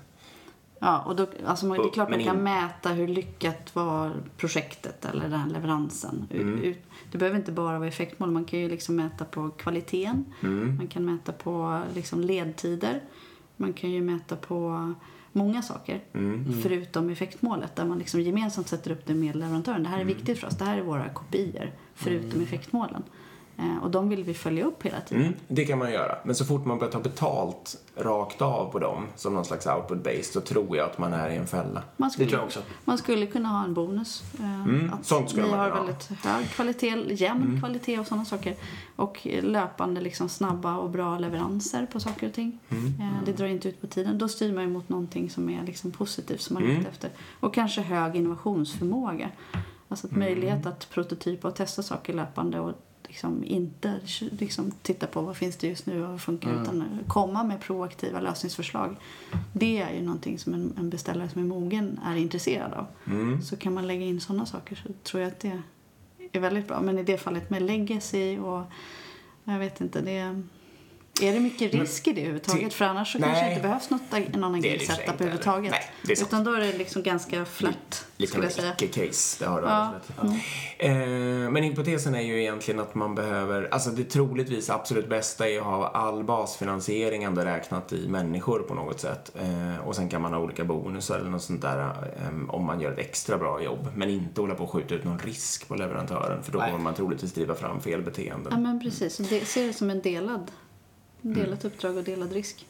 Ja, 0.79 1.03
och 1.05 1.15
då, 1.15 1.27
alltså 1.45 1.69
det 1.69 1.83
är 1.83 1.91
klart 1.93 2.09
man 2.09 2.23
kan 2.23 2.43
mäta 2.43 2.89
hur 2.89 3.07
lyckat 3.07 3.75
var 3.75 4.11
projektet 4.37 5.05
eller 5.05 5.29
den 5.29 5.39
här 5.39 5.49
leveransen. 5.49 6.27
Mm. 6.31 6.75
Det 7.11 7.17
behöver 7.17 7.37
inte 7.39 7.51
bara 7.51 7.79
vara 7.79 7.87
effektmål, 7.87 8.31
man 8.31 8.45
kan 8.45 8.59
ju 8.59 8.69
liksom 8.69 8.95
mäta 8.95 9.25
på 9.25 9.49
kvaliteten. 9.49 10.25
Mm. 10.43 10.77
Man 10.77 10.87
kan 10.87 11.05
mäta 11.05 11.31
på 11.31 11.81
liksom 11.93 12.21
ledtider. 12.21 13.01
Man 13.57 13.73
kan 13.73 13.91
ju 13.91 14.01
mäta 14.01 14.35
på 14.35 14.93
många 15.31 15.61
saker. 15.61 16.01
Mm. 16.13 16.61
Förutom 16.61 17.09
effektmålet 17.09 17.75
där 17.75 17.85
man 17.85 17.97
liksom 17.99 18.21
gemensamt 18.21 18.67
sätter 18.67 18.91
upp 18.91 19.05
det 19.05 19.13
med 19.13 19.35
leverantören. 19.35 19.83
Det 19.83 19.89
här 19.89 19.97
är 19.97 20.01
Mm. 20.01 20.13
viktigt 20.15 20.39
för 20.39 20.47
oss. 20.47 20.57
Det 20.57 20.65
här 20.65 20.77
är 20.77 20.81
våra 20.81 21.09
kopior. 21.09 21.71
Förutom 21.95 22.41
effektmålen. 22.41 23.03
Eh, 23.57 23.77
och 23.83 23.91
de 23.91 24.09
vill 24.09 24.23
vi 24.23 24.33
följa 24.33 24.65
upp 24.65 24.83
hela 24.83 25.01
tiden. 25.01 25.23
Mm, 25.23 25.35
det 25.47 25.65
kan 25.65 25.79
man 25.79 25.91
göra. 25.91 26.15
Men 26.23 26.35
så 26.35 26.45
fort 26.45 26.65
man 26.65 26.77
börjar 26.79 26.91
ta 26.91 26.99
betalt 26.99 27.77
rakt 27.95 28.41
av 28.41 28.71
på 28.71 28.79
dem 28.79 29.07
som 29.15 29.33
någon 29.33 29.45
slags 29.45 29.67
output-based 29.67 30.33
så 30.33 30.41
tror 30.41 30.77
jag 30.77 30.85
att 30.89 30.97
man 30.97 31.13
är 31.13 31.29
i 31.29 31.35
en 31.35 31.47
fälla. 31.47 31.83
Man 31.97 32.09
Det 32.09 32.13
skulle, 32.13 32.29
tror 32.29 32.39
jag 32.39 32.45
också. 32.45 32.59
Man 32.85 32.97
skulle 32.97 33.25
kunna 33.25 33.49
ha 33.49 33.63
en 33.63 33.73
bonus. 33.73 34.23
Eh, 34.39 34.63
Mm, 34.63 34.93
att 34.93 35.05
sånt 35.05 35.29
skulle 35.29 35.45
vi 35.45 35.51
man 35.51 35.59
har 35.59 35.65
kunna 35.69 35.79
ha. 35.81 35.83
Mm. 35.87 35.95
väldigt 36.09 36.25
hög 36.25 36.49
kvalitet, 36.49 37.13
jämn 37.23 37.59
kvalitet 37.59 37.99
och 37.99 38.07
sådana 38.07 38.25
saker. 38.25 38.55
Och 38.95 39.27
löpande 39.41 40.01
liksom 40.01 40.29
snabba 40.29 40.77
och 40.77 40.89
bra 40.89 41.17
leveranser 41.19 41.85
på 41.85 41.99
saker 41.99 42.27
och 42.27 42.33
ting. 42.33 42.59
Mm. 42.69 42.85
Eh, 42.85 43.23
det 43.25 43.31
drar 43.33 43.47
inte 43.47 43.69
ut 43.69 43.81
på 43.81 43.87
tiden. 43.87 44.17
Då 44.17 44.27
styr 44.27 44.53
man 44.53 44.63
ju 44.63 44.69
mot 44.69 44.89
någonting 44.89 45.29
som 45.29 45.49
är 45.49 45.63
liksom 45.65 45.91
positivt 45.91 46.41
som 46.41 46.53
man 46.53 46.63
är 46.63 46.67
Mm. 46.67 46.81
ute 46.81 46.89
efter. 46.89 47.09
Och 47.39 47.53
kanske 47.53 47.81
hög 47.81 48.15
innovationsförmåga. 48.15 49.29
Alltså 49.89 50.07
Mm. 50.07 50.13
att 50.15 50.19
möjlighet 50.29 50.65
att 50.65 50.89
prototypa 50.89 51.47
och 51.47 51.55
testa 51.55 51.83
saker 51.83 52.13
löpande 52.13 52.59
och 52.59 52.71
liksom 53.07 53.43
inte 53.43 53.99
liksom 54.31 54.71
titta 54.81 55.07
på 55.07 55.21
vad 55.21 55.37
finns 55.37 55.55
det 55.55 55.67
just 55.67 55.85
nu 55.85 56.03
och 56.03 56.09
vad 56.09 56.21
funkar 56.21 56.49
Mm. 56.49 56.61
utan 56.63 56.99
komma 57.07 57.43
med 57.43 57.61
proaktiva 57.61 58.19
lösningsförslag. 58.19 58.95
Det 59.53 59.81
är 59.81 59.93
ju 59.93 60.01
någonting 60.01 60.39
som 60.39 60.53
en, 60.53 60.73
en 60.77 60.89
beställare 60.89 61.29
som 61.29 61.41
är 61.41 61.45
mogen 61.45 61.99
är 62.05 62.15
intresserad 62.15 62.73
av. 62.73 62.85
Mm. 63.05 63.41
Så 63.41 63.55
kan 63.55 63.73
man 63.73 63.87
lägga 63.87 64.05
in 64.05 64.21
sådana 64.21 64.45
saker 64.45 64.75
så 64.75 64.93
tror 65.03 65.21
jag 65.23 65.27
att 65.31 65.39
det 65.39 65.61
är 66.31 66.39
väldigt 66.39 66.67
bra. 66.67 66.81
Men 66.81 66.99
i 66.99 67.03
det 67.03 67.17
fallet 67.17 67.49
med 67.49 67.61
legacy 67.61 68.37
och 68.39 68.63
jag 69.43 69.59
vet 69.59 69.81
inte, 69.81 70.01
det 70.01 70.43
är, 71.21 71.33
det 71.33 71.39
mycket 71.39 71.73
risk 71.73 72.07
i 72.07 72.11
det 72.13 72.21
överhuvudtaget? 72.21 72.73
För 72.73 72.85
annars 72.85 73.11
så 73.13 73.19
kanske 73.19 73.35
det 73.39 73.41
Nej. 73.41 73.51
inte 73.51 73.61
behövs 73.67 73.89
något, 73.89 74.01
någon 74.35 74.61
Det 74.61 74.69
är 74.69 74.71
det 74.71 74.73
agil 74.73 74.73
i 74.73 74.77
och 74.77 74.81
för 74.81 74.85
sig 74.87 74.95
setup 74.95 74.99
inte 75.01 75.11
heller. 75.11 75.13
överhuvudtaget. 75.21 75.71
Nej, 75.71 75.81
det 76.03 76.11
är 76.11 76.15
sant. 76.15 76.27
Utan 76.29 76.43
då 76.43 76.53
är 76.53 76.59
det 76.59 76.77
liksom 76.77 77.03
ganska 77.03 77.45
flat, 77.45 78.05
Lite 78.17 78.37
av 78.37 78.43
jag 78.43 78.51
säga. 78.53 78.71
ett 78.73 78.81
icke-case, 78.81 79.43
det 79.43 79.49
har 79.49 79.61
du 79.61 79.67
Ja. 79.67 79.93
rätt 79.95 80.33
i. 80.79 80.85
eh, 80.87 80.93
Men 81.51 81.63
hypotesen 81.63 82.15
är 82.15 82.21
ju 82.21 82.41
egentligen 82.41 82.79
att 82.79 82.95
man 82.95 83.15
behöver, 83.15 83.67
alltså 83.71 83.89
det 83.89 84.03
troligtvis 84.03 84.69
absolut 84.69 85.09
bästa 85.09 85.49
är 85.49 85.57
att 85.57 85.63
ha 85.63 85.87
all 85.87 86.23
basfinansiering 86.23 87.23
ändå 87.23 87.41
räknat 87.41 87.93
i 87.93 88.07
människor 88.07 88.59
på 88.59 88.73
något 88.73 88.99
sätt. 88.99 89.31
Eh, 89.35 89.87
och 89.87 89.95
sen 89.95 90.09
kan 90.09 90.21
man 90.21 90.33
ha 90.33 90.39
olika 90.39 90.63
bonusar 90.63 91.19
eller 91.19 91.29
något 91.29 91.43
sånt 91.43 91.61
där 91.61 91.79
eh, 91.79 92.49
om 92.55 92.65
man 92.65 92.81
gör 92.81 92.91
ett 92.91 92.99
extra 92.99 93.37
bra 93.37 93.63
jobb. 93.63 93.87
Men 93.95 94.09
inte 94.09 94.41
hålla 94.41 94.55
på 94.55 94.63
och 94.63 94.71
skjuta 94.71 94.95
ut 94.95 95.03
någon 95.03 95.19
risk 95.19 95.67
på 95.67 95.75
leverantören 95.75 96.43
för 96.43 96.51
då 96.51 96.59
Nej. 96.59 96.71
kommer 96.71 96.83
man 96.83 96.93
troligtvis 96.95 97.33
driva 97.33 97.55
fram 97.55 97.81
fel 97.81 97.99
Ja 97.99 98.05
beteenden. 98.05 98.63
men 98.63 98.79
precis, 98.79 99.17
det, 99.17 99.45
ser 99.45 99.67
det 99.67 99.73
som 99.73 99.89
en 99.89 100.01
delad, 100.01 100.51
delat 101.23 101.65
uppdrag 101.65 101.97
och 101.97 102.03
delad 102.03 102.31
risk. 102.31 102.65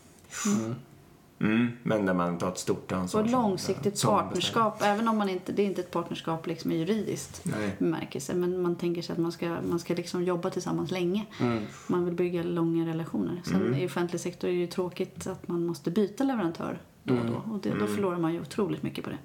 Mm, 1.39 1.71
men 1.83 2.05
där 2.05 2.13
man 2.13 2.37
tar 2.37 2.49
ett 2.49 2.57
stort 2.57 2.91
ansvar. 2.91 3.19
Och 3.21 3.25
ett 3.25 3.31
som- 3.31 3.41
långsiktigt 3.41 3.97
som 3.97 4.09
partnerskap, 4.09 4.81
även 4.83 5.07
om 5.07 5.17
man 5.17 5.29
inte, 5.29 5.51
det 5.51 5.61
är 5.61 5.65
inte 5.65 5.81
ett 5.81 5.91
partnerskap 5.91 6.47
liksom 6.47 6.71
i 6.71 6.75
juridiskt 6.77 7.41
Nej. 7.45 7.75
bemärkelse. 7.79 8.33
Men 8.33 8.61
man 8.61 8.75
tänker 8.75 9.01
sig 9.01 9.13
att 9.13 9.19
man 9.19 9.31
ska, 9.31 9.57
man 9.69 9.79
ska 9.79 9.93
liksom 9.93 10.23
jobba 10.23 10.49
tillsammans 10.49 10.91
länge. 10.91 11.25
Mm. 11.39 11.63
Man 11.87 12.05
vill 12.05 12.13
bygga 12.13 12.43
långa 12.43 12.87
relationer. 12.87 13.41
Sen 13.45 13.55
Mm. 13.55 13.73
i 13.75 13.85
offentlig 13.85 14.21
sektor 14.21 14.47
är 14.49 14.53
det 14.53 14.59
ju 14.59 14.67
tråkigt 14.67 15.27
att 15.27 15.47
man 15.47 15.65
måste 15.65 15.91
byta 15.91 16.23
leverantör 16.23 16.81
då 17.03 17.13
och 17.13 17.25
då. 17.25 17.53
Och 17.53 17.59
det, 17.59 17.69
då 17.79 17.87
förlorar 17.87 18.17
man 18.17 18.33
ju 18.33 18.41
otroligt 18.41 18.83
mycket 18.83 19.03
på 19.03 19.09
det. 19.09 19.17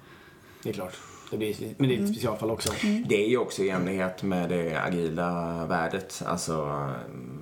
Det 0.63 0.69
är 0.69 0.73
klart. 0.73 0.97
Det 1.31 1.37
blir, 1.37 1.55
men 1.77 1.89
det 1.89 1.95
är 1.95 2.03
ett 2.03 2.09
specialfall 2.09 2.51
också. 2.51 2.73
Det 3.07 3.25
är 3.25 3.29
ju 3.29 3.37
också 3.37 3.63
i 3.63 3.69
enlighet 3.69 4.23
med 4.23 4.49
det 4.49 4.75
agila 4.83 5.65
värdet, 5.65 6.23
alltså 6.25 6.53
mm, 6.53 7.38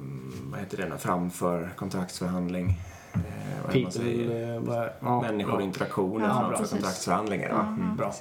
vad 0.51 0.59
heter 0.59 0.77
det, 0.77 0.97
framför 0.97 1.69
kontraktsförhandling. 1.75 2.79
Eh, 3.13 3.19
vad 3.65 3.81
man 3.83 3.91
säger? 3.91 4.17
People, 4.27 4.53
eh, 4.55 4.59
vad- 4.61 4.89
ja, 4.99 5.21
Människor 5.21 5.51
och 5.51 5.57
bra. 5.57 5.65
interaktioner 5.65 6.27
Ja, 6.27 6.33
framför 6.33 6.57
precis. 6.57 6.71
kontraktsförhandlingar. 6.71 7.53
Va? 7.53 7.75
Mm. 7.77 7.95
Bra. 7.97 8.13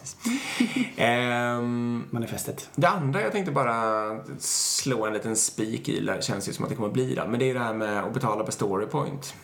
Ehm, 0.96 2.04
Manifestet. 2.10 2.70
det 2.74 2.88
andra 2.88 3.20
jag 3.22 3.32
tänkte 3.32 3.52
bara 3.52 4.18
slå 4.38 5.06
en 5.06 5.12
liten 5.12 5.36
spik 5.36 5.88
i, 5.88 6.00
det 6.00 6.24
känns 6.24 6.48
ju 6.48 6.52
som 6.52 6.64
att 6.64 6.68
det 6.70 6.76
kommer 6.76 6.88
bli 6.88 7.14
det, 7.14 7.26
men 7.28 7.38
det 7.40 7.50
är 7.50 7.54
det 7.54 7.60
här 7.60 7.74
med 7.74 8.04
att 8.04 8.14
betala 8.14 8.44
per 8.44 8.52
storypoint. 8.52 9.34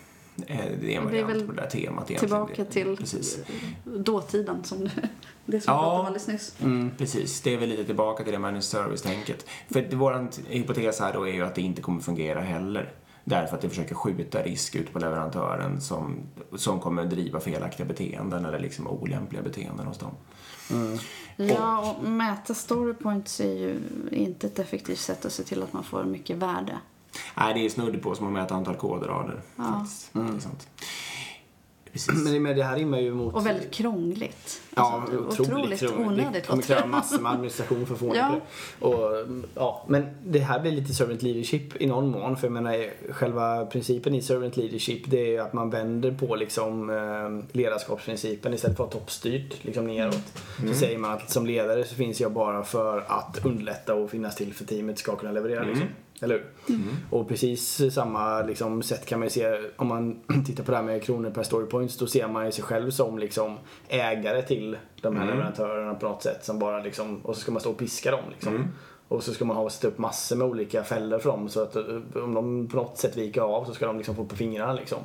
Eh, 0.46 0.58
Det 0.80 0.94
är 0.94 0.98
en 0.98 1.04
variant 1.04 1.46
på 1.46 1.52
det 1.52 1.60
där 1.62 1.68
temat 1.70 2.10
egentligen. 2.10 2.18
Tillbaka 2.46 2.64
till 2.64 2.96
Precis. 2.96 3.38
dåtiden 3.84 4.64
som 4.64 4.88
det 5.46 5.60
som 5.60 5.74
vi 5.74 5.76
Ja. 5.76 5.82
pratade 5.82 6.00
om 6.00 6.06
alldeles 6.06 6.28
nyss. 6.28 6.54
Mm. 6.62 6.90
Precis, 6.98 7.40
det 7.40 7.54
är 7.54 7.58
väl 7.58 7.68
lite 7.68 7.84
tillbaka 7.84 8.24
till 8.24 8.32
det 8.32 8.38
managed 8.38 8.64
service-tänket. 8.64 9.46
För 9.70 9.96
vår 9.96 10.28
hypotes 10.48 11.00
här 11.00 11.12
då 11.12 11.28
är 11.28 11.32
ju 11.32 11.42
att 11.44 11.54
det 11.54 11.62
inte 11.62 11.82
kommer 11.82 12.00
fungera 12.00 12.40
heller. 12.40 12.92
Därför 13.24 13.56
att 13.56 13.62
det 13.62 13.68
försöker 13.68 13.94
skjuta 13.94 14.42
risk 14.42 14.74
ut 14.74 14.92
på 14.92 14.98
leverantören 14.98 15.80
som, 15.80 16.16
som 16.56 16.80
kommer 16.80 17.04
driva 17.04 17.40
felaktiga 17.40 17.86
beteenden 17.86 18.44
eller 18.44 18.58
liksom 18.58 18.86
olämpliga 18.86 19.42
beteenden 19.42 19.86
hos 19.86 19.98
dem. 19.98 20.10
Mm. 20.70 20.98
Ja, 21.36 21.94
och 21.98 22.04
mäta 22.08 22.54
storypoints 22.54 23.40
är 23.40 23.52
ju 23.52 23.78
inte 24.10 24.46
ett 24.46 24.58
effektivt 24.58 24.98
sätt 24.98 25.24
att 25.24 25.32
se 25.32 25.42
till 25.42 25.62
att 25.62 25.72
man 25.72 25.84
får 25.84 26.04
mycket 26.04 26.36
värde. 26.36 26.78
Nej, 27.36 27.54
det 27.54 27.64
är 27.64 27.68
snudd 27.68 28.02
på 28.02 28.14
som 28.14 28.26
att 28.26 28.32
mäta 28.32 28.54
antal 28.54 28.74
kodrader. 28.76 29.40
Ja. 29.56 29.64
Faktiskt. 29.64 30.10
Det 30.12 30.20
är 30.20 30.38
sant. 30.40 30.68
Precis. 31.92 32.24
Men 32.24 32.44
det- 32.44 32.54
det 32.54 32.62
här 32.64 32.76
rimmar 32.76 32.98
ju 33.00 33.14
mot... 33.14 33.34
Och 33.34 33.46
väldigt 33.46 33.70
krångligt. 33.74 34.60
Ja, 34.76 35.02
Alltså, 35.10 35.42
otroligt, 35.42 35.80
krångligt. 35.80 35.80
Det 35.80 36.04
onödigt 36.06 36.46
kommer 36.46 36.62
låter 36.62 36.74
kräva 36.74 36.86
massor 36.86 37.18
med 37.20 37.32
administration 37.32 37.86
för 37.86 37.94
att 37.94 38.00
få 38.00 38.16
Ja. 38.16 38.34
det. 38.80 38.86
Och, 38.86 39.26
ja, 39.54 39.84
men 39.88 40.06
det 40.24 40.38
här 40.38 40.60
blir 40.60 40.72
lite 40.72 40.94
servant 40.94 41.22
leadership 41.22 41.80
i 41.82 41.86
någon 41.86 42.10
mån. 42.10 42.36
För 42.36 42.46
jag 42.46 42.52
menar, 42.52 42.86
själva 43.12 43.66
principen 43.66 44.14
i 44.14 44.22
servant 44.22 44.56
leadership 44.56 45.02
det 45.10 45.20
är 45.20 45.26
ju 45.26 45.38
att 45.38 45.52
man 45.52 45.70
vänder 45.70 46.12
på 46.12 46.36
liksom, 46.36 46.90
eh, 46.90 47.56
ledarskapsprincipen 47.56 48.54
istället 48.54 48.76
för 48.76 48.84
att 48.84 48.92
ha 48.94 49.00
toppstyrt 49.00 49.64
liksom, 49.64 49.86
neråt. 49.86 50.32
Så 50.68 50.74
säger 50.74 50.98
man 50.98 51.10
att 51.12 51.30
som 51.30 51.46
ledare 51.46 51.84
så 51.84 51.94
finns 51.94 52.20
jag 52.20 52.32
bara 52.32 52.64
för 52.64 53.04
att 53.08 53.44
underlätta 53.44 53.94
och 53.94 54.10
finnas 54.10 54.36
till 54.36 54.54
för 54.54 54.64
teamet 54.64 54.98
ska 54.98 55.16
kunna 55.16 55.32
leverera. 55.32 55.62
Liksom. 55.64 55.86
Eller 56.20 56.34
hur? 56.34 56.44
Och 57.10 57.28
precis 57.28 57.80
samma 57.94 58.42
liksom, 58.42 58.82
sätt 58.82 59.06
kan 59.06 59.18
man 59.18 59.26
ju 59.26 59.30
se 59.30 59.58
om 59.76 59.86
man 59.86 60.20
tittar 60.46 60.64
på 60.64 60.70
det 60.70 60.76
här 60.76 60.84
med 60.84 61.02
kronor 61.02 61.30
per 61.30 61.42
storypoints. 61.42 61.98
Då 61.98 62.06
ser 62.06 62.28
man 62.28 62.46
ju 62.46 62.52
sig 62.52 62.64
själv 62.64 62.90
som 62.90 63.18
liksom, 63.18 63.58
ägare 63.88 64.42
till 64.42 64.76
de 65.00 65.16
här 65.16 65.26
leverantörerna 65.26 65.94
på 65.94 66.08
något 66.08 66.22
sätt. 66.22 66.44
Som 66.44 66.58
bara, 66.58 66.82
liksom, 66.82 67.18
och 67.18 67.34
så 67.34 67.40
ska 67.40 67.52
man 67.52 67.60
stå 67.60 67.70
och 67.70 67.78
piska 67.78 68.10
dem. 68.10 68.24
Liksom. 68.30 68.68
Och 69.08 69.22
så 69.22 69.34
ska 69.34 69.44
man 69.44 69.56
ha 69.56 69.70
sätta 69.70 69.88
upp 69.88 69.98
massor 69.98 70.36
med 70.36 70.46
olika 70.46 70.84
fällor 70.84 71.18
för 71.18 71.30
dem. 71.30 71.48
Så 71.48 71.62
att 71.62 71.76
eh, 71.76 71.82
om 72.14 72.34
de 72.34 72.68
på 72.68 72.76
något 72.76 72.98
sätt 72.98 73.16
viker 73.16 73.40
av 73.40 73.64
så 73.64 73.74
ska 73.74 73.86
de 73.86 73.96
liksom 73.96 74.16
få 74.16 74.24
på 74.24 74.36
fingrarna. 74.36 74.72
Liksom. 74.72 74.98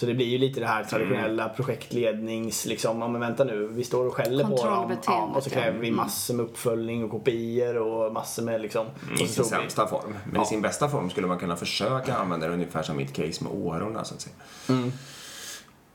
Så 0.00 0.06
det 0.06 0.14
blir 0.14 0.26
ju 0.26 0.38
lite 0.38 0.60
det 0.60 0.66
här 0.66 0.84
traditionella 0.84 1.48
projektlednings, 1.48 2.66
liksom, 2.66 3.00
ja 3.00 3.08
men 3.08 3.20
vänta 3.20 3.44
nu, 3.44 3.66
vi 3.72 3.84
står 3.84 4.06
och 4.06 4.14
skäller 4.14 4.44
på 4.44 4.50
dem. 4.64 4.96
Ja, 5.06 5.32
och 5.34 5.42
så 5.42 5.50
kräver 5.50 5.78
vi 5.78 5.88
ja. 5.88 5.94
massor 5.94 6.34
med 6.34 6.44
uppföljning 6.44 7.04
och 7.04 7.10
kopior 7.10 7.76
och 7.76 8.12
massor 8.12 8.42
med 8.42 8.60
liksom. 8.60 8.86
I 8.86 9.14
och 9.14 9.28
sin 9.28 9.44
vi- 9.44 9.50
sämsta 9.50 9.86
form. 9.86 10.14
Men 10.24 10.34
Ja. 10.34 10.42
i 10.42 10.46
sin 10.46 10.62
bästa 10.62 10.88
form 10.88 11.10
skulle 11.10 11.26
man 11.26 11.38
kunna 11.38 11.56
försöka 11.56 12.14
använda 12.14 12.46
det 12.46 12.52
ungefär 12.52 12.82
som 12.82 12.96
mitt 12.96 13.12
case 13.12 13.44
med 13.44 13.52
årorna 13.52 14.04
så 14.04 14.14
att 14.14 14.20
säga. 14.20 14.34
Mm. 14.68 14.92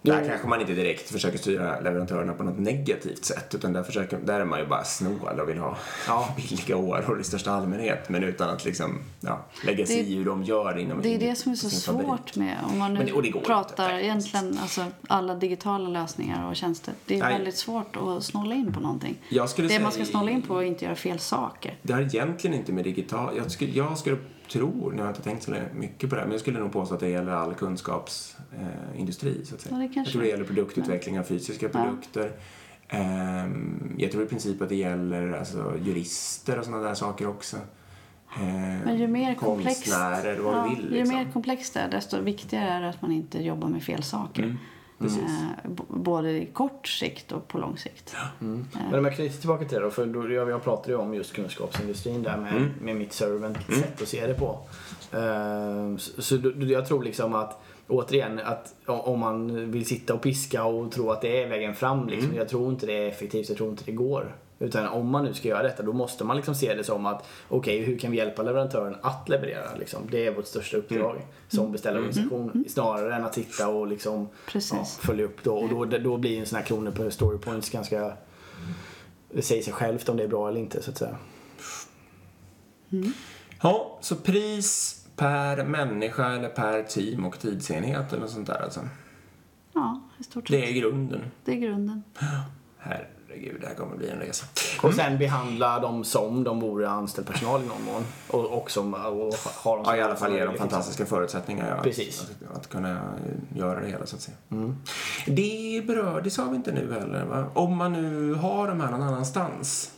Där 0.06 0.22
Jo. 0.24 0.28
kanske 0.30 0.48
man 0.48 0.62
inte 0.62 0.74
direkt 0.74 1.12
försöker 1.12 1.38
styra 1.38 1.80
leverantörerna 1.80 2.34
på 2.34 2.44
något 2.44 2.60
negativt 2.60 3.26
sätt 3.26 3.56
utan 3.56 3.74
där, 3.74 3.84
försöker, 3.84 4.18
där 4.18 4.40
är 4.40 4.46
man 4.46 4.60
ju 4.60 4.66
bara 4.66 4.84
snål 4.84 5.40
och 5.40 5.50
vill 5.50 5.58
ha 5.58 5.78
Ja. 6.08 6.30
billiga 6.50 6.78
åror 6.78 7.22
i 7.22 7.24
största 7.24 7.52
allmänhet 7.52 8.10
men 8.10 8.24
utan 8.24 8.50
att 8.50 8.66
liksom, 8.66 9.00
ja, 9.22 9.46
lägga 9.66 9.86
sig 9.86 9.96
Det- 10.04 10.10
i 10.10 10.16
hur 10.16 10.26
de 10.26 10.44
gör 10.44 10.78
inom 10.78 11.02
Det 11.02 11.16
är 11.16 11.20
det 11.20 11.36
som 11.36 11.52
är 11.52 11.56
så 11.56 11.70
fabrik. 11.92 12.08
svårt 12.08 12.36
med 12.36 12.58
om 12.72 12.80
man 12.80 12.94
nu 12.94 13.00
det- 13.04 13.12
det 13.22 13.28
inte, 13.28 13.40
pratar 13.40 13.84
faktiskt. 13.90 14.04
egentligen 14.04 14.58
alltså, 14.62 14.86
alla 15.08 15.36
digitala 15.36 15.90
lösningar 15.90 16.50
och 16.50 16.56
tjänster. 16.56 16.94
Det 17.06 17.16
är 17.16 17.20
Nej. 17.20 17.34
väldigt 17.34 17.58
svårt 17.58 17.96
att 17.98 18.24
snåla 18.24 18.56
in 18.56 18.74
på 18.74 18.80
någonting. 18.80 19.18
Det 19.30 19.70
säga, 19.70 19.80
man 19.80 19.92
ska 19.92 20.06
snåla 20.06 20.32
in 20.32 20.42
på 20.42 20.58
är 20.58 20.60
att 20.60 20.66
inte 20.66 20.86
göra 20.86 20.96
fel 20.96 21.20
saker. 21.20 21.78
Det 21.82 21.94
har 21.94 22.02
egentligen 22.02 22.58
inte 22.58 22.72
med 22.74 22.84
digital... 22.84 23.38
Jag 23.38 23.52
skulle, 23.52 23.72
jag 23.72 23.98
skulle 23.98 24.18
tro, 24.50 24.90
nu 24.92 24.98
har 24.98 25.06
jag 25.08 25.10
inte 25.12 25.22
tänkt 25.22 25.44
så 25.44 25.56
mycket 25.74 26.10
på 26.10 26.16
det 26.16 26.22
här, 26.22 26.28
men 26.28 26.32
jag 26.32 26.42
skulle 26.42 26.60
nog 26.60 26.72
påstå 26.72 26.94
att 26.94 27.00
det 27.00 27.10
gäller 27.10 27.32
all 27.32 27.54
kunskapsindustri, 27.54 29.38
eh, 29.40 29.46
så 29.46 29.56
att 29.56 29.62
säga. 29.62 29.76
Ja, 29.76 29.82
det 29.82 29.88
kanske 29.94 30.00
jag 30.00 30.08
tror 30.12 30.22
det 30.22 30.28
gäller 30.28 30.44
produktutveckling 30.44 31.20
av 31.20 31.24
fysiska 31.24 31.66
Ja. 31.74 31.84
produkter. 31.84 32.32
Ehm, 32.90 33.96
jag 33.98 34.12
tror 34.12 34.24
i 34.24 34.28
princip 34.28 34.62
att 34.62 34.70
det 34.70 34.76
gäller 34.76 35.32
alltså, 35.32 35.74
jurister 35.86 36.60
och 36.60 36.66
sådana 36.66 36.84
där 36.84 36.94
saker 36.94 37.28
också. 37.28 37.58
Ehm, 38.40 38.80
Men 38.80 38.98
ju 39.00 39.08
mer 39.08 39.36
komplext, 39.36 39.84
Konstnärer, 39.84 40.40
vad 40.40 40.56
ja, 40.58 40.64
du 40.70 40.76
vill. 40.76 40.84
ju 40.94 41.00
Liksom. 41.00 41.18
mer 41.18 41.28
komplext 41.34 41.74
det 41.74 41.80
är, 41.80 41.92
desto 41.92 42.22
viktigare 42.22 42.70
är 42.70 42.82
det 42.82 42.90
att 42.90 43.02
man 43.02 43.12
inte 43.12 43.40
jobbar 43.44 43.68
med 43.70 43.84
fel 43.84 44.04
saker. 44.04 44.44
Mm. 44.44 44.58
Eh, 45.02 45.70
b- 45.72 45.84
både 45.90 46.32
i 46.32 46.46
kort 46.46 46.88
sikt 46.88 47.32
och 47.32 47.48
på 47.48 47.58
lång 47.58 47.78
sikt. 47.78 48.16
Men 48.90 49.00
om 49.00 49.06
jag 49.06 49.16
knyter 49.16 49.38
tillbaka 49.40 49.66
till 49.66 49.78
det 49.78 49.84
då, 49.84 49.90
för 49.92 50.06
då, 50.06 50.32
jag, 50.34 50.50
jag 50.50 50.64
pratade 50.64 50.92
ju 50.92 50.98
om 50.98 51.14
just 51.14 51.34
kunskapsindustrin 51.34 52.24
där 52.24 52.38
med, 52.38 52.70
med 52.82 52.96
mitt 52.96 53.14
servant 53.14 53.58
sätt 53.58 54.02
att 54.02 54.08
se 54.08 54.28
det 54.28 54.34
på. 54.34 54.60
Ehm, 55.12 55.98
så 56.00 56.22
så 56.22 56.38
jag 56.60 56.88
tror 56.88 57.04
liksom 57.04 57.36
att 57.36 57.62
Återigen, 57.88 58.40
att 58.46 58.74
om 58.86 59.20
man 59.20 59.72
vill 59.72 59.86
sitta 59.86 60.14
och 60.14 60.22
piska 60.22 60.64
och 60.64 60.92
tro 60.92 61.12
att 61.12 61.22
det 61.22 61.44
är 61.44 61.48
vägen 61.50 61.76
fram 61.76 62.08
liksom, 62.08 62.36
Jag 62.36 62.50
tror 62.50 62.70
inte 62.72 62.86
det 62.86 62.94
är 62.94 63.08
effektivt, 63.08 63.50
jag 63.50 63.58
tror 63.58 63.70
inte 63.70 63.84
det 63.86 63.92
går. 63.92 64.36
Utan 64.60 64.88
om 64.88 65.10
man 65.10 65.26
nu 65.26 65.34
ska 65.34 65.48
göra 65.48 65.64
detta, 65.64 65.84
då 65.84 65.94
måste 65.94 66.24
man 66.24 66.36
liksom 66.36 66.56
se 66.56 66.74
det 66.74 66.84
som 66.84 67.06
att 67.06 67.28
okej, 67.48 67.80
hur 67.80 68.00
kan 68.00 68.12
vi 68.12 68.18
hjälpa 68.18 68.44
leverantören 68.44 68.96
att 69.02 69.30
leverera? 69.30 69.76
Liksom? 69.80 70.02
Det 70.12 70.28
är 70.28 70.36
vårt 70.36 70.48
största 70.48 70.78
uppdrag 70.78 71.22
som 71.48 71.72
beställarorganisation. 71.72 72.66
Snarare 72.68 73.16
än 73.16 73.26
att 73.26 73.34
sitta 73.34 73.70
och 73.70 73.88
liksom, 73.88 74.28
ja, 74.54 74.86
följa 75.00 75.26
upp 75.26 75.44
då. 75.44 75.56
Och 75.56 75.88
då, 75.88 75.98
då 75.98 76.18
blir 76.18 76.40
en 76.40 76.46
sån 76.46 76.58
här 76.58 76.66
kronor 76.66 76.92
på 76.92 77.12
story 77.12 77.38
points 77.38 77.70
ganska 77.70 78.18
det 79.36 79.42
säger 79.42 79.64
sig 79.64 79.74
självt 79.74 80.10
om 80.10 80.18
det 80.18 80.24
är 80.24 80.28
bra 80.28 80.50
eller 80.50 80.60
inte 80.60 80.84
så 80.84 80.92
att 80.92 80.98
säga. 80.98 81.18
Ja, 83.62 83.98
så 84.02 84.16
pris 84.16 85.02
per 85.16 85.66
människa 85.66 86.32
eller 86.32 86.50
per 86.50 86.84
team 86.84 87.26
och 87.26 87.40
tidsenhet 87.40 88.14
eller 88.14 88.22
något 88.22 88.32
sånt 88.32 88.48
där 88.48 88.64
alltså. 88.64 88.80
Ja, 89.74 90.02
i 90.20 90.24
stort 90.24 90.48
sett. 90.48 90.60
Det 90.60 90.70
är 90.70 90.74
grunden. 90.74 91.22
Det 91.46 91.52
är 91.52 91.56
grunden. 91.56 92.04
Herregud, 93.36 93.62
det 93.62 93.68
här 93.68 93.76
kommer 93.76 93.98
bli 93.98 94.10
en 94.10 94.20
resa. 94.20 94.46
Och 94.82 94.94
sen 94.94 95.18
behandla 95.18 95.80
dem 95.80 96.04
som 96.04 96.44
de 96.44 96.60
vore 96.60 96.90
anställd 96.90 97.28
personal 97.28 97.62
i 97.64 97.66
någon 97.66 97.84
mån. 97.84 98.04
Och, 98.28 98.62
och 98.62 98.72
som 98.72 98.94
och 98.94 99.00
har 99.00 99.76
dem 99.76 99.86
som 99.86 99.94
Ja, 99.94 99.98
i 99.98 100.02
alla 100.02 100.16
fall 100.16 100.34
ge 100.34 100.46
dem 100.46 100.56
fantastiska 100.56 101.06
förutsättningar 101.06 101.76
ja, 101.78 101.84
Precis. 101.84 102.22
Att, 102.22 102.58
att, 102.58 102.70
kunna 102.70 103.14
göra 103.56 103.80
det 103.80 103.88
hela 103.88 104.06
så 104.06 104.16
att 104.16 104.22
säga. 104.22 104.38
Det 105.28 105.84
berör, 105.88 106.22
det 106.22 106.30
sa 106.30 106.46
vi 106.46 106.56
inte 106.56 106.72
nu 106.72 106.94
heller 106.94 107.26
va? 107.26 107.46
Om 107.54 107.78
man 107.78 107.94
nu 107.94 108.34
har 108.34 108.68
de 108.68 108.82
här 108.82 108.92
någon 108.92 109.04
annanstans 109.04 109.92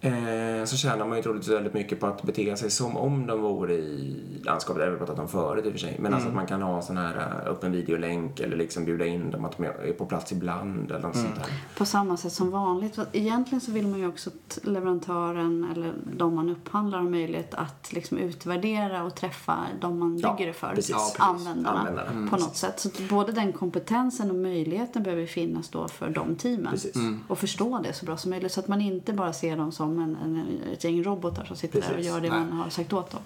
eh, 0.00 0.64
så 0.64 0.76
tjänar 0.76 1.06
man 1.06 1.16
ju 1.16 1.22
troligtvis 1.22 1.54
väldigt 1.54 1.74
mycket 1.74 2.00
på 2.00 2.06
att 2.06 2.22
bete 2.22 2.56
sig 2.56 2.70
som 2.70 2.96
om 2.96 3.26
de 3.26 3.40
vore 3.42 3.74
i 3.74 4.16
landskapet. 4.44 4.80
Det 4.80 4.84
har 4.86 4.92
vi 4.92 4.98
pratat 4.98 5.18
om 5.18 5.28
förut 5.28 5.64
i 5.66 5.68
och 5.68 5.72
för 5.72 5.78
sig. 5.78 5.96
Men 5.98 6.14
alltså 6.14 6.28
att 6.28 6.34
man 6.34 6.46
kan 6.46 6.62
ha 6.62 6.82
sån 6.82 6.96
här 6.96 7.16
eh, 7.16 7.50
öppen 7.50 7.72
videolänk 7.72 8.40
eller 8.40 8.56
liksom 8.56 8.84
bjuda 8.84 9.06
in 9.06 9.30
dem 9.30 9.44
att 9.44 9.56
de 9.56 9.64
är 9.64 9.92
på 9.98 10.06
plats 10.06 10.32
ibland 10.32 10.90
eller 10.90 11.00
något 11.06 11.16
sånt 11.16 11.34
där. 11.34 11.46
På 11.78 11.84
samma 11.84 12.16
sätt 12.16 12.32
som 12.32 12.50
vanligt. 12.50 12.98
Egentligen 13.12 13.60
så 13.60 13.72
vill 13.72 13.86
man 13.86 14.00
ju 14.00 14.08
också 14.08 14.30
att 14.30 14.58
leverantören 14.62 15.66
eller 15.72 15.92
de 16.16 16.34
man 16.34 16.50
upphandlar 16.50 16.98
har 16.98 17.10
möjlighet 17.10 17.54
att 17.54 17.92
liksom 17.92 18.18
utvärdera 18.18 19.02
och 19.02 19.14
träffa 19.14 19.58
de 19.80 19.98
man 19.98 20.18
Ja, 20.18 20.32
bygger 20.32 20.46
det 20.46 20.52
för. 20.52 20.74
precis. 20.74 20.90
Ja, 20.90 20.96
precis. 20.98 21.20
Användarna. 21.20 21.78
Användarna, 21.78 22.10
mm, 22.10 22.28
på 22.30 22.36
något 22.36 22.56
sätt. 22.56 22.80
Så 22.80 22.88
både 23.10 23.32
den 23.32 23.52
kompetensen 23.52 24.30
och 24.30 24.36
möjligheten 24.36 25.02
behöver 25.02 25.26
finnas 25.26 25.68
då 25.68 25.88
för 25.88 26.10
de 26.10 26.36
teamen. 26.36 26.70
Precis. 26.72 26.96
Och 27.28 27.38
förstå 27.38 27.80
det 27.84 27.92
så 27.92 28.06
bra 28.06 28.16
som 28.16 28.30
möjligt. 28.30 28.52
Så 28.52 28.60
att 28.60 28.68
man 28.68 28.80
inte 28.80 29.12
bara 29.12 29.32
ser 29.32 29.56
dem 29.56 29.72
som 29.72 29.87
en, 29.98 30.16
en, 30.16 30.62
ett 30.72 30.84
gäng 30.84 31.02
robotar 31.04 31.44
som 31.44 31.56
sitter 31.56 31.80
där 31.80 31.88
och 31.88 31.94
Precis. 31.94 32.12
gör 32.12 32.20
det 32.20 32.30
Nej. 32.30 32.38
man 32.40 32.52
har 32.52 32.70
sagt 32.70 32.92
åt 32.92 33.10
dem. 33.10 33.20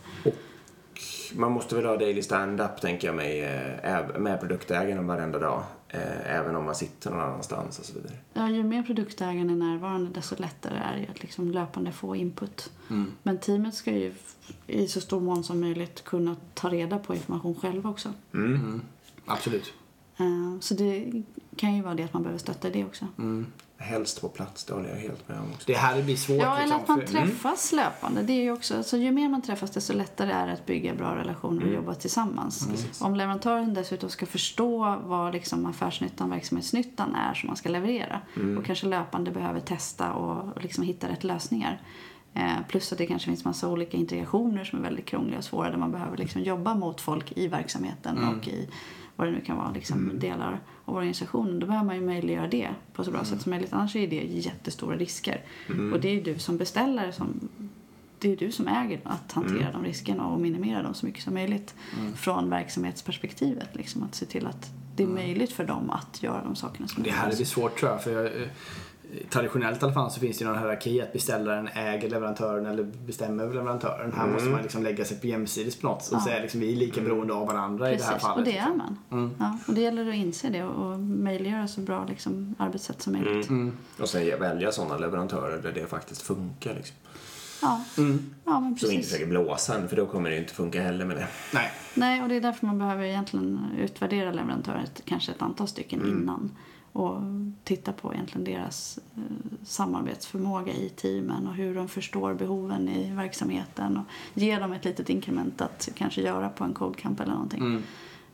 Man 1.34 1.52
måste 1.52 1.74
väl 1.74 1.84
ha 1.84 1.96
daily 1.96 2.22
stand-up 2.22 2.80
tänker 2.80 3.08
jag 3.08 3.16
mig 3.16 3.40
eh, 3.84 4.18
med 4.18 4.40
produktägaren 4.40 5.06
varenda 5.06 5.38
dag. 5.38 5.62
Eh, 5.88 6.36
även 6.36 6.56
om 6.56 6.64
man 6.64 6.74
sitter 6.74 7.10
någon 7.10 7.20
annanstans 7.20 7.78
och 7.78 7.84
så 7.84 7.94
vidare. 7.94 8.12
Ja, 8.32 8.50
ju 8.50 8.62
mer 8.62 8.82
produktägaren 8.82 9.50
är 9.50 9.54
närvarande 9.54 10.10
desto 10.14 10.36
lättare 10.38 10.74
är 10.78 11.00
det 11.00 11.06
att 11.10 11.22
liksom 11.22 11.50
löpande 11.50 11.92
få 11.92 12.16
input. 12.16 12.70
Men 13.22 13.38
teamet 13.38 13.74
ska 13.74 13.90
ju 13.92 14.12
i 14.66 14.88
så 14.88 15.00
stor 15.00 15.20
mån 15.20 15.44
som 15.44 15.60
möjligt 15.60 16.04
kunna 16.04 16.36
ta 16.54 16.68
reda 16.68 16.98
på 16.98 17.14
information 17.14 17.54
själva 17.54 17.90
också. 17.90 18.12
Absolut. 19.26 19.72
Eh, 20.16 20.58
Så 20.60 20.74
det 20.74 21.22
kan 21.56 21.76
ju 21.76 21.82
vara 21.82 21.94
det 21.94 22.02
att 22.02 22.12
man 22.12 22.22
behöver 22.22 22.38
stötta 22.38 22.70
det 22.70 22.84
också. 22.84 23.06
Helst 23.82 24.20
på 24.20 24.28
plats, 24.28 24.64
det 24.64 24.74
håller 24.74 24.88
jag 24.88 24.96
helt 24.96 25.28
med 25.28 25.38
om 25.38 25.44
också. 25.54 25.64
Det 25.66 25.74
här 25.76 26.02
blir 26.02 26.16
svårt 26.16 26.42
Ja, 26.42 26.54
eller 26.56 26.62
liksom, 26.62 26.80
att 26.82 26.88
man 26.88 27.00
för- 27.00 27.06
träffas 27.06 27.72
löpande. 27.72 28.22
Det 28.22 28.32
är 28.32 28.42
ju 28.42 28.52
också, 28.52 28.76
alltså, 28.76 28.96
ju 28.96 29.12
mer 29.12 29.28
man 29.28 29.42
träffas 29.42 29.70
desto 29.70 29.92
lättare 29.92 30.32
är 30.32 30.46
det 30.46 30.52
att 30.52 30.66
bygga 30.66 30.94
bra 30.94 31.16
relationer 31.16 31.66
och 31.66 31.72
jobba 31.72 31.94
tillsammans. 31.94 32.68
Om 33.00 33.14
leverantören 33.16 33.74
dessutom 33.74 34.10
ska 34.10 34.26
förstå 34.26 34.98
vad 35.04 35.32
liksom 35.32 35.66
affärsnyttan, 35.66 36.30
verksamhetsnyttan 36.30 37.14
är 37.14 37.34
som 37.34 37.46
man 37.46 37.56
ska 37.56 37.68
leverera 37.68 38.20
och 38.58 38.64
kanske 38.64 38.86
löpande 38.86 39.30
behöver 39.30 39.60
testa 39.60 40.12
och, 40.12 40.56
och 40.56 40.62
liksom 40.62 40.84
hitta 40.84 41.08
rätt 41.08 41.24
lösningar. 41.24 41.80
Eh, 42.34 42.66
plus 42.68 42.92
att 42.92 42.98
det 42.98 43.06
kanske 43.06 43.26
finns 43.30 43.44
massa 43.44 43.68
olika 43.68 43.96
integrationer 43.96 44.64
som 44.64 44.78
är 44.78 44.82
väldigt 44.82 45.04
krångliga 45.06 45.38
och 45.38 45.44
svåra 45.44 45.70
där 45.70 45.76
man 45.76 45.92
behöver 45.92 46.16
liksom 46.16 46.42
jobba 46.42 46.74
mot 46.74 47.00
folk 47.00 47.32
i 47.36 47.48
verksamheten 47.48 48.24
och 48.28 48.48
i 48.48 48.68
vad 49.16 49.28
det 49.28 49.32
nu 49.32 49.40
kan 49.40 49.56
vara, 49.56 49.70
liksom 49.70 50.10
delar 50.14 50.60
av 50.84 50.96
organisationen. 50.96 51.58
Då 51.58 51.66
behöver 51.66 51.86
man 51.86 51.94
ju 51.96 52.02
möjliggöra 52.02 52.48
det 52.48 52.68
på 52.92 53.04
så 53.04 53.10
bra 53.10 53.24
sätt 53.24 53.40
som 53.40 53.50
möjligt. 53.50 53.72
Annars 53.72 53.96
är 53.96 54.06
det 54.06 54.16
jättestora 54.16 54.96
risker. 54.96 55.40
Och 55.92 56.00
det 56.00 56.08
är 56.08 56.14
ju 56.14 56.22
du 56.22 56.38
som 56.38 56.56
beställare 56.56 57.12
som 57.12 57.48
det 58.18 58.32
är 58.32 58.36
du 58.36 58.52
som 58.52 58.68
äger 58.68 59.00
att 59.04 59.32
hantera 59.32 59.72
de 59.72 59.84
riskerna 59.84 60.26
och 60.26 60.40
minimera 60.40 60.82
dem 60.82 60.94
så 60.94 61.06
mycket 61.06 61.24
som 61.24 61.34
möjligt 61.34 61.74
från 62.16 62.50
verksamhetsperspektivet. 62.50 63.68
Liksom, 63.72 64.02
att 64.02 64.14
se 64.14 64.26
till 64.26 64.46
att 64.46 64.70
det 64.96 65.02
är 65.02 65.06
möjligt 65.06 65.52
för 65.52 65.64
dem 65.64 65.90
att 65.90 66.22
göra 66.22 66.44
de 66.44 66.56
sakerna 66.56 66.88
som 66.88 67.02
Det 67.02 67.10
här 67.10 67.36
blir 67.36 67.44
svårt 67.44 67.78
tror 67.78 67.90
jag. 67.90 68.02
För 68.04 68.12
jag, 68.12 68.24
eh, 68.24 68.48
traditionellt 69.30 69.82
i 69.82 69.84
alla 69.84 69.94
fall 69.94 70.10
så 70.10 70.20
finns 70.20 70.38
det 70.38 70.44
ju 70.44 70.50
någon 70.50 70.58
hierarki 70.58 71.00
att 71.02 71.12
beställaren 71.12 71.68
äger 71.74 72.10
leverantören 72.10 72.66
eller 72.66 72.82
bestämmer 72.82 73.44
över 73.44 73.54
leverantören. 73.54 74.12
Här 74.16 74.26
måste 74.26 74.48
man 74.48 74.62
liksom 74.62 74.82
lägga 74.82 75.04
sig 75.04 75.20
på 75.20 75.26
jämsides 75.26 75.76
på 75.76 75.86
något 75.86 76.08
och 76.08 76.16
Ja. 76.16 76.24
säga 76.24 76.42
liksom 76.42 76.60
vi 76.60 76.72
är 76.72 76.76
lika 76.76 77.00
beroende 77.00 77.34
av 77.34 77.46
varandra 77.46 77.92
i 77.92 77.96
det 77.96 78.02
här 78.02 78.12
Precis, 78.12 78.22
fallet. 78.28 78.38
och 78.38 78.44
det 78.44 78.50
liksom. 78.52 78.96
är 79.10 79.16
man. 79.16 79.34
Ja, 79.38 79.58
och 79.68 79.74
det 79.74 79.80
gäller 79.80 80.08
att 80.08 80.14
inse 80.14 80.48
det 80.48 80.64
och, 80.64 80.92
och 80.92 80.98
möjliggöra 81.00 81.68
så 81.68 81.80
bra 81.80 82.06
liksom, 82.08 82.54
arbetssätt 82.58 83.02
som 83.02 83.12
möjligt. 83.12 83.48
Och 84.00 84.08
sen 84.08 84.40
välja 84.40 84.72
sådana 84.72 84.96
leverantörer 84.98 85.62
där 85.62 85.72
det 85.72 85.86
faktiskt 85.86 86.22
funkar. 86.22 86.74
Liksom. 86.74 86.96
Ja. 87.62 87.80
ja, 88.44 88.60
men 88.60 88.76
Så 88.78 88.86
inte 88.86 88.96
precis. 88.96 89.06
försöker 89.12 89.26
blåsa 89.30 89.78
en, 89.78 89.88
för 89.88 89.96
då 89.96 90.06
kommer 90.06 90.30
det 90.30 90.36
ju 90.36 90.42
inte 90.42 90.54
funka 90.54 90.82
heller 90.82 91.04
med 91.04 91.16
det. 91.16 91.28
Nej. 91.54 91.70
Nej, 91.94 92.22
och 92.22 92.28
det 92.28 92.34
är 92.34 92.40
därför 92.40 92.66
man 92.66 92.78
behöver 92.78 93.04
egentligen 93.04 93.60
utvärdera 93.78 94.32
leverantörer 94.32 94.82
ett- 94.84 95.02
kanske 95.04 95.32
ett 95.32 95.42
antal 95.42 95.68
stycken 95.68 96.06
innan. 96.06 96.50
Och 96.92 97.16
titta 97.64 97.92
på 97.92 98.14
egentligen 98.14 98.44
deras 98.44 98.98
eh, 99.16 99.22
samarbetsförmåga 99.64 100.72
i 100.72 100.88
teamen 100.88 101.46
och 101.46 101.54
hur 101.54 101.74
de 101.74 101.88
förstår 101.88 102.34
behoven 102.34 102.88
i 102.88 103.14
verksamheten. 103.14 103.96
Och 103.96 104.04
ge 104.34 104.58
dem 104.58 104.72
ett 104.72 104.84
litet 104.84 105.10
inkrement 105.10 105.60
att 105.60 105.88
kanske 105.94 106.22
göra 106.22 106.48
på 106.48 106.64
en 106.64 106.72
codecamp 106.74 107.20
eller 107.20 107.32
någonting. 107.32 107.82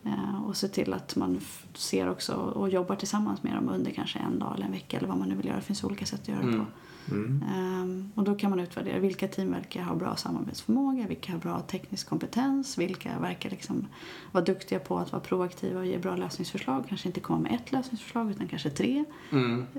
Eh, 0.04 0.44
och 0.46 0.56
se 0.56 0.68
till 0.68 0.92
att 0.94 1.16
man 1.16 1.40
ser 1.74 2.10
också 2.10 2.32
och 2.34 2.68
jobbar 2.68 2.96
tillsammans 2.96 3.42
med 3.42 3.54
dem 3.54 3.68
under 3.68 3.90
kanske 3.90 4.18
en 4.18 4.38
dag 4.38 4.54
eller 4.54 4.66
en 4.66 4.72
vecka 4.72 4.96
eller 4.96 5.08
vad 5.08 5.18
man 5.18 5.28
nu 5.28 5.34
vill 5.34 5.46
göra. 5.46 5.56
Det 5.56 5.62
finns 5.62 5.84
olika 5.84 6.06
sätt 6.06 6.20
att 6.22 6.28
göra 6.28 6.42
det 6.42 6.52
på. 6.58 6.64
Ehm, 7.12 8.12
och 8.14 8.24
då 8.24 8.34
kan 8.34 8.50
man 8.50 8.60
utvärdera 8.60 8.98
vilka 8.98 9.28
team 9.28 9.52
verkar 9.52 9.82
ha 9.82 9.94
bra 9.94 10.16
samarbetsförmåga, 10.16 11.06
vilka 11.06 11.32
har 11.32 11.38
bra 11.38 11.60
teknisk 11.60 12.08
kompetens, 12.08 12.78
vilka 12.78 13.18
verkar 13.18 13.50
liksom 13.50 13.86
vara 14.32 14.44
duktiga 14.44 14.78
på 14.78 14.98
att 14.98 15.12
vara 15.12 15.22
proaktiva 15.22 15.80
och 15.80 15.86
ge 15.86 15.98
bra 15.98 16.16
lösningsförslag. 16.16 16.84
Kanske 16.88 17.08
inte 17.08 17.20
komma 17.20 17.38
med 17.38 17.52
ett 17.54 17.72
lösningsförslag 17.72 18.30
utan 18.30 18.48
kanske 18.48 18.70
tre. 18.70 19.04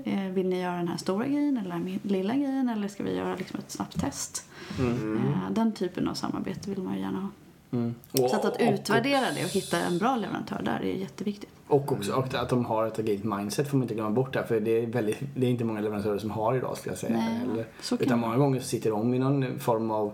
Eh, 0.04 0.32
vill 0.32 0.48
ni 0.48 0.60
göra 0.60 0.76
den 0.76 0.88
här 0.88 0.96
stora 0.96 1.26
grejen 1.26 1.56
eller 1.56 1.70
den 1.70 1.86
här 1.88 1.98
lilla 2.02 2.34
grejen 2.34 2.68
eller 2.68 2.88
ska 2.88 3.02
vi 3.02 3.14
göra 3.16 3.36
liksom 3.36 3.58
ett 3.58 3.70
snabbt 3.70 4.00
test? 4.00 4.48
Eh, 4.80 5.50
den 5.50 5.72
typen 5.72 6.08
av 6.08 6.14
samarbete 6.14 6.70
vill 6.70 6.82
man 6.82 6.94
ju 6.94 7.00
gärna 7.00 7.20
ha. 7.20 7.28
Och, 8.12 8.30
Så 8.30 8.36
att, 8.36 8.44
att 8.44 8.60
utvärdera 8.60 9.30
det 9.34 9.44
och 9.44 9.50
hitta 9.50 9.78
en 9.78 9.98
bra 9.98 10.16
leverantör 10.16 10.62
där 10.62 10.80
är 10.80 10.94
jätteviktigt. 10.94 11.50
Och 11.70 11.92
också 11.92 12.12
och 12.12 12.34
att 12.34 12.48
de 12.48 12.64
har 12.64 12.86
ett 12.86 12.98
agilt 12.98 13.24
mindset 13.24 13.68
får 13.68 13.76
man 13.76 13.82
inte 13.82 13.94
glömma 13.94 14.10
bort 14.10 14.32
där. 14.32 14.42
För 14.42 14.60
det 14.60 14.70
är, 14.82 14.86
väldigt, 14.86 15.18
det 15.36 15.46
är 15.46 15.50
inte 15.50 15.64
många 15.64 15.80
leverantörer 15.80 16.18
som 16.18 16.30
har 16.30 16.56
idag 16.56 16.76
skulle 16.76 16.92
jag 16.92 16.98
säga. 16.98 17.12
Nej, 17.12 17.64
kan 17.88 17.98
Utan 17.98 18.08
det 18.08 18.26
många 18.26 18.36
gånger 18.36 18.60
så 18.60 18.66
sitter 18.66 18.90
de 18.90 19.14
i 19.14 19.18
någon 19.18 19.58
form 19.58 19.90
av 19.90 20.12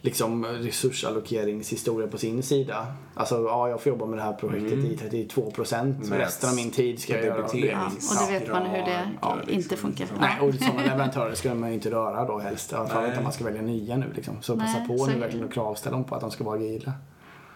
liksom 0.00 0.44
resursallokeringshistoria 0.46 2.08
på 2.08 2.18
sin 2.18 2.42
sida. 2.42 2.86
Alltså, 3.14 3.42
ja, 3.44 3.68
jag 3.68 3.80
får 3.80 3.90
jobba 3.92 4.06
med 4.06 4.18
det 4.18 4.22
här 4.22 4.32
projektet 4.32 4.78
i 4.78 4.96
32 4.96 5.50
procent. 5.50 6.08
Med 6.08 6.18
Resten 6.18 6.50
av 6.50 6.56
min 6.56 6.70
tid 6.70 7.00
ska 7.00 7.16
jag 7.16 7.24
göra 7.24 7.36
debitering. 7.36 7.70
Ja, 7.70 7.86
och 7.86 8.26
det 8.32 8.38
vet 8.38 8.52
man 8.52 8.66
hur 8.66 8.78
det 8.78 9.10
Ja, 9.22 9.34
liksom. 9.36 9.54
inte 9.54 9.76
funkar. 9.76 10.06
Nej, 10.20 10.40
och 10.40 10.54
sådana 10.54 10.82
leverantörer 10.86 11.34
ska 11.34 11.54
man 11.54 11.68
ju 11.68 11.74
inte 11.74 11.90
röra 11.90 12.24
då 12.24 12.38
helst. 12.38 12.72
I 12.72 12.74
alla 12.74 12.88
fall 12.88 13.00
Nej. 13.00 13.06
inte 13.06 13.18
om 13.18 13.24
man 13.24 13.32
ska 13.32 13.44
välja 13.44 13.62
nya 13.62 13.96
nu 13.96 14.12
liksom. 14.14 14.34
Så 14.40 14.56
passa 14.56 14.78
Nej, 14.78 14.88
på 14.88 14.98
så- 14.98 15.10
nu 15.10 15.18
verkligen 15.18 15.46
och 15.46 15.52
kravställa 15.52 15.96
dem 15.96 16.04
på 16.04 16.14
att 16.14 16.20
de 16.20 16.30
ska 16.30 16.44
vara 16.44 16.56
agila. 16.56 16.92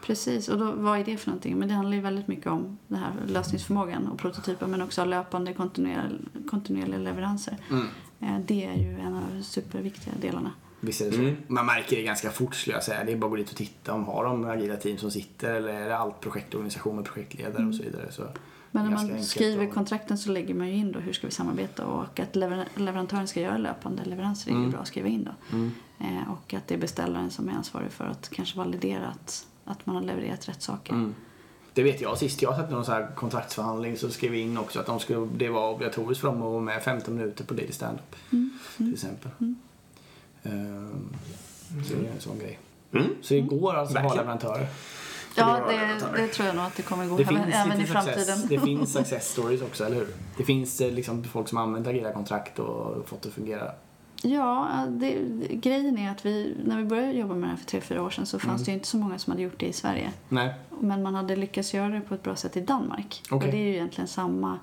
Precis, 0.03 0.49
och 0.49 0.59
då, 0.59 0.73
vad 0.73 0.99
är 1.01 1.05
det 1.05 1.17
för 1.17 1.29
någonting? 1.31 1.59
Men 1.59 1.69
det 1.69 1.75
handlar 1.75 1.97
ju 1.97 2.03
väldigt 2.03 2.29
mycket 2.29 2.47
om 2.47 2.79
den 2.89 2.99
här 2.99 3.13
lösningsförmågan 3.27 4.07
och 4.09 4.19
prototypen 4.19 4.71
men 4.71 4.83
också 4.83 5.05
löpande 5.05 5.53
kontinuerliga, 5.53 6.19
kontinuerliga 6.51 6.99
leveranser. 6.99 7.57
Eh, 8.21 8.39
Det 8.47 8.65
är 8.65 8.75
ju 8.75 8.99
en 8.99 9.15
av 9.15 9.23
de 9.35 9.43
superviktiga 9.43 10.15
delarna. 10.21 10.51
Visst 10.81 11.01
är 11.01 11.11
det 11.11 11.13
så. 11.17 11.53
Man 11.53 11.67
märker 11.67 11.97
det 11.97 12.03
ganska 12.03 12.31
fort 12.31 12.55
skulle 12.55 12.77
jag 12.77 12.85
säga. 12.85 13.05
Det 13.05 13.13
är 13.13 13.17
bara 13.17 13.27
att 13.27 13.31
gå 13.31 13.37
dit 13.37 13.51
och 13.51 13.57
titta 13.57 13.93
om 13.95 14.05
har 14.05 14.25
de 14.25 14.45
agila 14.45 14.77
team 14.77 14.99
som 14.99 15.11
sitter 15.11 15.55
eller 15.55 15.73
är 15.75 15.89
det 15.89 15.97
allt 15.99 16.21
projektorganisation 16.21 16.97
med 16.97 17.05
projektledare 17.05 17.67
och 17.67 17.75
så 17.75 17.83
vidare. 17.83 18.13
Så 18.13 18.23
Men 18.71 18.85
när 18.85 18.91
man 18.91 19.23
skriver 19.25 19.67
att- 19.67 19.75
kontrakten 19.75 20.19
så 20.19 20.31
lägger 20.33 20.55
man 20.55 20.69
ju 20.69 20.75
in 20.75 20.93
då 20.93 20.99
hur 20.99 21.13
ska 21.13 21.27
vi 21.27 21.33
samarbeta 21.33 21.87
och 21.87 22.21
att 22.21 22.37
lever- 22.37 22.65
leverantören 22.77 23.29
ska 23.29 23.41
göra 23.41 23.57
löpande 23.59 24.05
leveranser 24.05 24.51
är 24.51 24.55
Mm. 24.55 24.65
ju 24.67 24.71
bra 24.73 24.81
att 24.81 24.89
skriva 24.89 25.09
in 25.09 25.25
då. 25.25 25.57
Eh, 26.05 26.31
och 26.33 26.55
att 26.55 26.69
det 26.69 26.75
är 26.75 26.79
beställaren 26.79 27.31
som 27.31 27.49
är 27.49 27.53
ansvarig 27.53 27.91
för 27.93 28.05
att 28.05 28.29
kanske 28.29 28.59
validera 28.59 29.07
att, 29.07 29.47
att 29.71 29.87
man 29.87 29.97
har 29.97 30.03
levererat 30.03 30.49
rätt 30.49 30.63
saker. 30.63 30.93
Mm. 30.93 31.15
Det 31.75 31.83
vet 31.83 32.01
jag 32.01 32.19
sist 32.19 32.43
jag 32.43 32.57
satt 32.57 32.71
i 32.71 32.73
någon 32.73 32.85
så 32.85 32.93
här 32.93 33.09
kontraktsförhandling 33.15 33.97
så 33.97 34.11
skrev 34.11 34.31
vi 34.31 34.41
in 34.41 34.59
också 34.59 34.81
att 34.81 34.87
de 34.87 35.01
skulle, 35.01 35.29
det 35.37 35.49
var 35.49 35.71
obligatoriskt 35.71 36.21
för 36.21 36.29
dem 36.29 36.43
att 36.43 36.53
vara 36.53 36.61
med 36.61 36.83
15 36.83 37.17
minuter 37.17 37.45
på 37.45 37.55
daily 37.55 37.73
stand-up. 37.73 38.17
Till 38.77 38.93
exempel. 38.95 39.31
Ehm, 40.43 41.09
så 41.89 41.95
det 41.95 42.09
är 42.09 42.13
en 42.13 42.21
sån 42.21 42.39
grej. 42.39 42.59
Mm. 42.93 43.07
Så 43.23 43.35
det 43.35 43.41
går 43.41 43.75
alltså 43.75 43.99
att 43.99 44.05
ha 44.05 44.15
leverantörer. 44.15 44.67
Ja, 45.35 45.61
det 45.69 46.23
det, 46.23 46.29
tror 46.29 46.47
jag 46.47 46.57
nog 46.57 46.65
att 46.65 46.77
det 46.77 46.83
kommer 46.83 47.07
gå 47.07 47.17
Det 47.17 47.23
även, 47.23 47.45
finns, 47.45 47.55
även 47.55 47.73
i 47.73 47.81
lite 47.81 47.93
success, 47.93 48.27
framtiden. 48.27 48.49
det 48.49 48.61
finns 48.61 48.93
success 48.99 49.29
stories 49.29 49.63
också, 49.63 49.85
eller 49.85 49.97
hur? 49.97 50.09
Det 50.37 50.45
finns 50.45 50.81
eh, 50.81 50.93
liksom 50.93 51.25
folk 51.25 51.49
som 51.49 51.59
använt 51.59 51.87
agila 51.87 52.13
kontrakt 52.13 52.59
och 52.59 53.09
fått 53.09 53.23
det 53.23 53.29
att 53.29 53.35
fungera. 53.35 53.73
Ja, 54.23 54.87
det, 54.91 55.19
grejen 55.51 55.99
är 55.99 56.11
att 56.11 56.27
vi, 56.27 56.55
när 56.65 56.79
vi 56.79 56.85
började 56.85 57.13
jobba 57.13 57.35
med 57.35 57.43
det 57.43 57.49
här 57.51 57.57
för 57.57 57.65
tre, 57.67 57.81
fyra 57.81 58.03
år 58.03 58.11
sedan 58.11 58.27
så 58.27 58.39
fanns 58.39 58.51
Mm. 58.61 58.65
det 58.65 58.71
ju 58.71 58.75
inte 58.75 58.87
så 58.89 58.97
många 58.97 59.19
som 59.19 59.31
hade 59.31 59.43
gjort 59.43 59.61
det 59.61 59.67
i 59.67 59.73
Sverige. 59.73 60.11
Nej. 60.29 60.55
Men 60.81 61.03
man 61.03 61.15
hade 61.15 61.37
lyckats 61.37 61.75
göra 61.75 61.89
det 61.89 62.01
på 62.01 62.15
ett 62.15 62.23
bra 62.23 62.37
sätt 62.37 62.57
i 62.57 62.61
Danmark. 62.61 63.23
Okej. 63.31 63.47
Och 63.47 63.53
det 63.53 63.59
är 63.59 63.67
ju 63.67 63.75
egentligen 63.75 64.09
samma 64.09 64.59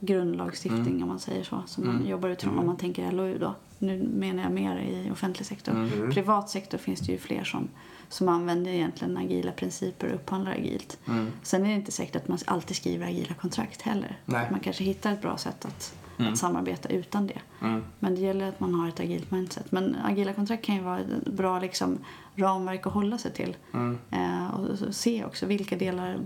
grundlagstiftning 0.00 0.86
Mm. 0.88 1.02
om 1.02 1.08
man 1.08 1.18
säger 1.18 1.44
så, 1.44 1.62
som 1.66 1.86
man 1.86 1.96
Mm. 1.96 2.08
jobbar 2.08 2.28
utifrån 2.28 2.58
om 2.58 2.66
man 2.66 2.76
tänker 2.76 3.12
LOU 3.12 3.38
då. 3.38 3.54
Nu 3.78 4.02
menar 4.02 4.42
jag 4.42 4.52
mer 4.52 4.78
i 4.78 5.10
offentlig 5.10 5.46
sektor. 5.46 5.72
Mm. 5.72 6.10
Privat 6.10 6.50
sektor 6.50 6.78
finns 6.78 7.00
det 7.00 7.12
ju 7.12 7.18
fler 7.18 7.44
som, 7.44 7.68
som 8.08 8.28
använder 8.28 8.70
egentligen 8.70 9.16
agila 9.16 9.52
principer 9.52 10.06
och 10.08 10.14
upphandlar 10.14 10.52
agilt. 10.52 10.98
Mm. 11.08 11.26
Sen 11.42 11.62
är 11.64 11.68
det 11.68 11.74
inte 11.74 11.92
säkert 11.92 12.16
att 12.16 12.28
man 12.28 12.38
alltid 12.46 12.76
skriver 12.76 13.06
agila 13.06 13.34
kontrakt 13.34 13.82
heller. 13.82 14.16
Nej. 14.24 14.48
Man 14.50 14.60
kanske 14.60 14.84
hittar 14.84 15.12
ett 15.12 15.22
bra 15.22 15.36
sätt 15.36 15.64
att, 15.64 15.97
Mm. 16.18 16.32
att 16.32 16.38
samarbeta 16.38 16.88
utan 16.88 17.26
det. 17.26 17.40
Mm. 17.62 17.82
Men 17.98 18.14
det 18.14 18.20
gäller 18.20 18.48
att 18.48 18.60
man 18.60 18.74
har 18.74 18.88
ett 18.88 19.00
agilt 19.00 19.30
mindset. 19.30 19.72
Men 19.72 19.96
agila 20.04 20.32
kontrakt 20.32 20.64
kan 20.64 20.74
ju 20.74 20.80
vara 20.82 20.98
ett 20.98 21.26
bra 21.26 21.58
liksom, 21.60 21.98
ramverk 22.36 22.86
att 22.86 22.92
hålla 22.92 23.18
sig 23.18 23.32
till. 23.32 23.56
Mm. 23.74 23.98
Eh, 24.10 24.54
och 24.54 24.94
se 24.94 25.24
också 25.24 25.46
vilka 25.46 25.76
delar 25.76 26.18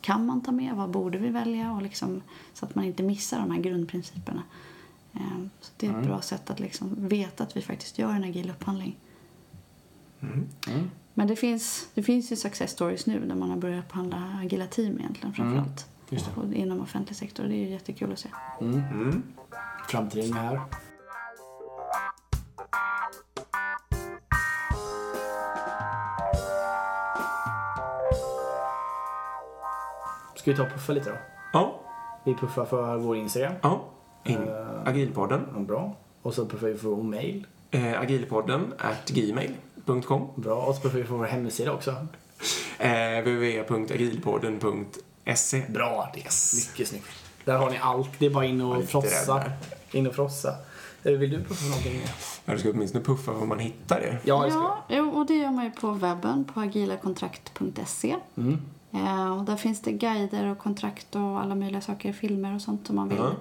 kan 0.00 0.26
man 0.26 0.40
ta 0.40 0.52
med, 0.52 0.74
vad 0.74 0.90
borde 0.90 1.18
vi 1.18 1.28
välja 1.28 1.72
och 1.72 1.82
liksom, 1.82 2.22
så 2.54 2.64
att 2.66 2.74
man 2.74 2.84
inte 2.84 3.02
missar 3.02 3.38
de 3.38 3.50
här 3.50 3.60
grundprinciperna. 3.62 4.42
Eh, 5.12 5.20
så 5.60 5.72
det 5.76 5.86
är 5.86 5.90
ett 5.90 5.96
Mm. 5.96 6.08
bra 6.08 6.20
sätt 6.20 6.50
att 6.50 6.60
liksom 6.60 7.08
veta 7.08 7.44
att 7.44 7.56
vi 7.56 7.60
faktiskt 7.62 7.98
gör 7.98 8.10
en 8.12 8.24
agil 8.24 8.50
upphandling. 8.50 8.96
Mm. 10.20 10.46
Mm. 10.68 10.90
Men 11.14 11.28
det 11.28 11.36
finns, 11.36 11.88
det 11.94 12.02
finns 12.02 12.32
ju 12.32 12.36
success 12.36 12.70
stories 12.70 13.06
nu 13.06 13.20
där 13.26 13.34
man 13.34 13.50
har 13.50 13.56
börjat 13.56 13.84
upphandla 13.84 14.38
agila 14.44 14.66
team 14.66 14.98
egentligen 14.98 15.34
framförallt. 15.34 15.86
Just 16.12 16.26
det. 16.34 16.40
Och 16.40 16.54
inom 16.54 16.80
offentlig 16.80 17.16
sektor. 17.16 17.44
Det 17.44 17.54
är 17.54 17.56
ju 17.58 17.68
jättekul 17.68 18.12
att 18.12 18.18
se. 18.18 18.28
Mm. 18.60 18.74
Mm. 18.92 19.22
Framtiden 19.88 20.36
är 20.36 20.42
här. 20.42 20.60
Ska 30.34 30.50
vi 30.50 30.56
ta 30.56 30.62
och 30.62 30.68
puffa 30.72 30.92
lite 30.92 31.10
då? 31.10 31.16
Ja, 31.52 31.80
Vi 32.24 32.34
puffar 32.34 32.64
för 32.64 32.96
vår 32.96 33.16
Instagram. 33.16 33.52
ja. 33.62 33.84
In. 34.24 34.48
Eh. 34.48 34.88
Agilpodden. 34.88 35.40
Ja, 35.54 35.60
Bra. 35.60 35.96
Och 36.22 36.34
så 36.34 36.46
puffar 36.46 36.66
vi 36.66 36.74
för 36.78 36.88
vår 36.88 37.02
mail. 37.02 37.46
Eh, 37.70 38.00
agilpodden 38.00 38.74
at 38.78 39.10
gmail.com. 39.10 40.28
Bra. 40.36 40.54
Och 40.54 40.74
så 40.74 40.80
puffar 40.82 40.98
vi 40.98 41.04
för 41.04 41.14
vår 41.14 41.24
hemsida 41.24 41.72
också. 41.72 41.90
Eh, 42.78 43.24
www.agilpodden.se. 45.24 45.62
Bra. 45.72 46.10
Det 46.14 46.18
Mycket 46.20 46.88
snyggt. 46.88 47.06
Där 47.44 47.58
har 47.58 47.70
ni 47.70 47.78
allt. 47.78 48.10
Det 48.18 48.26
är 48.26 48.30
bara 48.30 48.44
in 48.46 48.64
Var 48.68 48.76
och 48.76 48.84
frossa. 48.84 49.42
In 49.92 50.06
och 50.06 50.14
frossa. 50.14 50.54
Eh, 51.04 51.12
Vill 51.12 51.30
du 51.30 51.38
puffa 51.38 51.54
för 51.54 51.68
någonting? 51.68 52.00
Ja, 52.44 52.52
du 52.52 52.58
ska 52.58 52.70
åtminstone 52.70 53.04
puffa 53.04 53.32
var 53.32 53.46
man 53.46 53.58
hittar 53.58 54.00
det. 54.00 54.18
Ja, 54.24 54.42
jag 54.44 54.52
ska. 54.52 54.76
Ja, 54.88 55.02
och 55.02 55.26
det 55.26 55.34
gör 55.34 55.50
man 55.50 55.64
ju 55.64 55.70
på 55.70 55.90
webben 55.90 56.44
på 56.44 56.60
agilakontrakt.se. 56.60 58.16
Mm. 58.36 58.58
Eh, 58.92 59.38
och 59.38 59.44
där 59.44 59.56
finns 59.56 59.80
det 59.82 59.92
guider 59.92 60.46
och 60.46 60.58
kontrakt 60.58 61.14
och 61.16 61.40
alla 61.40 61.54
möjliga 61.54 61.80
saker, 61.80 62.12
filmer 62.12 62.54
och 62.54 62.60
sånt 62.62 62.86
som 62.86 62.96
man 62.96 63.08
vill 63.08 63.18
Ja. 63.18 63.32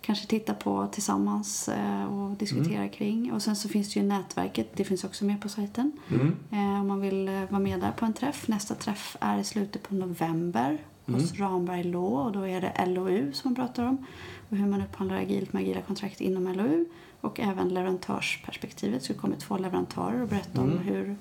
kanske 0.00 0.26
titta 0.26 0.54
på 0.54 0.88
tillsammans 0.92 1.68
eh, 1.68 2.04
och 2.04 2.30
diskutera 2.30 2.76
Mm. 2.76 2.90
kring. 2.90 3.32
Och 3.32 3.42
sen 3.42 3.56
så 3.56 3.68
finns 3.68 3.94
det 3.94 4.00
ju 4.00 4.06
nätverket, 4.06 4.70
det 4.76 4.84
finns 4.84 5.04
också 5.04 5.24
med 5.24 5.42
på 5.42 5.48
sajten. 5.48 5.92
Mm. 6.10 6.36
Eh, 6.50 6.80
om 6.80 6.86
man 6.88 7.00
vill 7.00 7.28
eh, 7.28 7.34
vara 7.48 7.60
med 7.60 7.80
där 7.80 7.92
på 7.92 8.04
en 8.04 8.12
träff. 8.12 8.48
Nästa 8.48 8.74
träff 8.74 9.16
är 9.20 9.38
i 9.38 9.44
slutet 9.44 9.82
på 9.88 9.94
november 9.94 10.78
hos 11.06 11.32
Mm. 11.32 11.42
Ramberg 11.50 11.82
Law 11.84 12.26
och 12.26 12.32
då 12.32 12.46
är 12.48 12.60
det 12.60 12.86
LOU 12.86 13.32
som 13.32 13.48
man 13.50 13.54
pratar 13.54 13.84
om. 13.84 14.06
Och 14.50 14.56
hur 14.56 14.66
man 14.66 14.82
upphandlar 14.82 15.16
agilt 15.16 15.52
med 15.52 15.62
agila 15.62 15.80
kontrakt 15.82 16.20
inom 16.20 16.52
LOU. 16.52 16.84
Och 17.20 17.40
även 17.40 17.68
leverantörsperspektivet. 17.68 19.02
Så 19.02 19.12
det 19.12 19.18
kommer 19.18 19.36
två 19.36 19.58
leverantörer 19.58 20.22
och 20.22 20.28
berätta 20.28 20.60
om 20.60 20.70
Mm. 20.70 20.78
hur, 20.82 21.16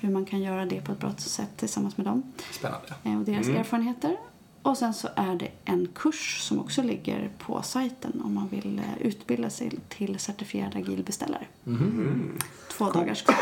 hur 0.00 0.10
man 0.10 0.24
kan 0.24 0.40
göra 0.40 0.66
det 0.66 0.80
på 0.80 0.92
ett 0.92 0.98
bra 1.00 1.12
sätt 1.16 1.50
tillsammans 1.56 1.96
med 1.96 2.06
dem 2.06 2.22
Spännande. 2.52 2.86
eh, 3.04 3.18
och 3.18 3.24
deras 3.24 3.46
Mm. 3.46 3.60
erfarenheter. 3.60 4.16
Och 4.62 4.78
sen 4.78 4.94
så 4.94 5.08
är 5.16 5.34
det 5.34 5.48
en 5.64 5.88
kurs 5.94 6.40
som 6.40 6.60
också 6.60 6.82
ligger 6.82 7.30
på 7.38 7.62
sajten 7.62 8.20
om 8.24 8.34
man 8.34 8.48
vill 8.48 8.78
eh, 8.78 9.06
utbilda 9.06 9.50
sig 9.50 9.70
till 9.88 10.18
certifierad 10.18 10.76
agil 10.76 11.02
beställare. 11.06 11.44
Mm. 11.66 12.38
Två 12.70 12.90
dagars 12.90 13.22
kurs. 13.22 13.36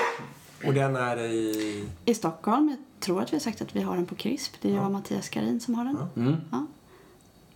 Och 0.66 0.74
den 0.74 0.96
är 0.96 1.16
i... 1.18 1.84
I 2.04 2.14
Stockholm. 2.14 2.68
Jag 2.68 3.00
tror 3.00 3.22
att 3.22 3.32
vi 3.32 3.36
har 3.36 3.40
sagt 3.40 3.62
att 3.62 3.76
vi 3.76 3.82
har 3.82 3.96
den 3.96 4.06
på 4.06 4.14
CRISP. 4.14 4.52
Det 4.62 4.70
är 4.70 4.74
jag 4.74 4.84
och 4.84 4.90
Mattias 4.90 5.28
Karin 5.28 5.61
som 5.61 5.74
har 5.74 5.84
den. 5.84 5.96
Mm. 6.26 6.36
Ja, 6.50 6.66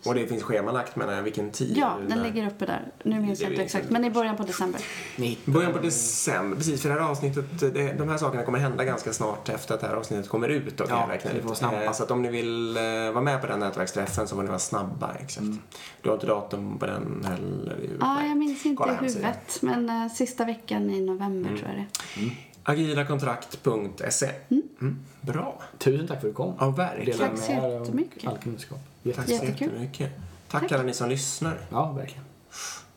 Och 0.06 0.14
det 0.14 0.26
finns 0.26 0.42
schemalagt 0.42 0.96
menar 0.96 1.12
jag, 1.12 1.22
vilken 1.22 1.50
tid? 1.50 1.76
ja 1.76 1.96
är 1.96 2.00
den 2.08 2.18
där? 2.18 2.24
ligger 2.24 2.46
uppe 2.46 2.66
där. 2.66 2.92
Nu 3.04 3.20
minns 3.20 3.40
jag 3.40 3.46
är 3.48 3.50
inte 3.52 3.62
exakt, 3.64 3.90
men 3.90 4.04
i 4.04 4.10
början 4.10 4.36
på 4.36 4.42
december. 4.42 4.80
Ni 5.16 5.26
hittar 5.26 5.52
Början 5.52 5.72
på 5.72 5.78
december, 5.78 6.56
precis 6.56 6.82
för 6.82 6.88
det 6.88 6.94
här 6.94 7.10
avsnittet, 7.10 7.60
det, 7.60 7.92
de 7.92 8.08
här 8.08 8.16
sakerna 8.16 8.42
kommer 8.44 8.58
hända 8.58 8.84
ganska 8.84 9.12
snart 9.12 9.48
efter 9.48 9.74
att 9.74 9.80
det 9.80 9.86
här 9.86 9.94
avsnittet 9.94 10.28
kommer 10.28 10.48
ut 10.48 10.76
kan 10.76 10.86
Ja, 10.90 11.14
ut. 11.14 11.22
får 11.22 11.40
vara 11.42 11.54
snabba. 11.54 11.82
Eh, 11.84 11.92
Så 11.92 12.02
att 12.02 12.10
om 12.10 12.22
ni 12.22 12.28
vill 12.30 12.76
eh, 12.76 12.82
vara 12.82 13.20
med 13.20 13.40
på 13.40 13.46
den 13.46 13.60
nätverksträffen 13.60 14.28
så 14.28 14.34
får 14.36 14.42
ni 14.42 14.48
vara 14.48 14.58
snabba. 14.58 15.14
Exakt. 15.20 15.38
Mm. 15.40 15.58
Du 16.02 16.08
har 16.08 16.14
inte 16.16 16.26
datum 16.26 16.78
på 16.78 16.86
den 16.86 17.24
heller? 17.28 17.76
Ja, 18.00 18.14
Nej. 18.14 18.28
jag 18.28 18.36
minns 18.36 18.66
inte 18.66 18.82
i 18.90 18.94
huvudet. 19.06 19.58
Men 19.62 19.90
eh, 19.90 20.08
sista 20.12 20.44
veckan 20.44 20.90
i 20.90 21.00
november 21.00 21.48
Mm. 21.50 21.60
tror 21.62 21.70
jag 21.70 21.86
det 22.16 22.30
Agilakontrakt.se. 22.64 24.30
Mm. 24.50 24.98
Bra. 25.20 25.62
Tusen 25.78 26.06
tack 26.06 26.20
för 26.20 26.28
att 26.28 26.32
du 26.32 26.36
kom. 26.36 26.54
Ja, 26.60 26.70
verkligen. 26.70 27.18
Tack 27.18 27.30
med 27.30 27.38
så 27.40 27.52
jättemycket. 27.52 28.26
All 28.30 28.38
kunskap. 28.38 28.78
Tack 29.16 29.26
så 29.26 29.32
jättemycket. 29.32 30.10
Tack, 30.48 30.60
Tack. 30.62 30.72
alla 30.72 30.82
ni 30.82 30.94
som 30.94 31.08
lyssnar. 31.08 31.58
Ja, 31.70 31.92
verkligen. 31.92 32.24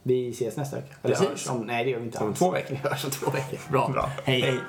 Vi 0.04 0.30
ses 0.30 0.58
nästa 0.58 0.76
vecka. 0.76 0.96
Eller 1.04 1.16
Precis. 1.16 1.30
hörs 1.30 1.50
om... 1.50 1.62
Nej, 1.62 1.84
det 1.84 1.90
gör 1.90 2.00
vi 2.00 2.06
inte 2.06 2.18
Om 2.18 2.28
alls. 2.30 2.40
två 2.40 2.52
veckor. 2.52 2.78
Vi 2.84 2.90
hörs 2.90 3.06
om 3.06 3.12
två 3.12 3.32
veckor. 3.32 3.60
Bra. 3.72 3.90
Bra. 3.90 4.10
Hej. 4.24 4.42
Hej. 4.42 4.60